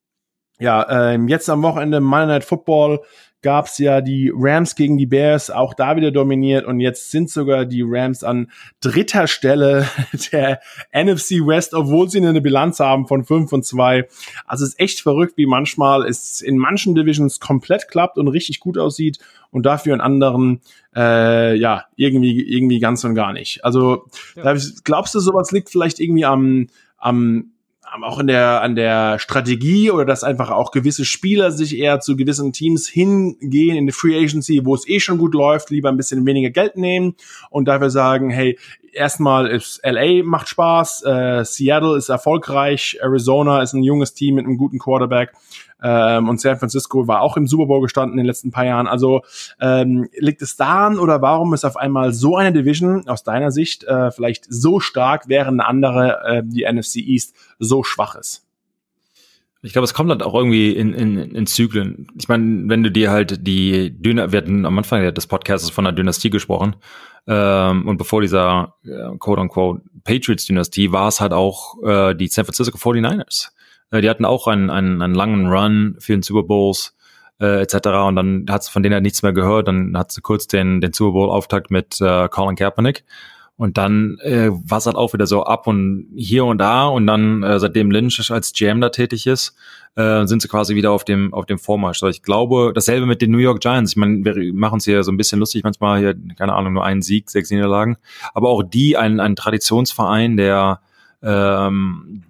ja, 0.60 1.12
ähm, 1.12 1.28
jetzt 1.28 1.50
am 1.50 1.64
Wochenende 1.64 2.00
Monday 2.00 2.28
Night 2.28 2.44
Football 2.44 3.02
gab's 3.44 3.78
ja 3.78 4.02
die 4.02 4.32
Rams 4.34 4.76
gegen 4.76 4.98
die 4.98 5.06
Bears, 5.06 5.52
auch 5.52 5.74
da 5.74 5.96
wieder 5.96 6.12
dominiert 6.12 6.66
und 6.66 6.80
jetzt 6.80 7.12
sind 7.12 7.30
sogar 7.30 7.66
die 7.66 7.84
Rams 7.86 8.24
an 8.24 8.50
dritter 8.82 9.28
Stelle 9.28 9.88
der 10.32 10.62
NFC 10.92 11.46
West, 11.46 11.74
obwohl 11.74 12.10
sie 12.10 12.18
eine 12.18 12.42
Bilanz 12.42 12.80
haben 12.80 13.06
von 13.06 13.24
5 13.24 13.52
und 13.54 13.66
2. 13.66 14.08
Also 14.48 14.64
es 14.64 14.72
ist 14.72 14.80
echt 14.80 15.02
verrückt, 15.02 15.34
wie 15.38 15.46
manchmal 15.46 16.06
es 16.06 16.42
in 16.42 16.58
manchen 16.58 16.96
Divisions 16.96 17.40
komplett 17.40 17.88
klappt 17.88 18.18
und 18.18 18.28
richtig 18.28 18.60
gut 18.60 18.78
aussieht 18.78 19.20
und 19.52 19.66
dafür 19.66 19.94
in 19.94 20.02
anderen 20.02 20.62
äh, 20.96 21.56
ja 21.56 21.86
irgendwie 21.96 22.42
irgendwie 22.42 22.80
ganz 22.80 23.04
und 23.04 23.14
gar 23.14 23.34
nicht. 23.34 23.64
Also 23.64 24.06
ja. 24.36 24.56
glaubst 24.84 25.14
du, 25.14 25.20
sowas 25.20 25.52
liegt 25.52 25.70
vielleicht 25.70 26.00
irgendwie 26.00 26.26
am 26.26 26.68
am 26.98 27.53
auch 28.02 28.18
in 28.18 28.28
der, 28.28 28.62
an 28.62 28.76
der 28.76 29.20
Strategie 29.20 29.92
oder 29.92 30.06
dass 30.06 30.24
einfach 30.24 30.50
auch 30.50 30.72
gewisse 30.72 31.06
Spieler 31.06 31.52
sich 31.52 31.78
eher 31.78 32.00
zu 32.00 32.16
gewissen 32.16 32.52
Teams 32.52 32.88
hingehen 32.88 33.76
in 33.76 33.86
die 33.86 33.92
Free 33.92 34.18
Agency, 34.18 34.66
wo 34.66 34.74
es 34.74 34.88
eh 34.88 35.00
schon 35.00 35.20
gut 35.20 35.36
läuft, 35.36 35.70
lieber 35.70 35.90
ein 35.90 35.98
bisschen 35.98 36.26
weniger 36.26 36.50
Geld 36.50 36.78
nehmen 36.78 37.16
und 37.52 37.68
dafür 37.68 37.92
sagen, 37.92 38.32
hey, 38.32 38.58
erstmal 38.94 39.48
ist 39.48 39.82
LA 39.84 40.24
macht 40.24 40.48
Spaß, 40.48 41.04
äh, 41.04 41.46
Seattle 41.46 41.98
ist 41.98 42.10
erfolgreich, 42.10 42.98
Arizona 43.02 43.62
ist 43.62 43.74
ein 43.74 43.84
junges 43.84 44.14
Team 44.14 44.36
mit 44.36 44.46
einem 44.46 44.58
guten 44.58 44.80
Quarterback 44.80 45.34
ähm, 45.84 46.30
und 46.30 46.40
San 46.40 46.58
Francisco 46.58 47.08
war 47.08 47.22
auch 47.22 47.38
im 47.38 47.46
Super 47.46 47.66
Bowl 47.68 47.82
gestanden 47.82 48.14
in 48.14 48.24
den 48.24 48.26
letzten 48.26 48.52
paar 48.52 48.66
Jahren. 48.66 48.88
Also 48.88 49.22
ähm, 49.60 50.08
liegt 50.18 50.42
es 50.42 50.56
daran 50.56 50.98
oder 50.98 51.22
warum 51.22 51.54
ist 51.54 51.66
auf 51.66 51.78
einmal 51.78 52.14
so 52.14 52.38
eine 52.38 52.54
Division 52.54 53.08
aus 53.08 53.24
deiner 53.24 53.52
Sicht 53.52 53.84
äh, 53.84 54.10
vielleicht 54.12 54.46
so 54.50 54.80
stark, 54.80 55.26
während 55.28 55.60
eine 55.60 55.68
andere, 55.68 56.22
äh, 56.26 56.44
die 56.46 56.64
NFC 56.64 56.98
East, 56.98 57.36
so 57.60 57.84
schwach 57.84 58.16
ist? 58.16 58.48
Ich 59.62 59.72
glaube, 59.72 59.86
es 59.86 59.94
kommt 59.94 60.10
halt 60.10 60.24
auch 60.24 60.34
irgendwie 60.34 60.72
in, 60.72 60.94
in, 60.94 61.18
in 61.18 61.46
Zyklen. 61.46 62.08
Ich 62.18 62.28
meine, 62.28 62.68
wenn 62.68 62.84
du 62.84 62.92
dir 62.92 63.12
halt 63.12 63.48
die 63.48 63.92
Dynastie, 63.98 64.34
wir 64.34 64.38
hatten 64.38 64.66
am 64.66 64.78
Anfang 64.78 65.14
des 65.14 65.28
Podcasts 65.28 65.70
von 65.70 65.86
einer 65.86 65.96
Dynastie 65.96 66.30
gesprochen, 66.30 66.76
ähm, 67.26 67.88
und 67.88 67.98
bevor 67.98 68.22
dieser 68.22 68.76
äh, 68.84 69.18
quote-unquote 69.18 69.82
Patriots-Dynastie 70.04 70.92
war 70.92 71.08
es 71.08 71.22
halt 71.22 71.32
auch 71.32 71.82
äh, 71.84 72.14
die 72.14 72.28
San 72.28 72.44
Francisco 72.46 72.78
49ers. 72.78 73.50
Äh, 73.94 74.02
die 74.02 74.10
hatten 74.10 74.26
auch 74.26 74.48
einen, 74.48 74.70
einen, 74.70 75.02
einen 75.02 75.16
langen 75.16 75.48
Run 75.48 75.98
den 76.08 76.24
Super 76.24 76.44
Bowls 76.44 76.96
äh, 77.40 77.62
etc. 77.62 77.76
Und 78.08 78.16
dann 78.16 78.46
hat 78.50 78.66
von 78.66 78.84
denen 78.84 78.94
halt 78.94 79.04
nichts 79.04 79.22
mehr 79.22 79.34
gehört. 79.34 79.68
Dann 79.68 79.98
hat 79.98 80.12
sie 80.12 80.22
kurz 80.22 80.48
den, 80.48 80.82
den 80.82 80.94
Super 80.94 81.14
Bowl-Auftakt 81.14 81.72
mit 81.72 82.02
äh, 82.02 82.28
Colin 82.28 82.56
Kaepernick. 82.56 83.06
Und 83.56 83.78
dann 83.78 84.18
äh, 84.24 84.50
war 84.50 84.80
es 84.80 84.88
halt 84.88 84.96
auch 84.96 85.14
wieder 85.14 85.28
so 85.28 85.44
ab 85.44 85.68
und 85.68 86.08
hier 86.16 86.44
und 86.46 86.58
da. 86.58 86.88
Und 86.88 87.06
dann, 87.06 87.44
äh, 87.44 87.60
seitdem 87.60 87.92
Lynch 87.92 88.32
als 88.32 88.52
GM 88.52 88.82
da 88.82 88.90
tätig 88.90 89.28
ist, 89.28 89.56
äh, 89.96 90.26
sind 90.26 90.42
sie 90.42 90.48
quasi 90.48 90.74
wieder 90.74 90.92
auf 90.92 91.06
dem, 91.06 91.36
auf 91.36 91.46
dem 91.46 91.60
Vormarsch. 91.60 92.02
Also 92.02 92.08
ich 92.08 92.24
glaube, 92.24 92.72
dasselbe 92.74 93.06
mit 93.06 93.22
den 93.22 93.30
New 93.30 93.38
York 93.38 93.62
Giants. 93.62 93.92
Ich 93.92 93.98
meine, 93.98 94.26
wir 94.26 94.54
machen 94.56 94.76
uns 94.76 94.86
hier 94.86 95.04
so 95.04 95.12
ein 95.12 95.18
bisschen 95.18 95.40
lustig 95.40 95.64
manchmal 95.64 96.00
hier, 96.00 96.16
keine 96.36 96.54
Ahnung, 96.54 96.74
nur 96.74 96.84
einen 96.84 97.04
Sieg, 97.04 97.30
sechs 97.30 97.52
Niederlagen. 97.52 97.98
Aber 98.34 98.50
auch 98.50 98.64
die, 98.64 98.98
ein, 98.98 99.20
ein 99.20 99.36
Traditionsverein, 99.36 100.36
der 100.36 100.82
ähm, 101.22 102.24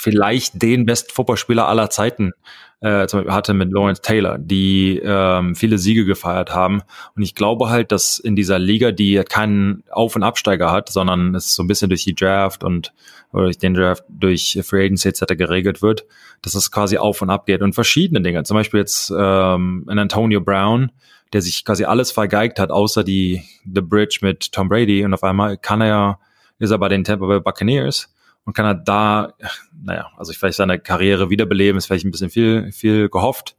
vielleicht 0.00 0.60
den 0.62 0.86
besten 0.86 1.12
Footballspieler 1.12 1.68
aller 1.68 1.90
Zeiten 1.90 2.32
äh, 2.80 3.06
zum 3.06 3.20
Beispiel 3.20 3.34
hatte 3.34 3.54
mit 3.54 3.72
Lawrence 3.72 4.00
Taylor, 4.00 4.38
die 4.38 5.00
ähm, 5.04 5.54
viele 5.54 5.78
Siege 5.78 6.06
gefeiert 6.06 6.54
haben. 6.54 6.82
Und 7.14 7.22
ich 7.22 7.34
glaube 7.34 7.68
halt, 7.68 7.92
dass 7.92 8.18
in 8.18 8.36
dieser 8.36 8.58
Liga, 8.58 8.90
die 8.90 9.22
keinen 9.28 9.84
Auf- 9.90 10.16
und 10.16 10.22
Absteiger 10.22 10.72
hat, 10.72 10.88
sondern 10.88 11.34
es 11.34 11.54
so 11.54 11.62
ein 11.62 11.66
bisschen 11.66 11.90
durch 11.90 12.04
die 12.04 12.14
Draft 12.14 12.64
und 12.64 12.92
oder 13.32 13.44
durch 13.44 13.58
den 13.58 13.74
Draft, 13.74 14.04
durch 14.08 14.58
Free 14.64 14.86
Agency 14.86 15.08
etc. 15.08 15.36
geregelt 15.36 15.82
wird, 15.82 16.04
dass 16.42 16.54
es 16.54 16.72
quasi 16.72 16.96
auf 16.96 17.22
und 17.22 17.30
ab 17.30 17.46
geht. 17.46 17.60
Und 17.60 17.74
verschiedene 17.74 18.22
Dinge. 18.22 18.42
Zum 18.44 18.56
Beispiel 18.56 18.80
jetzt 18.80 19.12
ähm, 19.16 19.84
ein 19.86 19.98
Antonio 19.98 20.40
Brown, 20.40 20.90
der 21.32 21.42
sich 21.42 21.64
quasi 21.64 21.84
alles 21.84 22.10
vergeigt 22.10 22.58
hat, 22.58 22.70
außer 22.70 23.04
die 23.04 23.42
The 23.72 23.82
Bridge 23.82 24.18
mit 24.22 24.52
Tom 24.52 24.68
Brady. 24.68 25.04
Und 25.04 25.14
auf 25.14 25.22
einmal 25.22 25.58
kann 25.58 25.80
er, 25.80 26.18
ist 26.58 26.70
er 26.70 26.78
bei 26.78 26.88
den 26.88 27.04
Tampa 27.04 27.26
Bay 27.26 27.40
Buccaneers 27.40 28.08
und 28.44 28.54
kann 28.54 28.66
er 28.66 28.74
da, 28.74 29.34
naja, 29.72 30.10
also 30.16 30.32
vielleicht 30.32 30.56
seine 30.56 30.78
Karriere 30.78 31.30
wiederbeleben, 31.30 31.78
ist 31.78 31.86
vielleicht 31.86 32.04
ein 32.04 32.10
bisschen 32.10 32.30
viel, 32.30 32.72
viel 32.72 33.08
gehofft, 33.08 33.56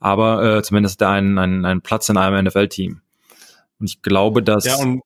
aber 0.00 0.58
äh, 0.58 0.62
zumindest 0.62 1.00
da 1.00 1.12
einen, 1.12 1.38
einen, 1.38 1.64
einen 1.64 1.82
Platz 1.82 2.08
in 2.08 2.16
einem 2.16 2.44
NFL-Team. 2.46 3.00
Und 3.78 3.90
ich 3.90 4.02
glaube, 4.02 4.42
dass 4.42 4.64
ja, 4.64 4.76
und 4.76 5.02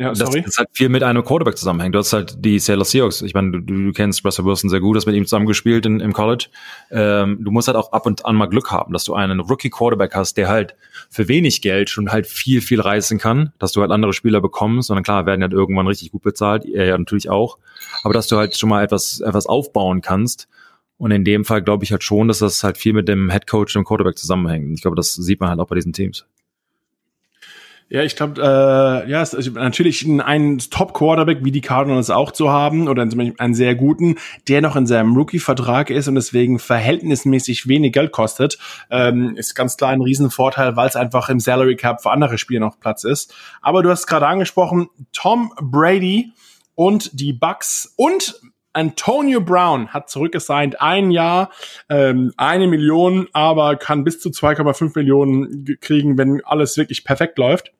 ja, 0.00 0.14
sorry. 0.14 0.40
Das, 0.40 0.52
das 0.52 0.58
halt 0.58 0.70
viel 0.72 0.88
mit 0.88 1.02
einem 1.02 1.22
Quarterback 1.22 1.58
zusammenhängt. 1.58 1.94
Du 1.94 1.98
hast 1.98 2.14
halt 2.14 2.42
die 2.42 2.58
Sailor 2.58 2.86
Seahawks. 2.86 3.20
Ich 3.20 3.34
meine, 3.34 3.50
du, 3.50 3.60
du 3.60 3.92
kennst 3.92 4.24
Russell 4.24 4.46
Wilson 4.46 4.70
sehr 4.70 4.80
gut, 4.80 4.96
hast 4.96 5.04
mit 5.04 5.14
ihm 5.14 5.26
zusammengespielt 5.26 5.84
in, 5.84 6.00
im 6.00 6.14
College. 6.14 6.46
Ähm, 6.90 7.44
du 7.44 7.50
musst 7.50 7.68
halt 7.68 7.76
auch 7.76 7.92
ab 7.92 8.06
und 8.06 8.24
an 8.24 8.34
mal 8.34 8.46
Glück 8.46 8.70
haben, 8.70 8.94
dass 8.94 9.04
du 9.04 9.12
einen 9.12 9.40
Rookie-Quarterback 9.40 10.14
hast, 10.14 10.38
der 10.38 10.48
halt 10.48 10.74
für 11.10 11.28
wenig 11.28 11.60
Geld 11.60 11.90
schon 11.90 12.10
halt 12.10 12.26
viel, 12.26 12.62
viel 12.62 12.80
reißen 12.80 13.18
kann, 13.18 13.52
dass 13.58 13.72
du 13.72 13.82
halt 13.82 13.90
andere 13.90 14.14
Spieler 14.14 14.40
bekommst. 14.40 14.88
Und 14.88 14.96
dann 14.96 15.04
klar, 15.04 15.26
werden 15.26 15.42
halt 15.42 15.52
irgendwann 15.52 15.86
richtig 15.86 16.12
gut 16.12 16.22
bezahlt. 16.22 16.64
Er 16.64 16.86
ja 16.86 16.96
natürlich 16.96 17.28
auch. 17.28 17.58
Aber 18.02 18.14
dass 18.14 18.26
du 18.26 18.38
halt 18.38 18.56
schon 18.56 18.70
mal 18.70 18.82
etwas, 18.82 19.20
etwas 19.20 19.44
aufbauen 19.44 20.00
kannst. 20.00 20.48
Und 20.96 21.10
in 21.10 21.26
dem 21.26 21.44
Fall 21.44 21.60
glaube 21.60 21.84
ich 21.84 21.92
halt 21.92 22.04
schon, 22.04 22.26
dass 22.26 22.38
das 22.38 22.64
halt 22.64 22.78
viel 22.78 22.94
mit 22.94 23.06
dem 23.06 23.30
Head 23.30 23.46
Coach 23.46 23.76
und 23.76 23.82
dem 23.82 23.86
Quarterback 23.86 24.16
zusammenhängt. 24.16 24.72
Ich 24.72 24.80
glaube, 24.80 24.96
das 24.96 25.12
sieht 25.12 25.40
man 25.40 25.50
halt 25.50 25.60
auch 25.60 25.66
bei 25.66 25.74
diesen 25.74 25.92
Teams. 25.92 26.24
Ja, 27.92 28.04
ich 28.04 28.14
glaube, 28.14 28.40
äh, 28.40 29.10
ja, 29.10 29.20
es 29.20 29.34
ist 29.34 29.52
natürlich 29.52 30.06
einen 30.06 30.58
Top-Quarterback 30.58 31.38
wie 31.42 31.50
die 31.50 31.60
Cardinals 31.60 32.08
auch 32.08 32.30
zu 32.30 32.48
haben 32.48 32.86
oder 32.86 33.08
zum 33.08 33.18
Beispiel 33.18 33.34
einen 33.38 33.54
sehr 33.54 33.74
guten, 33.74 34.14
der 34.46 34.60
noch 34.60 34.76
in 34.76 34.86
seinem 34.86 35.16
Rookie-Vertrag 35.16 35.90
ist 35.90 36.06
und 36.06 36.14
deswegen 36.14 36.60
verhältnismäßig 36.60 37.66
wenig 37.66 37.92
Geld 37.92 38.12
kostet, 38.12 38.58
ähm, 38.90 39.34
ist 39.34 39.56
ganz 39.56 39.76
klar 39.76 39.90
ein 39.90 40.02
Riesenvorteil, 40.02 40.76
weil 40.76 40.86
es 40.86 40.94
einfach 40.94 41.30
im 41.30 41.40
Salary 41.40 41.74
Cap 41.74 42.00
für 42.00 42.12
andere 42.12 42.38
Spieler 42.38 42.60
noch 42.60 42.78
Platz 42.78 43.02
ist. 43.02 43.34
Aber 43.60 43.82
du 43.82 43.90
hast 43.90 44.06
gerade 44.06 44.28
angesprochen, 44.28 44.88
Tom 45.12 45.52
Brady 45.60 46.30
und 46.76 47.18
die 47.18 47.32
Bucks 47.32 47.92
und 47.96 48.40
Antonio 48.72 49.40
Brown 49.40 49.88
hat 49.88 50.10
zurückgesigned, 50.10 50.80
ein 50.80 51.10
Jahr, 51.10 51.50
ähm, 51.88 52.32
eine 52.36 52.68
Million, 52.68 53.26
aber 53.32 53.74
kann 53.74 54.04
bis 54.04 54.20
zu 54.20 54.28
2,5 54.28 54.92
Millionen 54.94 55.64
kriegen, 55.80 56.16
wenn 56.18 56.40
alles 56.44 56.76
wirklich 56.76 57.02
perfekt 57.02 57.36
läuft 57.36 57.72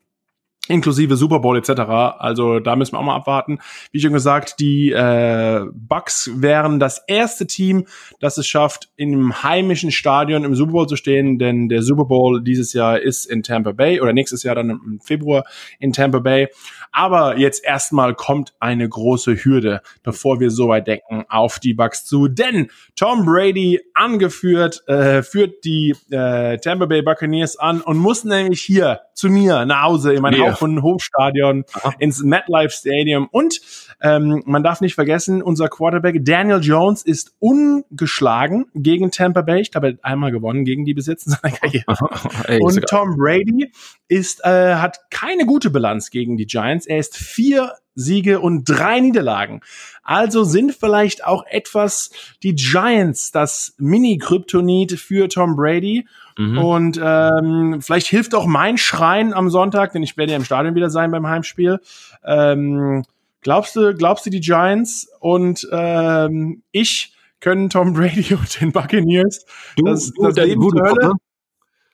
inklusive 0.68 1.16
Super 1.16 1.40
Bowl 1.40 1.56
etc. 1.56 1.80
Also 2.18 2.60
da 2.60 2.76
müssen 2.76 2.94
wir 2.94 3.00
auch 3.00 3.04
mal 3.04 3.16
abwarten. 3.16 3.58
Wie 3.92 4.00
schon 4.00 4.12
gesagt, 4.12 4.60
die 4.60 4.92
äh, 4.92 5.64
Bucks 5.72 6.30
wären 6.34 6.78
das 6.78 7.02
erste 7.06 7.46
Team, 7.46 7.86
das 8.20 8.38
es 8.38 8.46
schafft, 8.46 8.88
im 8.96 9.42
heimischen 9.42 9.90
Stadion 9.90 10.44
im 10.44 10.54
Super 10.54 10.72
Bowl 10.72 10.86
zu 10.86 10.96
stehen, 10.96 11.38
denn 11.38 11.68
der 11.68 11.82
Super 11.82 12.04
Bowl 12.04 12.42
dieses 12.42 12.72
Jahr 12.72 13.00
ist 13.00 13.26
in 13.26 13.42
Tampa 13.42 13.72
Bay 13.72 14.00
oder 14.00 14.12
nächstes 14.12 14.42
Jahr 14.42 14.54
dann 14.54 14.70
im 14.70 15.00
Februar 15.02 15.44
in 15.78 15.92
Tampa 15.92 16.20
Bay. 16.20 16.48
Aber 16.92 17.36
jetzt 17.36 17.64
erstmal 17.64 18.14
kommt 18.14 18.52
eine 18.60 18.88
große 18.88 19.44
Hürde, 19.44 19.80
bevor 20.02 20.40
wir 20.40 20.50
so 20.50 20.68
weit 20.68 20.86
denken, 20.86 21.24
auf 21.28 21.58
die 21.58 21.74
Bucks 21.74 22.04
zu. 22.04 22.28
Denn 22.28 22.70
Tom 22.96 23.24
Brady 23.24 23.80
angeführt, 23.94 24.82
äh, 24.88 25.22
führt 25.22 25.64
die 25.64 25.94
äh, 26.10 26.58
Tampa 26.58 26.86
Bay 26.86 27.02
Buccaneers 27.02 27.56
an 27.56 27.80
und 27.80 27.96
muss 27.96 28.24
nämlich 28.24 28.60
hier 28.60 29.00
zu 29.14 29.28
mir 29.28 29.64
nach 29.66 29.82
Hause 29.82 30.14
in 30.14 30.22
mein 30.22 30.34
yeah. 30.34 30.49
Auf- 30.52 30.62
und 30.62 30.82
Hofstadion, 30.82 31.64
ins 31.98 32.22
MetLife 32.22 32.70
Stadium. 32.70 33.28
Und 33.30 33.60
ähm, 34.00 34.42
man 34.46 34.62
darf 34.62 34.80
nicht 34.80 34.94
vergessen, 34.94 35.42
unser 35.42 35.68
Quarterback 35.68 36.24
Daniel 36.24 36.60
Jones 36.60 37.02
ist 37.02 37.34
ungeschlagen 37.38 38.66
gegen 38.74 39.10
Tampa 39.10 39.42
Bay. 39.42 39.60
Ich 39.60 39.70
glaube, 39.70 39.88
er 39.88 39.92
hat 39.94 40.04
einmal 40.04 40.30
gewonnen 40.30 40.64
gegen 40.64 40.84
die 40.84 40.94
Besitzer 40.94 41.26
in 41.26 41.36
seiner 41.36 41.56
Karriere. 41.56 42.62
und 42.62 42.82
Tom 42.88 43.16
Brady 43.16 43.72
ist, 44.08 44.44
äh, 44.44 44.74
hat 44.76 45.10
keine 45.10 45.46
gute 45.46 45.70
Bilanz 45.70 46.10
gegen 46.10 46.36
die 46.36 46.46
Giants. 46.46 46.86
Er 46.86 46.98
ist 46.98 47.16
vier 47.16 47.74
Siege 47.94 48.40
und 48.40 48.64
drei 48.64 49.00
Niederlagen. 49.00 49.60
Also 50.02 50.44
sind 50.44 50.74
vielleicht 50.74 51.24
auch 51.24 51.44
etwas 51.46 52.10
die 52.42 52.54
Giants 52.54 53.30
das 53.30 53.74
Mini-Kryptonit 53.78 54.92
für 54.92 55.28
Tom 55.28 55.56
Brady. 55.56 56.06
Mhm. 56.40 56.56
Und 56.58 57.00
ähm, 57.02 57.82
vielleicht 57.82 58.06
hilft 58.06 58.34
auch 58.34 58.46
mein 58.46 58.78
Schreien 58.78 59.34
am 59.34 59.50
Sonntag, 59.50 59.92
denn 59.92 60.02
ich 60.02 60.16
werde 60.16 60.32
ja 60.32 60.38
im 60.38 60.44
Stadion 60.44 60.74
wieder 60.74 60.88
sein 60.88 61.10
beim 61.10 61.26
Heimspiel. 61.26 61.80
Ähm, 62.24 63.04
glaubst 63.42 63.76
du, 63.76 63.94
glaubst 63.94 64.24
du, 64.24 64.30
die 64.30 64.40
Giants 64.40 65.06
und 65.18 65.68
ähm, 65.70 66.62
ich 66.72 67.12
können 67.40 67.68
Tom 67.68 67.92
Brady 67.92 68.32
und 68.34 68.58
den 68.58 68.72
Buccaneers 68.72 69.44
du, 69.76 69.84
das, 69.84 70.12
das 70.18 70.36
Leben 70.36 70.62
zur 70.62 70.80
Hölle, 70.80 71.12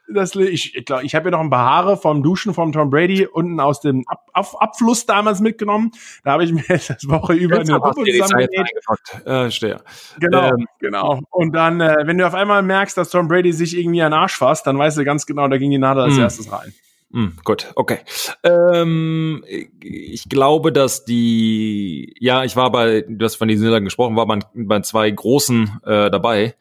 das, 0.09 0.35
ich 0.37 0.75
ich, 0.75 0.85
glaub, 0.85 1.03
ich 1.03 1.14
habe 1.14 1.27
ja 1.27 1.31
noch 1.33 1.40
ein 1.40 1.51
paar 1.51 1.69
Haare 1.69 1.97
vom 1.97 2.23
Duschen 2.23 2.55
vom 2.55 2.73
Tom 2.73 2.90
Brady 2.90 3.27
unten 3.27 3.61
aus 3.61 3.81
dem 3.81 4.05
Ab, 4.07 4.29
Ab, 4.33 4.47
Abfluss 4.59 5.07
damals 5.07 5.40
mitgenommen. 5.40 5.90
Da 6.25 6.33
habe 6.33 6.45
ich 6.45 6.53
mir 6.53 6.64
das 6.69 7.09
Woche 7.09 7.35
über 7.35 7.61
eine 7.61 7.81
Puppe 7.81 8.05
zusammengenäht. 8.05 8.71
Äh, 9.25 9.51
stehe. 9.51 9.81
Genau, 10.21 10.51
ähm. 10.51 10.66
genau. 10.79 11.21
Und 11.31 11.53
dann, 11.53 11.81
äh, 11.81 11.97
wenn 12.05 12.19
du 12.19 12.27
auf 12.27 12.35
einmal 12.35 12.62
merkst, 12.62 12.97
dass 12.97 13.11
Tom 13.11 13.29
Brady 13.29 13.53
sich 13.53 13.77
irgendwie 13.77 14.03
an 14.03 14.12
den 14.12 14.19
Arsch 14.19 14.37
fasst, 14.37 14.66
dann 14.66 14.79
weißt 14.79 14.99
du 14.99 15.05
ganz 15.05 15.27
genau, 15.27 15.49
da 15.49 15.59
ging 15.59 15.71
die 15.71 15.79
Nadel 15.79 16.05
als 16.05 16.16
mm. 16.16 16.21
erstes 16.21 16.53
rein. 16.53 16.73
Mm, 17.11 17.29
gut, 17.45 17.73
okay. 17.77 17.99
Ähm, 18.42 19.45
ich 19.81 20.29
glaube, 20.29 20.73
dass 20.73 21.05
die, 21.05 22.14
ja, 22.19 22.45
ich 22.45 22.57
war 22.57 22.71
bei, 22.71 23.05
du 23.09 23.25
hast 23.25 23.37
von 23.37 23.49
diesen 23.49 23.62
Niederlagen 23.62 23.87
gesprochen, 23.87 24.16
war 24.16 24.27
bei, 24.27 24.38
bei 24.55 24.81
zwei 24.81 25.11
großen 25.11 25.81
äh, 25.85 26.11
dabei. 26.11 26.55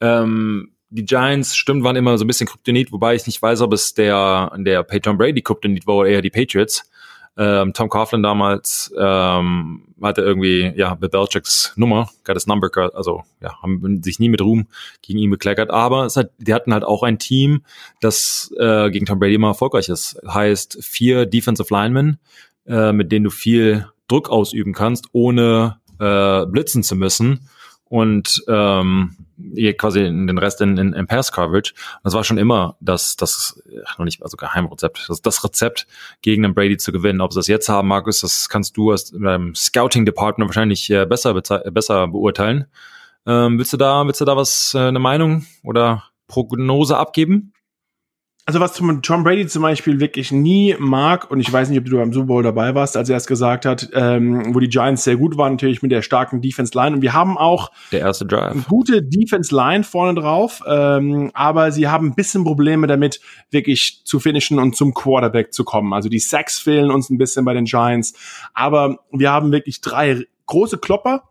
Ähm, 0.00 0.72
die 0.90 1.04
Giants, 1.04 1.56
stimmt, 1.56 1.84
waren 1.84 1.96
immer 1.96 2.16
so 2.18 2.24
ein 2.24 2.28
bisschen 2.28 2.46
Kryptonit, 2.46 2.92
wobei 2.92 3.14
ich 3.14 3.26
nicht 3.26 3.42
weiß, 3.42 3.60
ob 3.60 3.72
es 3.72 3.94
der, 3.94 4.52
der 4.56 4.82
Peyton 4.82 5.18
Brady 5.18 5.42
Kryptonit 5.42 5.86
war 5.86 5.96
oder 5.96 6.10
eher 6.10 6.22
die 6.22 6.30
Patriots. 6.30 6.88
Ähm, 7.38 7.74
Tom 7.74 7.90
Coughlin 7.90 8.22
damals 8.22 8.94
ähm, 8.98 9.88
hatte 10.00 10.22
irgendwie, 10.22 10.72
ja, 10.74 10.94
Bill 10.94 11.10
Belichicks 11.10 11.74
Nummer, 11.76 12.08
got 12.24 12.34
his 12.34 12.46
number, 12.46 12.70
also 12.94 13.24
ja, 13.42 13.60
haben 13.60 14.02
sich 14.02 14.18
nie 14.18 14.30
mit 14.30 14.40
Ruhm 14.40 14.68
gegen 15.02 15.18
ihn 15.18 15.30
bekleckert, 15.30 15.70
aber 15.70 16.06
es 16.06 16.16
hat, 16.16 16.30
die 16.38 16.54
hatten 16.54 16.72
halt 16.72 16.84
auch 16.84 17.02
ein 17.02 17.18
Team, 17.18 17.62
das 18.00 18.50
äh, 18.58 18.90
gegen 18.90 19.04
Tom 19.04 19.18
Brady 19.18 19.34
immer 19.34 19.48
erfolgreich 19.48 19.90
ist. 19.90 20.18
Heißt 20.26 20.78
vier 20.82 21.26
Defensive 21.26 21.72
Linemen, 21.72 22.18
äh, 22.66 22.92
mit 22.92 23.12
denen 23.12 23.24
du 23.24 23.30
viel 23.30 23.86
Druck 24.08 24.30
ausüben 24.30 24.72
kannst, 24.72 25.08
ohne 25.12 25.78
äh, 25.98 26.46
blitzen 26.46 26.82
zu 26.82 26.96
müssen 26.96 27.50
und 27.88 28.42
ähm, 28.48 29.16
quasi 29.78 30.00
den 30.00 30.38
Rest 30.38 30.60
in, 30.60 30.76
in, 30.78 30.92
in 30.92 31.06
Pass 31.06 31.30
Coverage. 31.30 31.74
das 32.02 32.14
war 32.14 32.24
schon 32.24 32.38
immer 32.38 32.76
das, 32.80 33.16
das 33.16 33.62
noch 33.98 34.04
nicht 34.04 34.22
also 34.22 34.36
Geheimrezept, 34.36 35.06
das, 35.08 35.22
das 35.22 35.44
Rezept 35.44 35.86
gegen 36.22 36.42
den 36.42 36.54
Brady 36.54 36.76
zu 36.76 36.92
gewinnen. 36.92 37.20
Ob 37.20 37.32
sie 37.32 37.38
das 37.38 37.46
jetzt 37.46 37.68
haben, 37.68 37.88
Markus, 37.88 38.20
das 38.20 38.48
kannst 38.48 38.76
du 38.76 38.92
aus 38.92 39.10
deinem 39.10 39.54
Scouting 39.54 40.04
Department 40.04 40.48
wahrscheinlich 40.48 40.90
äh, 40.90 41.06
besser 41.06 41.34
besser 41.34 42.08
beurteilen. 42.08 42.66
Ähm, 43.26 43.58
willst 43.58 43.72
du 43.72 43.76
da 43.76 44.06
willst 44.06 44.20
du 44.20 44.24
da 44.24 44.36
was 44.36 44.74
äh, 44.74 44.78
eine 44.78 44.98
Meinung 44.98 45.46
oder 45.62 46.04
Prognose 46.28 46.96
abgeben? 46.96 47.52
Also 48.48 48.60
was 48.60 48.74
Tom 48.74 49.24
Brady 49.24 49.48
zum 49.48 49.62
Beispiel 49.62 49.98
wirklich 49.98 50.30
nie 50.30 50.76
mag, 50.78 51.28
und 51.32 51.40
ich 51.40 51.52
weiß 51.52 51.68
nicht, 51.68 51.80
ob 51.80 51.84
du 51.84 51.96
beim 51.96 52.12
Super 52.12 52.26
Bowl 52.26 52.42
dabei 52.44 52.76
warst, 52.76 52.96
als 52.96 53.10
er 53.10 53.16
es 53.16 53.26
gesagt 53.26 53.66
hat, 53.66 53.88
ähm, 53.92 54.54
wo 54.54 54.60
die 54.60 54.68
Giants 54.68 55.02
sehr 55.02 55.16
gut 55.16 55.36
waren, 55.36 55.54
natürlich 55.54 55.82
mit 55.82 55.90
der 55.90 56.00
starken 56.00 56.40
Defense 56.40 56.72
Line. 56.78 56.94
Und 56.94 57.02
wir 57.02 57.12
haben 57.12 57.36
auch 57.36 57.72
der 57.90 58.00
erste 58.00 58.24
Drive. 58.24 58.52
eine 58.52 58.62
gute 58.62 59.02
Defense 59.02 59.52
Line 59.52 59.82
vorne 59.82 60.20
drauf, 60.20 60.62
ähm, 60.64 61.32
aber 61.34 61.72
sie 61.72 61.88
haben 61.88 62.06
ein 62.06 62.14
bisschen 62.14 62.44
Probleme 62.44 62.86
damit, 62.86 63.20
wirklich 63.50 64.02
zu 64.04 64.20
finishen 64.20 64.60
und 64.60 64.76
zum 64.76 64.94
Quarterback 64.94 65.52
zu 65.52 65.64
kommen. 65.64 65.92
Also 65.92 66.08
die 66.08 66.20
Sacks 66.20 66.60
fehlen 66.60 66.92
uns 66.92 67.10
ein 67.10 67.18
bisschen 67.18 67.44
bei 67.44 67.52
den 67.52 67.64
Giants, 67.64 68.14
aber 68.54 69.00
wir 69.10 69.32
haben 69.32 69.50
wirklich 69.50 69.80
drei 69.80 70.24
große 70.46 70.78
Klopper, 70.78 71.24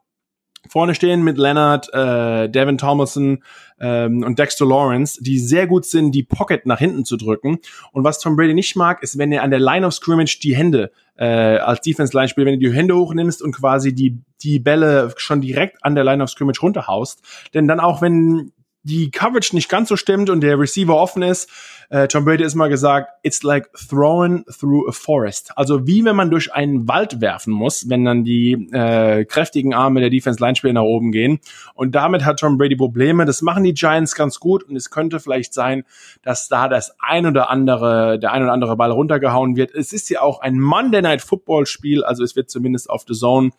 vorne 0.70 0.95
stehen 0.95 1.24
mit 1.24 1.38
Leonard, 1.38 1.93
äh, 1.93 2.49
Devin 2.49 2.78
Thomason 2.78 3.43
ähm, 3.80 4.24
und 4.24 4.39
Dexter 4.39 4.66
Lawrence, 4.66 5.22
die 5.22 5.39
sehr 5.39 5.68
gut 5.68 5.86
sind, 5.86 6.11
die 6.11 6.24
Pocket 6.24 6.66
nach 6.66 6.80
hinten 6.80 7.05
zu 7.05 7.18
drücken. 7.18 7.59
Und 7.91 8.03
was 8.03 8.20
Tom 8.20 8.36
Brady 8.36 8.53
nicht 8.53 8.76
mag, 8.76 9.03
ist, 9.03 9.18
wenn 9.18 9.32
er 9.32 9.43
an 9.43 9.51
der 9.51 9.59
Line 9.59 9.86
of 9.86 9.93
Scrimmage 9.93 10.39
die 10.41 10.55
Hände 10.55 10.91
äh, 11.18 11.26
als 11.26 11.82
Defense-Line 11.82 12.30
spielt, 12.30 12.47
wenn 12.47 12.59
du 12.59 12.70
die 12.70 12.76
Hände 12.76 12.95
hochnimmst 12.95 13.41
und 13.41 13.53
quasi 13.53 13.93
die, 13.93 14.22
die 14.41 14.59
Bälle 14.59 15.13
schon 15.18 15.41
direkt 15.41 15.84
an 15.84 15.95
der 15.95 16.03
Line 16.03 16.24
of 16.24 16.30
Scrimmage 16.30 16.61
runterhaust. 16.61 17.22
Denn 17.53 17.68
dann 17.68 17.80
auch, 17.80 18.01
wenn 18.01 18.51
die 18.84 19.09
Coverage 19.09 19.55
nicht 19.55 19.68
ganz 19.68 19.89
so 19.89 19.97
stimmt 19.97 20.30
und 20.30 20.41
der 20.41 20.59
Receiver 20.59 20.95
offen 20.95 21.24
ist, 21.24 21.49
äh, 21.90 22.08
Tom 22.08 22.26
Brady 22.26 22.44
ist 22.44 22.56
mal 22.56 22.70
gesagt, 22.70 23.10
it's 23.24 23.44
like 23.44 23.70
throwing 23.74 24.44
through 24.46 24.88
a 24.88 24.92
forest. 24.92 25.52
Also 25.56 25.88
wie 25.88 26.04
wenn 26.06 26.16
man 26.16 26.30
durch 26.30 26.54
einen 26.54 26.88
Wald 26.88 27.22
werfen 27.22 27.54
muss, 27.54 27.90
wenn 27.90 28.06
dann 28.06 28.24
die 28.24 28.54
äh, 28.72 29.26
kräftigen 29.26 29.74
Arme 29.74 30.00
der 30.00 30.10
Defense 30.10 30.44
Line 30.44 30.56
Spieler 30.56 30.74
nach 30.74 30.82
oben 30.84 31.12
gehen. 31.12 31.40
Und 31.74 31.96
damit 31.96 32.26
hat 32.26 32.40
Tom 32.40 32.58
Brady 32.58 32.76
Probleme. 32.76 33.26
Das 33.26 33.42
machen 33.42 33.64
die 33.64 33.74
Giants 33.74 34.16
ganz 34.16 34.40
gut 34.40 34.64
und 34.64 34.76
es 34.76 34.90
könnte 34.90 35.20
vielleicht 35.20 35.54
sein, 35.54 35.84
dass 36.24 36.48
da 36.48 36.68
das 36.68 36.96
ein 37.00 37.26
oder 37.26 37.50
andere, 37.50 38.20
der 38.20 38.32
ein 38.32 38.44
oder 38.44 38.54
andere 38.54 38.76
Ball 38.78 38.92
runtergehauen 38.92 39.56
wird. 39.56 39.74
Es 39.74 39.94
ist 39.94 40.10
ja 40.10 40.22
auch 40.22 40.42
ein 40.42 40.60
Monday 40.60 41.02
Night 41.02 41.22
Football 41.22 41.66
Spiel, 41.66 42.04
also 42.04 42.24
es 42.24 42.36
wird 42.36 42.50
zumindest 42.50 42.90
auf 42.90 43.04
The 43.08 43.14
Zone 43.14 43.52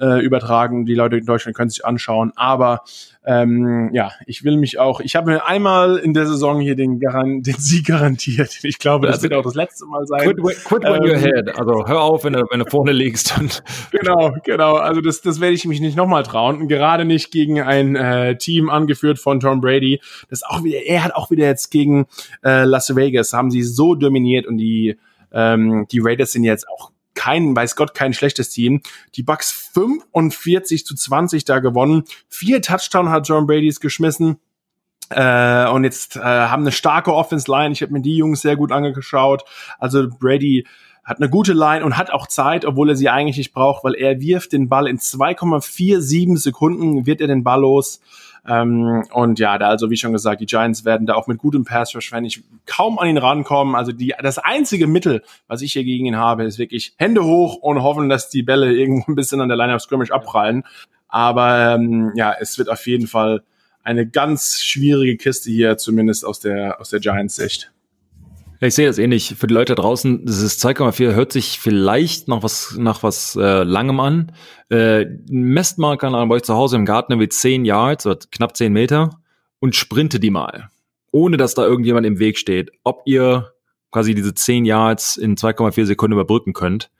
äh, 0.00 0.24
übertragen. 0.24 0.86
Die 0.86 0.94
Leute 0.94 1.18
in 1.18 1.26
Deutschland 1.26 1.56
können 1.56 1.70
sich 1.70 1.84
anschauen. 1.84 2.32
Aber 2.34 2.82
ähm, 3.24 3.90
ja, 3.92 4.12
ich 4.26 4.44
will 4.44 4.56
mich 4.56 4.78
auch. 4.78 5.00
Ich 5.00 5.14
habe 5.14 5.30
mir 5.30 5.46
einmal 5.46 5.98
in 5.98 6.14
der 6.14 6.26
Saison 6.26 6.60
hier 6.60 6.74
den, 6.74 6.98
den 6.98 7.42
Sieg 7.70 7.86
garantiert. 7.86 8.58
Ich 8.62 8.78
glaube, 8.78 9.06
das, 9.06 9.16
das 9.16 9.22
wird 9.24 9.34
auch 9.34 9.42
das 9.42 9.54
letzte 9.54 9.86
Mal 9.86 10.06
sein. 10.06 10.20
Quit, 10.20 10.64
quit 10.64 10.82
when 10.82 10.94
ähm, 10.94 11.02
you're 11.02 11.14
ahead. 11.14 11.48
Also 11.58 11.86
hör 11.86 12.02
auf, 12.02 12.24
wenn 12.24 12.34
du, 12.34 12.44
wenn 12.50 12.60
du 12.60 12.66
vorne 12.66 12.92
liegst. 12.92 13.34
Genau, 13.90 14.34
genau. 14.44 14.74
Also 14.76 15.00
das, 15.00 15.20
das 15.20 15.40
werde 15.40 15.54
ich 15.54 15.64
mich 15.64 15.80
nicht 15.80 15.96
nochmal 15.96 16.22
trauen. 16.22 16.60
Und 16.60 16.68
gerade 16.68 17.04
nicht 17.04 17.30
gegen 17.30 17.60
ein 17.60 17.96
äh, 17.96 18.36
Team 18.36 18.70
angeführt 18.70 19.18
von 19.18 19.40
Tom 19.40 19.60
Brady. 19.60 20.00
Das 20.28 20.42
auch 20.42 20.62
wieder. 20.64 20.84
Er 20.84 21.04
hat 21.04 21.14
auch 21.14 21.30
wieder 21.30 21.46
jetzt 21.46 21.70
gegen 21.70 22.06
äh, 22.44 22.64
Las 22.64 22.94
Vegas 22.94 23.32
haben 23.32 23.50
sie 23.50 23.62
so 23.62 23.94
dominiert 23.94 24.46
und 24.46 24.58
die 24.58 24.96
ähm, 25.32 25.86
die 25.90 26.00
Raiders 26.00 26.32
sind 26.32 26.44
jetzt 26.44 26.68
auch 26.68 26.90
kein, 27.14 27.54
weiß 27.54 27.76
Gott, 27.76 27.94
kein 27.94 28.14
schlechtes 28.14 28.50
Team. 28.50 28.80
Die 29.14 29.22
Bucks 29.22 29.70
45 29.74 30.86
zu 30.86 30.94
20 30.94 31.44
da 31.44 31.58
gewonnen. 31.58 32.04
Vier 32.28 32.62
Touchdown 32.62 33.10
hat 33.10 33.28
John 33.28 33.46
Brady's 33.46 33.80
geschmissen. 33.80 34.38
Äh, 35.10 35.68
und 35.68 35.84
jetzt 35.84 36.16
äh, 36.16 36.20
haben 36.20 36.62
eine 36.62 36.72
starke 36.72 37.14
Offense 37.14 37.50
Line. 37.50 37.72
Ich 37.72 37.82
habe 37.82 37.92
mir 37.92 38.00
die 38.00 38.16
Jungs 38.16 38.40
sehr 38.40 38.56
gut 38.56 38.72
angeschaut. 38.72 39.44
Also 39.78 40.08
Brady 40.08 40.66
hat 41.04 41.18
eine 41.18 41.28
gute 41.28 41.52
Line 41.52 41.84
und 41.84 41.96
hat 41.96 42.12
auch 42.12 42.28
Zeit, 42.28 42.64
obwohl 42.64 42.90
er 42.90 42.96
sie 42.96 43.08
eigentlich 43.08 43.36
nicht 43.36 43.52
braucht, 43.52 43.82
weil 43.82 43.94
er 43.94 44.20
wirft 44.20 44.52
den 44.52 44.68
Ball 44.68 44.86
in 44.86 44.98
2,47 44.98 46.36
Sekunden, 46.38 47.06
wird 47.06 47.20
er 47.20 47.26
den 47.26 47.42
Ball 47.42 47.60
los. 47.60 48.00
Ähm, 48.46 49.04
und 49.12 49.38
ja, 49.38 49.58
da 49.58 49.68
also 49.68 49.90
wie 49.90 49.96
schon 49.96 50.12
gesagt, 50.12 50.40
die 50.40 50.46
Giants 50.46 50.84
werden 50.84 51.06
da 51.06 51.14
auch 51.14 51.26
mit 51.26 51.38
gutem 51.38 51.64
Pass 51.64 51.94
wahrscheinlich 51.94 52.42
kaum 52.64 52.98
an 52.98 53.08
ihn 53.08 53.18
rankommen. 53.18 53.74
Also 53.74 53.92
die, 53.92 54.14
das 54.22 54.38
einzige 54.38 54.86
Mittel, 54.86 55.22
was 55.48 55.62
ich 55.62 55.72
hier 55.72 55.84
gegen 55.84 56.06
ihn 56.06 56.16
habe, 56.16 56.44
ist 56.44 56.58
wirklich 56.58 56.94
Hände 56.96 57.24
hoch 57.24 57.56
und 57.56 57.82
hoffen, 57.82 58.08
dass 58.08 58.30
die 58.30 58.42
Bälle 58.42 58.72
irgendwo 58.76 59.10
ein 59.10 59.16
bisschen 59.16 59.40
an 59.40 59.48
der 59.48 59.56
Line 59.56 59.74
of 59.74 59.82
Scrimmage 59.82 60.12
abprallen. 60.12 60.64
Aber 61.08 61.74
ähm, 61.74 62.12
ja, 62.14 62.32
es 62.38 62.56
wird 62.56 62.70
auf 62.70 62.86
jeden 62.86 63.08
Fall 63.08 63.42
eine 63.82 64.06
ganz 64.06 64.60
schwierige 64.60 65.16
Kiste 65.16 65.50
hier, 65.50 65.76
zumindest 65.76 66.24
aus 66.24 66.40
der, 66.40 66.80
aus 66.80 66.90
der 66.90 67.00
Giants-Sicht. 67.00 67.72
Ich 68.62 68.74
sehe 68.74 68.86
das 68.86 68.98
ähnlich. 68.98 69.36
Für 69.38 69.46
die 69.46 69.54
Leute 69.54 69.74
draußen, 69.74 70.26
das 70.26 70.42
ist 70.42 70.62
2,4 70.62 71.14
hört 71.14 71.32
sich 71.32 71.58
vielleicht 71.58 72.28
nach 72.28 72.42
was, 72.42 72.76
nach 72.76 73.02
was 73.02 73.34
äh, 73.36 73.62
langem 73.62 74.00
an. 74.00 74.32
Äh, 74.68 75.06
kann 75.06 76.12
bei 76.28 76.34
euch 76.34 76.42
zu 76.42 76.54
Hause 76.54 76.76
im 76.76 76.84
Garten 76.84 77.12
irgendwie 77.12 77.30
10 77.30 77.64
Yards 77.64 78.06
oder 78.06 78.18
knapp 78.30 78.54
10 78.54 78.70
Meter 78.70 79.18
und 79.60 79.76
sprinte 79.76 80.20
die 80.20 80.30
mal. 80.30 80.68
Ohne 81.10 81.38
dass 81.38 81.54
da 81.54 81.64
irgendjemand 81.64 82.06
im 82.06 82.18
Weg 82.18 82.36
steht. 82.36 82.70
Ob 82.84 83.02
ihr 83.06 83.50
quasi 83.90 84.14
diese 84.14 84.34
10 84.34 84.66
Yards 84.66 85.16
in 85.16 85.36
2,4 85.36 85.86
Sekunden 85.86 86.12
überbrücken 86.12 86.52
könnt. 86.52 86.90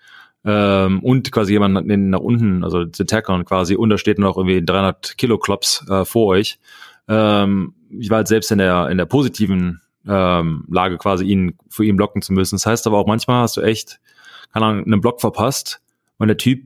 Ähm, 0.44 1.00
und 1.00 1.30
quasi 1.32 1.52
jemand 1.52 1.86
nach 1.86 2.20
unten, 2.20 2.64
also 2.64 2.84
den 2.84 3.06
Tackern 3.06 3.44
quasi, 3.44 3.74
und 3.74 3.90
da 3.90 3.98
steht 3.98 4.18
noch 4.18 4.36
irgendwie 4.36 4.64
300 4.64 5.18
Kilo 5.18 5.38
Klops 5.38 5.86
äh, 5.88 6.04
vor 6.04 6.28
euch. 6.28 6.58
Ähm, 7.08 7.74
ich 7.90 8.08
war 8.10 8.18
halt 8.18 8.28
selbst 8.28 8.50
in 8.50 8.58
der, 8.58 8.88
in 8.88 8.98
der 8.98 9.04
positiven 9.06 9.80
ähm, 10.06 10.64
Lage 10.70 10.96
quasi 10.96 11.24
ihn 11.24 11.56
für 11.68 11.84
ihn 11.84 11.96
blocken 11.96 12.22
zu 12.22 12.32
müssen. 12.32 12.56
Das 12.56 12.66
heißt 12.66 12.86
aber 12.86 12.98
auch 12.98 13.06
manchmal 13.06 13.42
hast 13.42 13.56
du 13.56 13.60
echt, 13.60 14.00
keine 14.52 14.66
Ahnung, 14.66 14.84
einen 14.84 15.00
Block 15.00 15.20
verpasst 15.20 15.82
und 16.18 16.28
der 16.28 16.36
Typ 16.36 16.62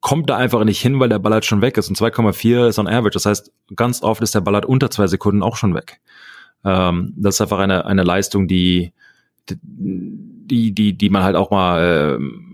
kommt 0.00 0.28
da 0.28 0.36
einfach 0.36 0.64
nicht 0.64 0.82
hin, 0.82 1.00
weil 1.00 1.08
der 1.08 1.18
Ball 1.18 1.32
halt 1.32 1.46
schon 1.46 1.62
weg 1.62 1.78
ist. 1.78 1.88
Und 1.88 1.96
2,4 1.96 2.68
ist 2.68 2.78
on 2.78 2.86
average. 2.86 3.14
Das 3.14 3.24
heißt, 3.24 3.52
ganz 3.74 4.02
oft 4.02 4.20
ist 4.20 4.34
der 4.34 4.42
Ball 4.42 4.52
halt 4.52 4.66
unter 4.66 4.90
zwei 4.90 5.06
Sekunden 5.06 5.42
auch 5.42 5.56
schon 5.56 5.74
weg. 5.74 6.00
Ähm, 6.62 7.14
das 7.16 7.36
ist 7.36 7.40
einfach 7.40 7.58
eine, 7.58 7.86
eine 7.86 8.02
Leistung, 8.02 8.46
die, 8.46 8.92
die, 9.48 10.72
die, 10.72 10.92
die 10.92 11.08
man 11.08 11.22
halt 11.22 11.36
auch 11.36 11.50
mal, 11.50 12.16
ähm, 12.18 12.53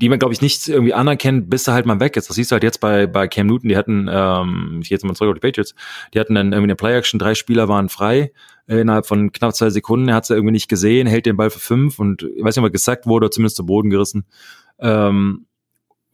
die 0.00 0.08
man, 0.08 0.18
glaube 0.18 0.34
ich, 0.34 0.40
nicht 0.40 0.68
irgendwie 0.68 0.94
anerkennt, 0.94 1.48
bis 1.48 1.66
er 1.68 1.74
halt 1.74 1.86
mal 1.86 2.00
weg 2.00 2.16
ist. 2.16 2.28
Das 2.28 2.36
siehst 2.36 2.50
du 2.50 2.54
halt 2.54 2.62
jetzt 2.62 2.80
bei, 2.80 3.06
bei 3.06 3.28
Cam 3.28 3.46
Newton, 3.46 3.68
die 3.68 3.76
hatten, 3.76 4.08
ähm, 4.10 4.80
ich 4.82 4.88
gehe 4.88 4.96
jetzt 4.96 5.04
mal 5.04 5.14
zurück 5.14 5.30
auf 5.30 5.40
die 5.40 5.46
Patriots, 5.46 5.74
die 6.12 6.20
hatten 6.20 6.34
dann 6.34 6.52
irgendwie 6.52 6.64
eine 6.64 6.76
Play-Action, 6.76 7.18
drei 7.18 7.34
Spieler 7.34 7.68
waren 7.68 7.88
frei, 7.88 8.32
innerhalb 8.66 9.06
von 9.06 9.32
knapp 9.32 9.54
zwei 9.54 9.70
Sekunden, 9.70 10.08
er 10.08 10.16
hat 10.16 10.26
sie 10.26 10.34
irgendwie 10.34 10.52
nicht 10.52 10.68
gesehen, 10.68 11.06
hält 11.06 11.26
den 11.26 11.36
Ball 11.36 11.50
für 11.50 11.60
fünf 11.60 11.98
und 11.98 12.22
ich 12.22 12.42
weiß 12.42 12.56
nicht, 12.56 12.62
ob 12.62 12.68
er 12.68 12.72
gesackt 12.72 13.06
wurde 13.06 13.26
oder 13.26 13.30
zumindest 13.30 13.56
zu 13.56 13.66
Boden 13.66 13.90
gerissen. 13.90 14.24
Ähm, 14.78 15.46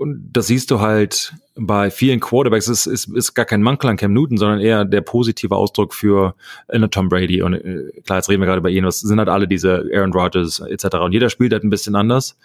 und 0.00 0.30
das 0.32 0.46
siehst 0.46 0.70
du 0.70 0.80
halt 0.80 1.34
bei 1.56 1.90
vielen 1.90 2.20
Quarterbacks, 2.20 2.68
ist, 2.68 2.86
ist, 2.86 3.14
ist 3.14 3.34
gar 3.34 3.44
kein 3.44 3.60
Mankel 3.60 3.90
an 3.90 3.98
Cam 3.98 4.14
Newton, 4.14 4.38
sondern 4.38 4.60
eher 4.60 4.86
der 4.86 5.02
positive 5.02 5.54
Ausdruck 5.54 5.92
für 5.92 6.34
äh, 6.68 6.80
Tom 6.88 7.10
Brady. 7.10 7.42
Und 7.42 7.52
äh, 7.52 8.00
klar, 8.06 8.18
jetzt 8.18 8.30
reden 8.30 8.40
wir 8.40 8.46
gerade 8.46 8.62
bei 8.62 8.70
ihnen, 8.70 8.86
das 8.86 9.00
sind 9.00 9.18
halt 9.18 9.28
alle 9.28 9.46
diese 9.46 9.84
Aaron 9.92 10.14
Rodgers 10.14 10.60
etc. 10.60 10.96
Und 11.02 11.12
jeder 11.12 11.28
spielt 11.28 11.52
halt 11.52 11.64
ein 11.64 11.70
bisschen 11.70 11.96
anders. 11.96 12.38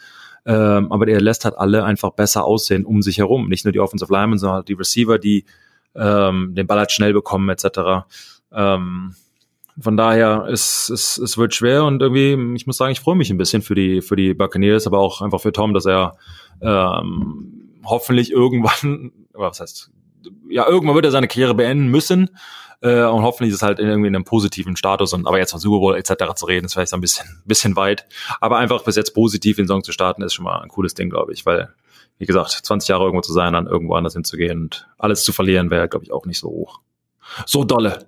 Ähm, 0.46 0.91
aber 0.91 1.08
er 1.08 1.22
lässt 1.22 1.46
halt 1.46 1.58
alle 1.58 1.84
einfach 1.84 2.12
besser 2.12 2.46
aussehen 2.46 2.86
um 2.86 3.02
sich 3.02 3.18
herum. 3.18 3.50
Nicht 3.50 3.66
nur 3.66 3.72
die 3.72 3.80
Offensive 3.80 4.12
Linemen, 4.12 4.38
sondern 4.38 4.58
halt 4.58 4.68
die 4.68 4.74
Receiver, 4.74 5.18
die 5.18 5.46
ähm, 5.96 6.54
den 6.56 6.68
Ball 6.68 6.80
halt 6.80 6.91
schnell 6.91 7.14
bekommen, 7.14 7.50
etc. 7.50 8.06
Ähm, 8.52 9.16
von 9.80 9.98
daher, 9.98 10.48
es, 10.50 10.89
es, 10.89 11.18
es 11.18 11.38
wird 11.38 11.54
schwer 11.54 11.84
und 11.84 12.02
irgendwie, 12.02 12.56
ich 12.56 12.66
muss 12.66 12.78
sagen, 12.78 12.91
ich 12.91 13.02
freue 13.02 13.16
mich 13.16 13.30
ein 13.30 13.38
bisschen 13.38 13.62
für 13.62 13.76
die, 13.76 14.02
für 14.02 14.16
die 14.16 14.34
Buccaneers, 14.34 14.88
aber 14.88 15.00
auch 15.00 15.22
einfach 15.22 15.41
für 15.41 15.52
Tom, 15.52 15.74
dass 15.74 15.86
er 15.86 16.16
ähm, 16.62 17.72
hoffentlich 17.84 18.32
irgendwann, 18.32 19.12
was 19.34 19.60
heißt, 19.60 19.91
ja, 20.50 20.68
irgendwann 20.68 20.96
wird 20.96 21.06
er 21.06 21.12
seine 21.12 21.28
Karriere 21.28 21.54
beenden 21.54 21.88
müssen. 21.88 22.30
Äh, 22.82 23.04
und 23.04 23.24
hoffentlich 23.24 23.50
ist 23.50 23.58
es 23.58 23.62
halt 23.62 23.80
in 23.80 23.88
irgendwie 23.88 24.08
in 24.08 24.16
einem 24.16 24.26
positiven 24.26 24.76
Status. 24.76 25.14
Und 25.14 25.28
aber 25.28 25.38
jetzt 25.38 25.52
von 25.52 25.60
Super 25.60 25.80
Bowl 25.80 25.96
etc. 25.96 26.34
zu 26.36 26.46
reden, 26.46 26.66
ist 26.66 26.74
vielleicht 26.74 26.94
ein 26.94 27.02
bisschen, 27.02 27.42
bisschen 27.46 27.76
weit. 27.76 28.06
Aber 28.42 28.58
einfach 28.58 28.84
bis 28.84 28.96
jetzt 28.96 29.14
positiv 29.14 29.58
in 29.60 29.68
Song 29.68 29.84
zu 29.84 29.92
starten, 29.92 30.22
ist 30.22 30.34
schon 30.34 30.46
mal 30.46 30.62
ein 30.62 30.70
cooles 30.70 30.94
Ding, 30.94 31.10
glaube 31.10 31.34
ich, 31.34 31.46
weil 31.46 31.74
wie 32.18 32.26
gesagt, 32.26 32.52
20 32.52 32.88
Jahre 32.88 33.04
irgendwo 33.04 33.22
zu 33.22 33.34
sein, 33.34 33.54
dann 33.54 33.68
irgendwo 33.68 33.96
anders 33.96 34.14
hinzugehen 34.14 34.64
und 34.64 34.88
alles 34.98 35.26
zu 35.26 35.34
verlieren, 35.34 35.70
wäre, 35.70 35.90
glaube 35.90 36.06
ich, 36.06 36.14
auch 36.14 36.26
nicht 36.26 36.40
so 36.40 36.48
hoch. 36.48 36.80
So 37.46 37.66
dolle. 37.66 38.08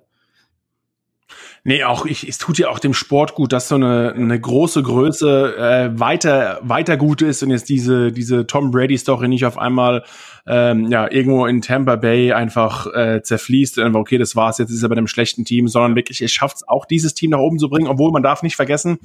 Nee, 1.64 1.84
auch 1.84 2.06
ich, 2.06 2.28
es 2.28 2.38
tut 2.38 2.58
ja 2.58 2.68
auch 2.68 2.78
dem 2.78 2.94
Sport 2.94 3.34
gut, 3.34 3.52
dass 3.52 3.68
so 3.68 3.74
eine, 3.74 4.12
eine 4.14 4.40
große 4.40 4.82
Größe 4.82 5.56
äh, 5.56 5.98
weiter, 6.00 6.60
weiter 6.62 6.96
gut 6.96 7.22
ist 7.22 7.42
und 7.42 7.50
jetzt 7.50 7.68
diese, 7.68 8.12
diese 8.12 8.46
Tom 8.46 8.70
Brady-Story 8.70 9.28
nicht 9.28 9.44
auf 9.44 9.58
einmal 9.58 10.04
ähm, 10.46 10.90
ja, 10.90 11.10
irgendwo 11.10 11.46
in 11.46 11.60
Tampa 11.60 11.96
Bay 11.96 12.32
einfach 12.32 12.86
äh, 12.94 13.22
zerfließt. 13.22 13.78
Einfach, 13.78 14.00
okay, 14.00 14.18
das 14.18 14.34
war's, 14.34 14.58
jetzt 14.58 14.70
ist 14.70 14.82
er 14.82 14.88
bei 14.88 14.96
einem 14.96 15.06
schlechten 15.06 15.44
Team, 15.44 15.68
sondern 15.68 15.94
wirklich, 15.94 16.22
er 16.22 16.28
schafft 16.28 16.56
es 16.56 16.68
auch, 16.68 16.86
dieses 16.86 17.14
Team 17.14 17.30
nach 17.30 17.38
oben 17.38 17.58
zu 17.58 17.68
bringen, 17.68 17.88
obwohl 17.88 18.12
man 18.12 18.22
darf 18.22 18.42
nicht 18.42 18.56
vergessen, 18.56 18.98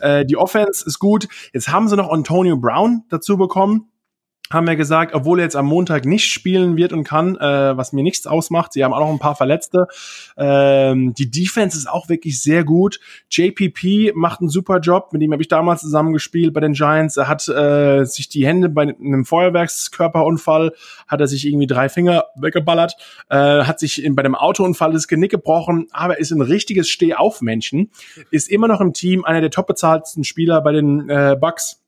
äh, 0.00 0.24
die 0.24 0.36
Offense 0.36 0.84
ist 0.86 0.98
gut. 0.98 1.28
Jetzt 1.52 1.68
haben 1.68 1.88
sie 1.88 1.96
noch 1.96 2.10
Antonio 2.10 2.56
Brown 2.56 3.04
dazu 3.10 3.36
bekommen 3.36 3.90
haben 4.50 4.66
wir 4.66 4.76
gesagt, 4.76 5.14
obwohl 5.14 5.40
er 5.40 5.44
jetzt 5.44 5.56
am 5.56 5.66
Montag 5.66 6.04
nicht 6.04 6.26
spielen 6.26 6.76
wird 6.76 6.92
und 6.92 7.04
kann, 7.04 7.36
äh, 7.36 7.76
was 7.76 7.92
mir 7.92 8.02
nichts 8.02 8.26
ausmacht. 8.26 8.72
Sie 8.72 8.82
haben 8.82 8.92
auch 8.94 9.00
noch 9.00 9.10
ein 9.10 9.18
paar 9.18 9.36
Verletzte. 9.36 9.86
Ähm, 10.36 11.12
die 11.14 11.30
Defense 11.30 11.76
ist 11.76 11.88
auch 11.88 12.08
wirklich 12.08 12.40
sehr 12.40 12.64
gut. 12.64 12.98
JPP 13.30 14.12
macht 14.14 14.40
einen 14.40 14.48
super 14.48 14.78
Job. 14.80 15.12
Mit 15.12 15.22
ihm 15.22 15.32
habe 15.32 15.42
ich 15.42 15.48
damals 15.48 15.82
zusammengespielt 15.82 16.54
bei 16.54 16.60
den 16.60 16.72
Giants. 16.72 17.16
Er 17.16 17.28
hat 17.28 17.46
äh, 17.48 18.04
sich 18.04 18.28
die 18.28 18.46
Hände 18.46 18.68
bei 18.68 18.82
einem 18.82 19.24
Feuerwerkskörperunfall, 19.24 20.72
hat 21.06 21.20
er 21.20 21.26
sich 21.26 21.46
irgendwie 21.46 21.66
drei 21.66 21.88
Finger 21.88 22.24
weggeballert, 22.36 22.94
äh, 23.28 23.36
hat 23.36 23.78
sich 23.78 24.02
in, 24.02 24.14
bei 24.14 24.22
dem 24.22 24.34
Autounfall 24.34 24.92
das 24.92 25.08
Genick 25.08 25.30
gebrochen, 25.30 25.88
aber 25.90 26.18
ist 26.18 26.30
ein 26.30 26.40
richtiges 26.40 26.88
Stehaufmännchen. 26.88 27.90
Ist 28.30 28.50
immer 28.50 28.68
noch 28.68 28.80
im 28.80 28.94
Team, 28.94 29.24
einer 29.24 29.40
der 29.40 29.50
top 29.50 29.66
bezahlten 29.66 30.24
Spieler 30.24 30.60
bei 30.62 30.72
den 30.72 31.10
äh, 31.10 31.36
Bucks 31.38 31.82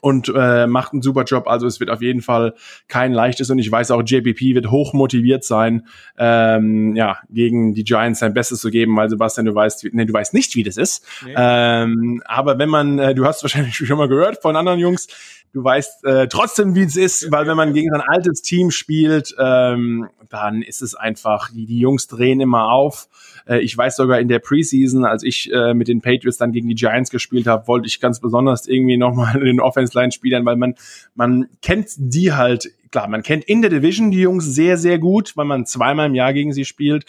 und 0.00 0.32
äh, 0.34 0.66
macht 0.66 0.92
einen 0.92 1.02
super 1.02 1.24
Job. 1.24 1.46
Also 1.46 1.66
es 1.66 1.80
wird 1.80 1.90
auf 1.90 2.02
jeden 2.02 2.22
Fall 2.22 2.54
kein 2.88 3.12
leichtes 3.12 3.50
und 3.50 3.58
ich 3.58 3.70
weiß 3.70 3.90
auch, 3.90 4.02
JPP 4.04 4.54
wird 4.54 4.70
hoch 4.70 4.92
motiviert 4.92 5.44
sein, 5.44 5.86
ähm, 6.18 6.96
ja, 6.96 7.18
gegen 7.30 7.74
die 7.74 7.84
Giants 7.84 8.20
sein 8.20 8.34
Bestes 8.34 8.60
zu 8.60 8.70
geben, 8.70 8.96
weil 8.96 9.10
Sebastian, 9.10 9.46
du 9.46 9.54
weißt, 9.54 9.88
nee, 9.92 10.04
du 10.04 10.12
weißt 10.12 10.34
nicht, 10.34 10.54
wie 10.56 10.62
das 10.62 10.76
ist. 10.76 11.06
Nee. 11.24 11.34
Ähm, 11.36 12.22
aber 12.24 12.58
wenn 12.58 12.68
man, 12.68 12.98
äh, 12.98 13.14
du 13.14 13.24
hast 13.24 13.42
wahrscheinlich 13.42 13.76
schon 13.76 13.98
mal 13.98 14.08
gehört 14.08 14.42
von 14.42 14.56
anderen 14.56 14.78
Jungs, 14.78 15.08
du 15.52 15.64
weißt 15.64 16.04
äh, 16.04 16.28
trotzdem, 16.28 16.74
wie 16.74 16.82
es 16.82 16.96
ist, 16.96 17.30
weil 17.30 17.46
wenn 17.46 17.56
man 17.56 17.72
gegen 17.72 17.92
ein 17.92 18.00
altes 18.00 18.42
Team 18.42 18.70
spielt, 18.70 19.34
ähm, 19.38 20.08
dann 20.28 20.62
ist 20.62 20.80
es 20.80 20.94
einfach, 20.94 21.50
die, 21.50 21.66
die 21.66 21.80
Jungs 21.80 22.06
drehen 22.06 22.40
immer 22.40 22.70
auf. 22.70 23.08
Äh, 23.46 23.60
ich 23.60 23.76
weiß 23.76 23.96
sogar 23.96 24.20
in 24.20 24.28
der 24.28 24.38
Preseason, 24.38 25.04
als 25.04 25.22
ich 25.22 25.52
äh, 25.52 25.74
mit 25.74 25.88
den 25.88 26.00
Patriots 26.00 26.38
dann 26.38 26.52
gegen 26.52 26.68
die 26.68 26.74
Giants 26.74 27.10
gespielt 27.10 27.46
habe, 27.46 27.66
wollte 27.66 27.88
ich 27.88 28.00
ganz 28.00 28.20
besonders 28.20 28.68
irgendwie 28.68 28.96
nochmal 28.96 29.40
den 29.44 29.60
Offense-Line-Spielern, 29.60 30.44
weil 30.44 30.56
man, 30.56 30.74
man 31.14 31.48
kennt 31.62 31.88
die 31.96 32.32
halt, 32.32 32.70
klar, 32.92 33.08
man 33.08 33.22
kennt 33.22 33.44
in 33.44 33.60
der 33.60 33.70
Division 33.70 34.10
die 34.10 34.20
Jungs 34.20 34.44
sehr, 34.46 34.76
sehr 34.76 34.98
gut, 34.98 35.36
weil 35.36 35.46
man 35.46 35.66
zweimal 35.66 36.06
im 36.06 36.14
Jahr 36.14 36.32
gegen 36.32 36.52
sie 36.52 36.64
spielt. 36.64 37.04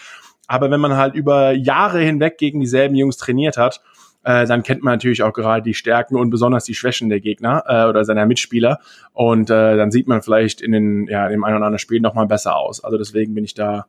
Aber 0.48 0.70
wenn 0.70 0.82
man 0.82 0.98
halt 0.98 1.16
über 1.16 1.54
Jahre 1.54 2.02
hinweg 2.02 2.38
gegen 2.38 2.60
dieselben 2.60 2.96
Jungs 2.96 3.16
trainiert 3.16 3.56
hat, 3.56 3.82
äh, 4.24 4.46
dann 4.46 4.64
kennt 4.64 4.84
man 4.84 4.94
natürlich 4.94 5.24
auch 5.24 5.34
gerade 5.34 5.64
die 5.64 5.74
Stärken 5.74 6.16
und 6.16 6.30
besonders 6.30 6.66
die 6.66 6.76
Schwächen 6.76 7.10
der 7.10 7.20
Gegner 7.20 7.64
äh, 7.68 7.90
oder 7.90 8.06
seiner 8.06 8.26
Mitspieler. 8.26 8.80
Und 9.14 9.50
äh, 9.50 9.78
dann 9.78 9.92
sieht 9.92 10.08
man 10.08 10.22
vielleicht 10.22 10.62
in 10.62 10.72
den, 10.72 11.08
ja, 11.08 11.28
dem 11.28 11.44
einen 11.44 11.58
oder 11.58 11.66
anderen 11.66 11.80
Spiel 11.80 12.02
nochmal 12.02 12.28
besser 12.28 12.56
aus. 12.56 12.84
Also 12.84 12.98
deswegen 12.98 13.34
bin 13.34 13.44
ich 13.44 13.54
da 13.54 13.86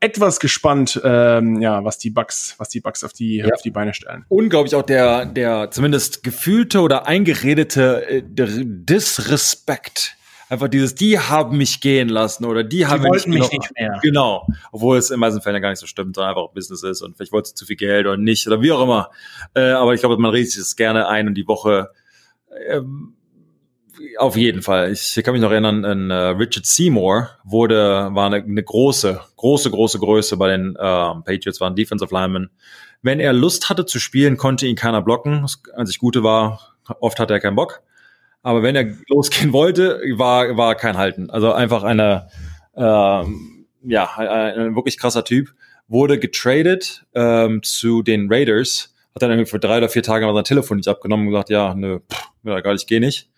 etwas 0.00 0.38
gespannt, 0.40 1.00
ähm, 1.02 1.60
ja, 1.62 1.84
was 1.84 1.98
die 1.98 2.10
Bugs, 2.10 2.54
was 2.58 2.68
die 2.68 2.80
Bugs 2.80 3.04
auf 3.04 3.12
die 3.12 3.36
ja. 3.36 3.46
auf 3.54 3.62
die 3.62 3.70
Beine 3.70 3.94
stellen. 3.94 4.24
Unglaublich 4.28 4.74
auch 4.74 4.82
der 4.82 5.24
der 5.24 5.70
zumindest 5.70 6.22
gefühlte 6.22 6.80
oder 6.80 7.06
eingeredete 7.06 8.06
äh, 8.08 8.22
Disrespekt 8.26 10.16
einfach 10.54 10.68
dieses, 10.68 10.94
die 10.94 11.18
haben 11.18 11.58
mich 11.58 11.80
gehen 11.80 12.08
lassen 12.08 12.44
oder 12.44 12.64
die, 12.64 12.78
die 12.78 12.86
haben 12.86 13.02
mich, 13.02 13.26
mich 13.26 13.50
nicht 13.50 13.70
mehr. 13.78 14.00
Genau. 14.02 14.46
Obwohl 14.72 14.96
es 14.96 15.10
in 15.10 15.20
meisten 15.20 15.42
Fällen 15.42 15.56
ja 15.56 15.60
gar 15.60 15.70
nicht 15.70 15.80
so 15.80 15.86
stimmt, 15.86 16.14
sondern 16.14 16.34
einfach 16.34 16.52
Business 16.52 16.82
ist 16.82 17.02
und 17.02 17.16
vielleicht 17.16 17.32
wollte 17.32 17.50
sie 17.50 17.54
zu 17.54 17.66
viel 17.66 17.76
Geld 17.76 18.06
oder 18.06 18.16
nicht 18.16 18.46
oder 18.46 18.62
wie 18.62 18.72
auch 18.72 18.82
immer. 18.82 19.10
Äh, 19.54 19.70
aber 19.70 19.94
ich 19.94 20.00
glaube, 20.00 20.16
man 20.16 20.30
redet 20.30 20.50
sich 20.50 20.62
das 20.62 20.76
gerne 20.76 21.08
ein 21.08 21.28
und 21.28 21.34
die 21.34 21.46
Woche 21.46 21.90
ähm, 22.68 23.14
auf 24.18 24.36
jeden 24.36 24.62
Fall. 24.62 24.92
Ich 24.92 25.20
kann 25.22 25.34
mich 25.34 25.42
noch 25.42 25.50
erinnern, 25.50 25.84
an 25.84 26.10
uh, 26.10 26.36
Richard 26.36 26.66
Seymour 26.66 27.30
wurde, 27.44 28.08
war 28.12 28.26
eine, 28.26 28.42
eine, 28.42 28.62
große, 28.62 29.20
große, 29.36 29.70
große 29.70 29.98
Größe 29.98 30.36
bei 30.36 30.48
den 30.48 30.70
uh, 30.70 31.22
Patriots, 31.22 31.60
war 31.60 31.70
ein 31.70 31.76
Defensive 31.76 32.12
Lineman. 32.12 32.50
Wenn 33.02 33.20
er 33.20 33.32
Lust 33.32 33.68
hatte 33.68 33.86
zu 33.86 34.00
spielen, 34.00 34.36
konnte 34.36 34.66
ihn 34.66 34.76
keiner 34.76 35.02
blocken. 35.02 35.42
Das 35.42 35.62
an 35.76 35.86
sich 35.86 35.98
Gute 35.98 36.22
war, 36.22 36.74
oft 37.00 37.20
hatte 37.20 37.34
er 37.34 37.40
keinen 37.40 37.56
Bock. 37.56 37.82
Aber 38.44 38.62
wenn 38.62 38.76
er 38.76 38.92
losgehen 39.08 39.54
wollte, 39.54 40.00
war, 40.16 40.56
war 40.56 40.74
kein 40.74 40.98
Halten. 40.98 41.30
Also 41.30 41.52
einfach 41.52 41.82
eine, 41.82 42.28
ähm, 42.76 43.66
ja, 43.82 44.10
ein, 44.16 44.76
wirklich 44.76 44.98
krasser 44.98 45.24
Typ. 45.24 45.54
Wurde 45.88 46.18
getradet 46.18 47.06
ähm, 47.14 47.62
zu 47.62 48.02
den 48.02 48.30
Raiders, 48.30 48.94
hat 49.14 49.22
dann 49.22 49.30
irgendwie 49.30 49.50
für 49.50 49.58
drei 49.58 49.78
oder 49.78 49.88
vier 49.88 50.02
Tage 50.02 50.26
mal 50.26 50.34
sein 50.34 50.44
Telefon 50.44 50.76
nicht 50.76 50.88
abgenommen 50.88 51.26
und 51.26 51.32
gesagt, 51.32 51.48
ja, 51.50 51.74
nö, 51.74 52.00
pff, 52.00 52.28
ja, 52.44 52.58
egal, 52.58 52.76
ich 52.76 52.86
gehe 52.86 53.00
nicht. 53.00 53.30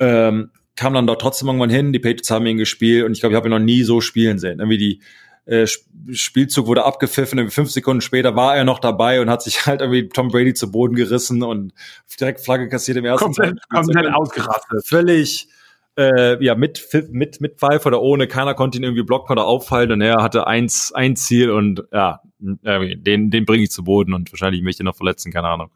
Ähm, 0.00 0.50
kam 0.74 0.94
dann 0.94 1.06
dort 1.06 1.20
trotzdem 1.20 1.48
irgendwann 1.48 1.70
hin, 1.70 1.92
die 1.92 1.98
Patriots 1.98 2.30
haben 2.30 2.46
ihn 2.46 2.56
gespielt 2.56 3.04
und 3.04 3.12
ich 3.12 3.20
glaube, 3.20 3.34
ich 3.34 3.36
habe 3.36 3.48
ihn 3.48 3.50
noch 3.50 3.58
nie 3.58 3.82
so 3.84 4.00
spielen 4.00 4.38
sehen. 4.38 4.58
Irgendwie 4.58 4.78
die 4.78 5.00
äh, 5.48 5.66
Spielzug 6.12 6.66
wurde 6.66 6.84
abgepfiffen, 6.84 7.50
fünf 7.50 7.70
Sekunden 7.70 8.02
später 8.02 8.36
war 8.36 8.54
er 8.54 8.64
noch 8.64 8.78
dabei 8.78 9.20
und 9.22 9.30
hat 9.30 9.42
sich 9.42 9.64
halt 9.66 9.80
irgendwie 9.80 10.08
Tom 10.08 10.28
Brady 10.28 10.52
zu 10.52 10.70
Boden 10.70 10.94
gerissen 10.94 11.42
und 11.42 11.72
direkt 12.20 12.40
Flagge 12.40 12.68
kassiert 12.68 12.98
im 12.98 13.06
ersten 13.06 13.24
Komplett, 13.24 13.58
komplett 13.70 14.14
ausgerastet. 14.14 14.86
Völlig 14.86 15.48
äh, 15.96 16.42
ja, 16.44 16.54
mit, 16.54 16.86
mit, 17.10 17.40
mit 17.40 17.58
Pfeife 17.58 17.88
oder 17.88 18.02
ohne, 18.02 18.28
keiner 18.28 18.54
konnte 18.54 18.78
ihn 18.78 18.84
irgendwie 18.84 19.02
blocken 19.02 19.32
oder 19.32 19.46
auffallen 19.46 19.90
und 19.90 20.00
er 20.02 20.22
hatte 20.22 20.46
eins, 20.46 20.92
ein 20.92 21.16
Ziel 21.16 21.50
und 21.50 21.82
ja, 21.92 22.20
den, 22.38 23.30
den 23.30 23.44
bringe 23.46 23.64
ich 23.64 23.70
zu 23.70 23.84
Boden 23.84 24.12
und 24.12 24.30
wahrscheinlich 24.30 24.62
möchte 24.62 24.82
ich 24.82 24.84
noch 24.84 24.96
verletzen, 24.96 25.32
keine 25.32 25.48
Ahnung. 25.48 25.70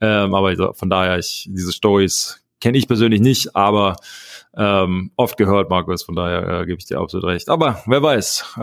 Ähm, 0.00 0.34
aber 0.34 0.72
von 0.72 0.88
daher, 0.88 1.18
ich, 1.18 1.48
diese 1.50 1.72
Stories 1.72 2.42
kenne 2.60 2.78
ich 2.78 2.86
persönlich 2.86 3.20
nicht, 3.20 3.56
aber 3.56 3.96
ähm, 4.56 5.12
oft 5.16 5.36
gehört, 5.36 5.70
Markus, 5.70 6.02
von 6.02 6.14
daher 6.14 6.60
äh, 6.60 6.66
gebe 6.66 6.78
ich 6.78 6.86
dir 6.86 6.98
absolut 6.98 7.26
recht. 7.26 7.48
Aber 7.48 7.82
wer 7.86 8.02
weiß, 8.02 8.56
äh, 8.56 8.60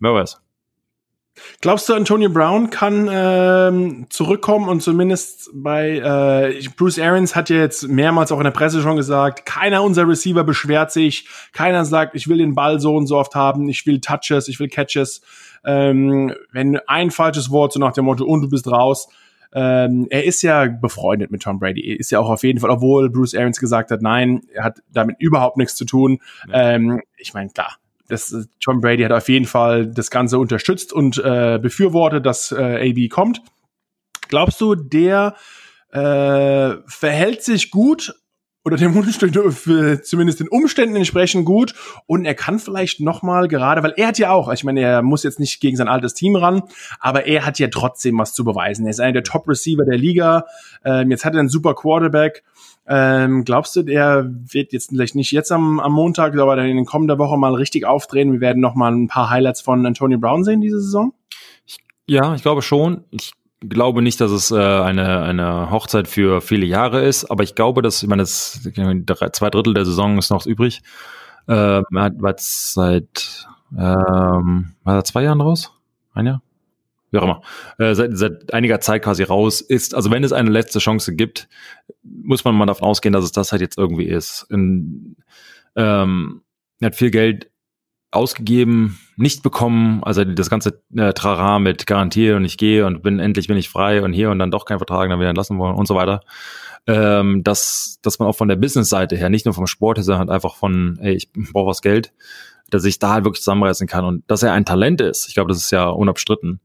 wer 0.00 0.14
weiß. 0.14 0.40
Glaubst 1.60 1.88
du, 1.88 1.94
Antonio 1.94 2.30
Brown 2.30 2.70
kann 2.70 3.08
ähm, 3.10 4.06
zurückkommen 4.08 4.68
und 4.68 4.82
zumindest 4.82 5.50
bei 5.52 5.98
äh, 5.98 6.68
Bruce 6.76 7.00
Arians 7.00 7.34
hat 7.34 7.50
ja 7.50 7.56
jetzt 7.56 7.88
mehrmals 7.88 8.30
auch 8.30 8.38
in 8.38 8.44
der 8.44 8.52
Presse 8.52 8.80
schon 8.82 8.96
gesagt, 8.96 9.44
keiner 9.44 9.82
unserer 9.82 10.08
Receiver 10.08 10.44
beschwert 10.44 10.92
sich, 10.92 11.28
keiner 11.52 11.84
sagt, 11.84 12.14
ich 12.14 12.28
will 12.28 12.38
den 12.38 12.54
Ball 12.54 12.78
so 12.78 12.94
und 12.94 13.08
so 13.08 13.18
oft 13.18 13.34
haben, 13.34 13.68
ich 13.68 13.84
will 13.84 14.00
Touches, 14.00 14.46
ich 14.46 14.60
will 14.60 14.68
Catches. 14.68 15.22
Ähm, 15.64 16.34
wenn 16.52 16.78
ein 16.86 17.10
falsches 17.10 17.50
Wort 17.50 17.72
so 17.72 17.80
nach 17.80 17.94
dem 17.94 18.04
Motto 18.04 18.24
und 18.24 18.42
du 18.42 18.48
bist 18.48 18.70
raus, 18.70 19.08
ähm, 19.54 20.08
er 20.10 20.24
ist 20.24 20.42
ja 20.42 20.66
befreundet 20.66 21.30
mit 21.30 21.42
Tom 21.42 21.60
Brady, 21.60 21.80
ist 21.80 22.10
ja 22.10 22.18
auch 22.18 22.28
auf 22.28 22.42
jeden 22.42 22.58
Fall, 22.58 22.70
obwohl 22.70 23.08
Bruce 23.08 23.34
Arians 23.34 23.60
gesagt 23.60 23.92
hat, 23.92 24.02
nein, 24.02 24.42
er 24.52 24.64
hat 24.64 24.82
damit 24.92 25.16
überhaupt 25.20 25.56
nichts 25.56 25.76
zu 25.76 25.84
tun. 25.84 26.18
Ja. 26.48 26.72
Ähm, 26.72 27.00
ich 27.16 27.34
meine, 27.34 27.50
klar, 27.50 27.76
das, 28.08 28.48
Tom 28.60 28.80
Brady 28.80 29.04
hat 29.04 29.12
auf 29.12 29.28
jeden 29.28 29.46
Fall 29.46 29.86
das 29.86 30.10
Ganze 30.10 30.38
unterstützt 30.38 30.92
und 30.92 31.18
äh, 31.18 31.58
befürwortet, 31.62 32.26
dass 32.26 32.50
äh, 32.52 32.90
AB 32.90 33.08
kommt. 33.08 33.42
Glaubst 34.28 34.60
du, 34.60 34.74
der 34.74 35.36
äh, 35.92 36.74
verhält 36.86 37.44
sich 37.44 37.70
gut 37.70 38.14
oder 38.64 38.78
dem 38.78 38.94
für 38.94 40.02
zumindest 40.02 40.40
den 40.40 40.48
Umständen 40.48 40.96
entsprechend 40.96 41.44
gut 41.44 41.74
und 42.06 42.24
er 42.24 42.34
kann 42.34 42.58
vielleicht 42.58 43.00
noch 43.00 43.22
mal 43.22 43.46
gerade, 43.46 43.82
weil 43.82 43.92
er 43.96 44.08
hat 44.08 44.18
ja 44.18 44.30
auch, 44.30 44.50
ich 44.50 44.64
meine, 44.64 44.80
er 44.80 45.02
muss 45.02 45.22
jetzt 45.22 45.38
nicht 45.38 45.60
gegen 45.60 45.76
sein 45.76 45.88
altes 45.88 46.14
Team 46.14 46.34
ran, 46.34 46.62
aber 46.98 47.26
er 47.26 47.44
hat 47.44 47.58
ja 47.58 47.68
trotzdem 47.68 48.18
was 48.18 48.32
zu 48.32 48.42
beweisen. 48.42 48.86
Er 48.86 48.90
ist 48.90 49.00
einer 49.00 49.12
der 49.12 49.22
Top 49.22 49.46
Receiver 49.46 49.84
der 49.84 49.98
Liga. 49.98 50.46
Ähm, 50.84 51.10
jetzt 51.10 51.24
hat 51.24 51.34
er 51.34 51.40
einen 51.40 51.50
super 51.50 51.74
Quarterback. 51.74 52.42
Ähm, 52.86 53.44
glaubst 53.44 53.76
du, 53.76 53.82
der 53.82 54.30
wird 54.30 54.72
jetzt 54.72 54.90
vielleicht 54.90 55.14
nicht 55.14 55.30
jetzt 55.30 55.52
am, 55.52 55.78
am 55.80 55.92
Montag, 55.92 56.36
aber 56.36 56.56
dann 56.56 56.66
in 56.66 56.84
kommender 56.86 57.18
Woche 57.18 57.36
mal 57.36 57.54
richtig 57.54 57.84
aufdrehen? 57.84 58.32
Wir 58.32 58.40
werden 58.40 58.60
noch 58.60 58.74
mal 58.74 58.92
ein 58.92 59.08
paar 59.08 59.30
Highlights 59.30 59.60
von 59.60 59.84
Antonio 59.84 60.18
Brown 60.18 60.44
sehen 60.44 60.60
diese 60.60 60.80
Saison. 60.80 61.12
Ich, 61.66 61.78
ja, 62.06 62.34
ich 62.34 62.42
glaube 62.42 62.62
schon. 62.62 63.04
Ich 63.10 63.32
glaube 63.68 64.02
nicht, 64.02 64.20
dass 64.20 64.30
es 64.30 64.50
äh, 64.50 64.56
eine, 64.56 65.22
eine 65.22 65.70
Hochzeit 65.70 66.08
für 66.08 66.40
viele 66.40 66.66
Jahre 66.66 67.02
ist, 67.04 67.24
aber 67.26 67.42
ich 67.42 67.54
glaube, 67.54 67.82
dass, 67.82 68.02
ich 68.02 68.08
meine, 68.08 68.22
das, 68.22 68.60
zwei 69.32 69.50
Drittel 69.50 69.74
der 69.74 69.84
Saison 69.84 70.18
ist 70.18 70.30
noch 70.30 70.46
übrig. 70.46 70.82
Äh, 71.46 71.52
er 71.52 71.84
hat 71.94 72.14
war 72.22 72.34
seit, 72.38 73.46
ähm, 73.76 74.74
war 74.82 74.96
er 74.96 75.04
zwei 75.04 75.22
Jahren 75.22 75.40
raus? 75.40 75.72
Ein 76.14 76.26
Jahr? 76.26 76.42
Wie 77.10 77.18
auch 77.18 77.22
immer. 77.22 77.42
Äh, 77.78 77.94
seit, 77.94 78.16
seit 78.16 78.52
einiger 78.52 78.80
Zeit 78.80 79.02
quasi 79.02 79.22
raus 79.22 79.60
ist. 79.60 79.94
Also 79.94 80.10
wenn 80.10 80.24
es 80.24 80.32
eine 80.32 80.50
letzte 80.50 80.80
Chance 80.80 81.14
gibt, 81.14 81.48
muss 82.02 82.44
man 82.44 82.56
mal 82.56 82.66
davon 82.66 82.88
ausgehen, 82.88 83.12
dass 83.12 83.24
es 83.24 83.32
das 83.32 83.52
halt 83.52 83.62
jetzt 83.62 83.78
irgendwie 83.78 84.06
ist. 84.06 84.46
In, 84.50 85.16
ähm, 85.76 86.42
er 86.80 86.86
hat 86.86 86.96
viel 86.96 87.10
Geld 87.10 87.50
ausgegeben, 88.14 88.98
nicht 89.16 89.42
bekommen, 89.42 90.02
also 90.04 90.24
das 90.24 90.50
ganze 90.50 90.80
äh, 90.96 91.12
Trara 91.12 91.58
mit 91.58 91.86
Garantie 91.86 92.32
und 92.32 92.44
ich 92.44 92.56
gehe 92.56 92.86
und 92.86 93.02
bin 93.02 93.18
endlich 93.18 93.48
bin 93.48 93.56
ich 93.56 93.68
frei 93.68 94.02
und 94.02 94.12
hier 94.12 94.30
und 94.30 94.38
dann 94.38 94.50
doch 94.50 94.64
kein 94.64 94.78
Vertrag, 94.78 95.08
dann 95.08 95.18
wieder 95.18 95.28
entlassen 95.28 95.58
wollen 95.58 95.74
und 95.74 95.86
so 95.86 95.94
weiter. 95.94 96.20
Ähm, 96.86 97.42
dass, 97.42 97.98
dass 98.02 98.18
man 98.18 98.28
auch 98.28 98.36
von 98.36 98.48
der 98.48 98.56
Business-Seite 98.56 99.16
her, 99.16 99.30
nicht 99.30 99.46
nur 99.46 99.54
vom 99.54 99.66
Sport, 99.66 99.98
sondern 99.98 100.20
halt 100.20 100.30
einfach 100.30 100.56
von, 100.56 100.98
ey, 101.00 101.14
ich 101.14 101.32
brauche 101.32 101.70
was 101.70 101.80
Geld, 101.80 102.12
dass 102.70 102.84
ich 102.84 102.98
da 102.98 103.14
halt 103.14 103.24
wirklich 103.24 103.42
zusammenreißen 103.42 103.86
kann 103.86 104.04
und 104.04 104.24
dass 104.26 104.42
er 104.42 104.52
ein 104.52 104.64
Talent 104.66 105.00
ist. 105.00 105.28
Ich 105.28 105.34
glaube, 105.34 105.48
das 105.48 105.58
ist 105.58 105.70
ja 105.70 105.88
unabstritten. 105.88 106.60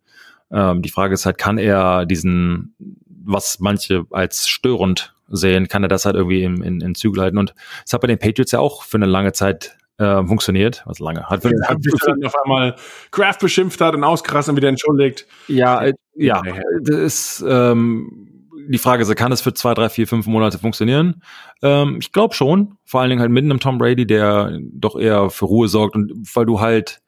Ähm, 0.51 0.81
die 0.81 0.89
Frage 0.89 1.13
ist 1.13 1.25
halt, 1.25 1.37
kann 1.37 1.57
er 1.57 2.05
diesen, 2.05 2.75
was 3.07 3.59
manche 3.59 4.05
als 4.11 4.47
störend 4.47 5.13
sehen, 5.29 5.67
kann 5.67 5.83
er 5.83 5.89
das 5.89 6.05
halt 6.05 6.15
irgendwie 6.15 6.43
in, 6.43 6.63
in, 6.63 6.81
in 6.81 6.95
Zügel 6.95 7.21
halten. 7.21 7.37
Und 7.37 7.53
es 7.85 7.93
hat 7.93 8.01
bei 8.01 8.07
den 8.07 8.19
Patriots 8.19 8.51
ja 8.51 8.59
auch 8.59 8.83
für 8.83 8.97
eine 8.97 9.05
lange 9.05 9.31
Zeit 9.31 9.77
äh, 9.99 10.25
funktioniert. 10.25 10.81
Was 10.85 10.99
lange 10.99 11.29
hat. 11.29 11.43
Ja, 11.43 11.51
hat 11.67 11.83
sich 11.83 11.93
dann 12.05 12.23
auf 12.25 12.33
einmal 12.43 12.75
Kraft 13.11 13.41
beschimpft 13.41 13.81
hat 13.81 13.93
und 13.93 14.03
ausgerastet 14.03 14.53
und 14.53 14.57
wieder 14.57 14.69
entschuldigt. 14.69 15.27
Ja, 15.47 15.83
äh, 15.83 15.93
ja, 16.15 16.41
das 16.81 16.95
ist, 16.95 17.45
ähm, 17.47 18.29
die 18.67 18.77
Frage 18.77 19.03
ist, 19.03 19.15
kann 19.15 19.31
es 19.31 19.41
für 19.41 19.53
zwei, 19.53 19.73
drei, 19.73 19.89
vier, 19.89 20.07
fünf 20.07 20.25
Monate 20.27 20.57
funktionieren? 20.57 21.21
Ähm, 21.61 21.97
ich 21.99 22.11
glaube 22.11 22.33
schon. 22.33 22.77
Vor 22.85 23.01
allen 23.01 23.09
Dingen 23.09 23.21
halt 23.21 23.31
mit 23.31 23.43
einem 23.43 23.59
Tom 23.59 23.77
Brady, 23.77 24.05
der 24.05 24.59
doch 24.61 24.97
eher 24.97 25.29
für 25.29 25.45
Ruhe 25.45 25.67
sorgt 25.67 25.95
und 25.95 26.13
weil 26.33 26.45
du 26.45 26.59
halt, 26.59 27.01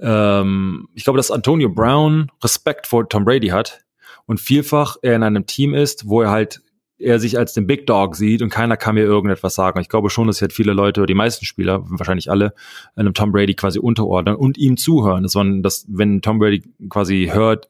ähm, 0.00 0.88
ich 0.94 1.04
glaube, 1.04 1.18
dass 1.18 1.30
Antonio 1.30 1.68
Brown 1.68 2.30
Respekt 2.42 2.86
vor 2.86 3.08
Tom 3.08 3.24
Brady 3.24 3.48
hat 3.48 3.84
und 4.26 4.40
vielfach 4.40 4.96
er 5.02 5.16
in 5.16 5.22
einem 5.22 5.46
Team 5.46 5.74
ist, 5.74 6.08
wo 6.08 6.22
er 6.22 6.30
halt 6.30 6.62
er 6.98 7.18
sich 7.18 7.38
als 7.38 7.52
den 7.52 7.66
Big 7.66 7.86
Dog 7.86 8.16
sieht 8.16 8.42
und 8.42 8.48
keiner 8.48 8.76
kann 8.76 8.94
mir 8.94 9.02
irgendetwas 9.02 9.54
sagen. 9.54 9.80
Ich 9.80 9.88
glaube 9.88 10.10
schon, 10.10 10.26
dass 10.26 10.40
jetzt 10.40 10.54
viele 10.54 10.72
Leute, 10.72 11.04
die 11.06 11.14
meisten 11.14 11.44
Spieler, 11.44 11.82
wahrscheinlich 11.84 12.30
alle, 12.30 12.54
einem 12.94 13.12
Tom 13.12 13.32
Brady 13.32 13.54
quasi 13.54 13.78
unterordnen 13.78 14.36
und 14.36 14.56
ihm 14.56 14.76
zuhören. 14.76 15.22
Das 15.22 15.34
man, 15.34 15.62
dass, 15.62 15.86
wenn 15.88 16.22
Tom 16.22 16.38
Brady 16.38 16.62
quasi 16.88 17.30
hört 17.32 17.68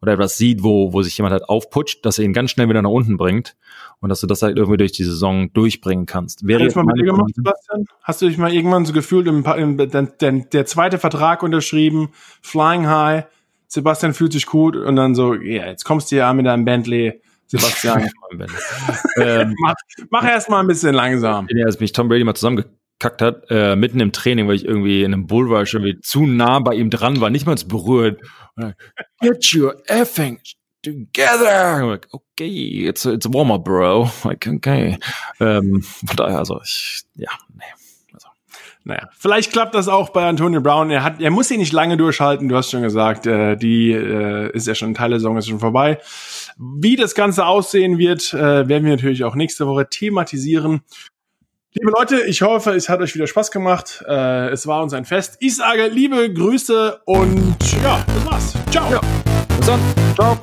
oder 0.00 0.12
etwas 0.12 0.38
sieht, 0.38 0.62
wo, 0.62 0.92
wo 0.92 1.02
sich 1.02 1.16
jemand 1.18 1.32
halt 1.32 1.48
aufputscht, 1.48 2.04
dass 2.04 2.18
er 2.18 2.24
ihn 2.24 2.32
ganz 2.32 2.50
schnell 2.50 2.68
wieder 2.68 2.82
nach 2.82 2.90
unten 2.90 3.16
bringt 3.16 3.56
und 4.00 4.08
dass 4.08 4.20
du 4.20 4.26
das 4.26 4.42
halt 4.42 4.56
irgendwie 4.56 4.78
durch 4.78 4.92
die 4.92 5.04
Saison 5.04 5.52
durchbringen 5.52 6.06
kannst. 6.06 6.46
Wäre 6.46 6.62
jetzt 6.62 6.76
mal 6.76 6.84
mit 6.84 6.96
dir 6.96 7.04
gemacht, 7.04 7.34
Sebastian? 7.34 7.84
Hast 8.02 8.22
du 8.22 8.28
dich 8.28 8.38
mal 8.38 8.52
irgendwann 8.52 8.86
so 8.86 8.92
gefühlt, 8.92 9.26
im, 9.26 9.44
im, 9.44 9.76
der, 9.76 10.02
der, 10.02 10.32
der 10.32 10.66
zweite 10.66 10.98
Vertrag 10.98 11.42
unterschrieben, 11.42 12.08
Flying 12.42 12.86
High, 12.88 13.24
Sebastian 13.68 14.14
fühlt 14.14 14.32
sich 14.32 14.46
gut 14.46 14.76
und 14.76 14.96
dann 14.96 15.14
so, 15.14 15.34
ja, 15.34 15.40
yeah, 15.40 15.66
jetzt 15.70 15.84
kommst 15.84 16.12
du 16.12 16.16
ja 16.16 16.32
mit 16.32 16.46
deinem 16.46 16.64
Bentley, 16.64 17.20
Sebastian. 17.46 18.08
ähm, 19.16 19.54
mach 19.62 19.74
mach 20.10 20.24
erst 20.24 20.48
mal 20.48 20.60
ein 20.60 20.66
bisschen 20.66 20.94
langsam. 20.94 21.48
Als 21.64 21.80
mich 21.80 21.92
Tom 21.92 22.08
Brady 22.08 22.24
mal 22.24 22.34
zusammengekackt 22.34 23.22
hat, 23.22 23.44
äh, 23.50 23.76
mitten 23.76 24.00
im 24.00 24.12
Training, 24.12 24.48
weil 24.48 24.56
ich 24.56 24.64
irgendwie 24.64 25.02
in 25.02 25.12
einem 25.12 25.26
Bullrush 25.26 25.74
irgendwie 25.74 26.00
zu 26.00 26.26
nah 26.26 26.58
bei 26.60 26.74
ihm 26.74 26.90
dran 26.90 27.20
war, 27.20 27.30
nicht 27.30 27.46
mal 27.46 27.56
berührt. 27.66 28.20
Get 29.20 29.54
your 29.54 29.76
effing 29.88 30.40
together. 30.82 31.84
Like, 31.84 32.08
okay, 32.12 32.86
it's 32.88 33.04
it's 33.04 33.26
a 33.26 33.32
warm-up, 33.32 33.64
bro. 33.64 34.10
Like, 34.24 34.46
okay. 34.46 34.98
Ähm, 35.40 35.82
von 35.82 36.16
daher, 36.16 36.38
also 36.38 36.60
ich, 36.62 37.02
ja, 37.14 37.30
nee. 37.54 37.64
Naja, 38.86 39.08
vielleicht 39.18 39.50
klappt 39.50 39.74
das 39.74 39.88
auch 39.88 40.10
bei 40.10 40.28
Antonio 40.28 40.60
Brown. 40.60 40.90
Er 40.90 41.02
hat, 41.02 41.20
er 41.20 41.32
muss 41.32 41.50
ihn 41.50 41.58
nicht 41.58 41.72
lange 41.72 41.96
durchhalten. 41.96 42.48
Du 42.48 42.56
hast 42.56 42.70
schon 42.70 42.82
gesagt, 42.82 43.26
äh, 43.26 43.56
die 43.56 43.90
äh, 43.90 44.48
ist 44.52 44.68
ja 44.68 44.76
schon 44.76 44.94
Teil 44.94 45.10
der 45.10 45.18
Saison 45.18 45.36
ist 45.36 45.48
schon 45.48 45.58
vorbei. 45.58 45.98
Wie 46.56 46.94
das 46.94 47.16
Ganze 47.16 47.46
aussehen 47.46 47.98
wird, 47.98 48.32
äh, 48.32 48.68
werden 48.68 48.84
wir 48.84 48.92
natürlich 48.92 49.24
auch 49.24 49.34
nächste 49.34 49.66
Woche 49.66 49.88
thematisieren. 49.90 50.82
Liebe 51.72 51.90
Leute, 51.98 52.22
ich 52.26 52.42
hoffe, 52.42 52.70
es 52.70 52.88
hat 52.88 53.00
euch 53.00 53.16
wieder 53.16 53.26
Spaß 53.26 53.50
gemacht. 53.50 54.04
Äh, 54.06 54.50
es 54.50 54.68
war 54.68 54.84
uns 54.84 54.92
ein 54.92 55.04
Fest. 55.04 55.36
Ich 55.40 55.56
sage 55.56 55.88
liebe 55.88 56.32
Grüße 56.32 57.00
und 57.06 57.56
ja, 57.82 58.04
das 58.06 58.24
war's. 58.24 58.54
Ciao. 58.70 58.88
Ja. 58.88 59.00
Bis 59.58 59.66
dann. 59.66 59.80
Ciao. 60.14 60.38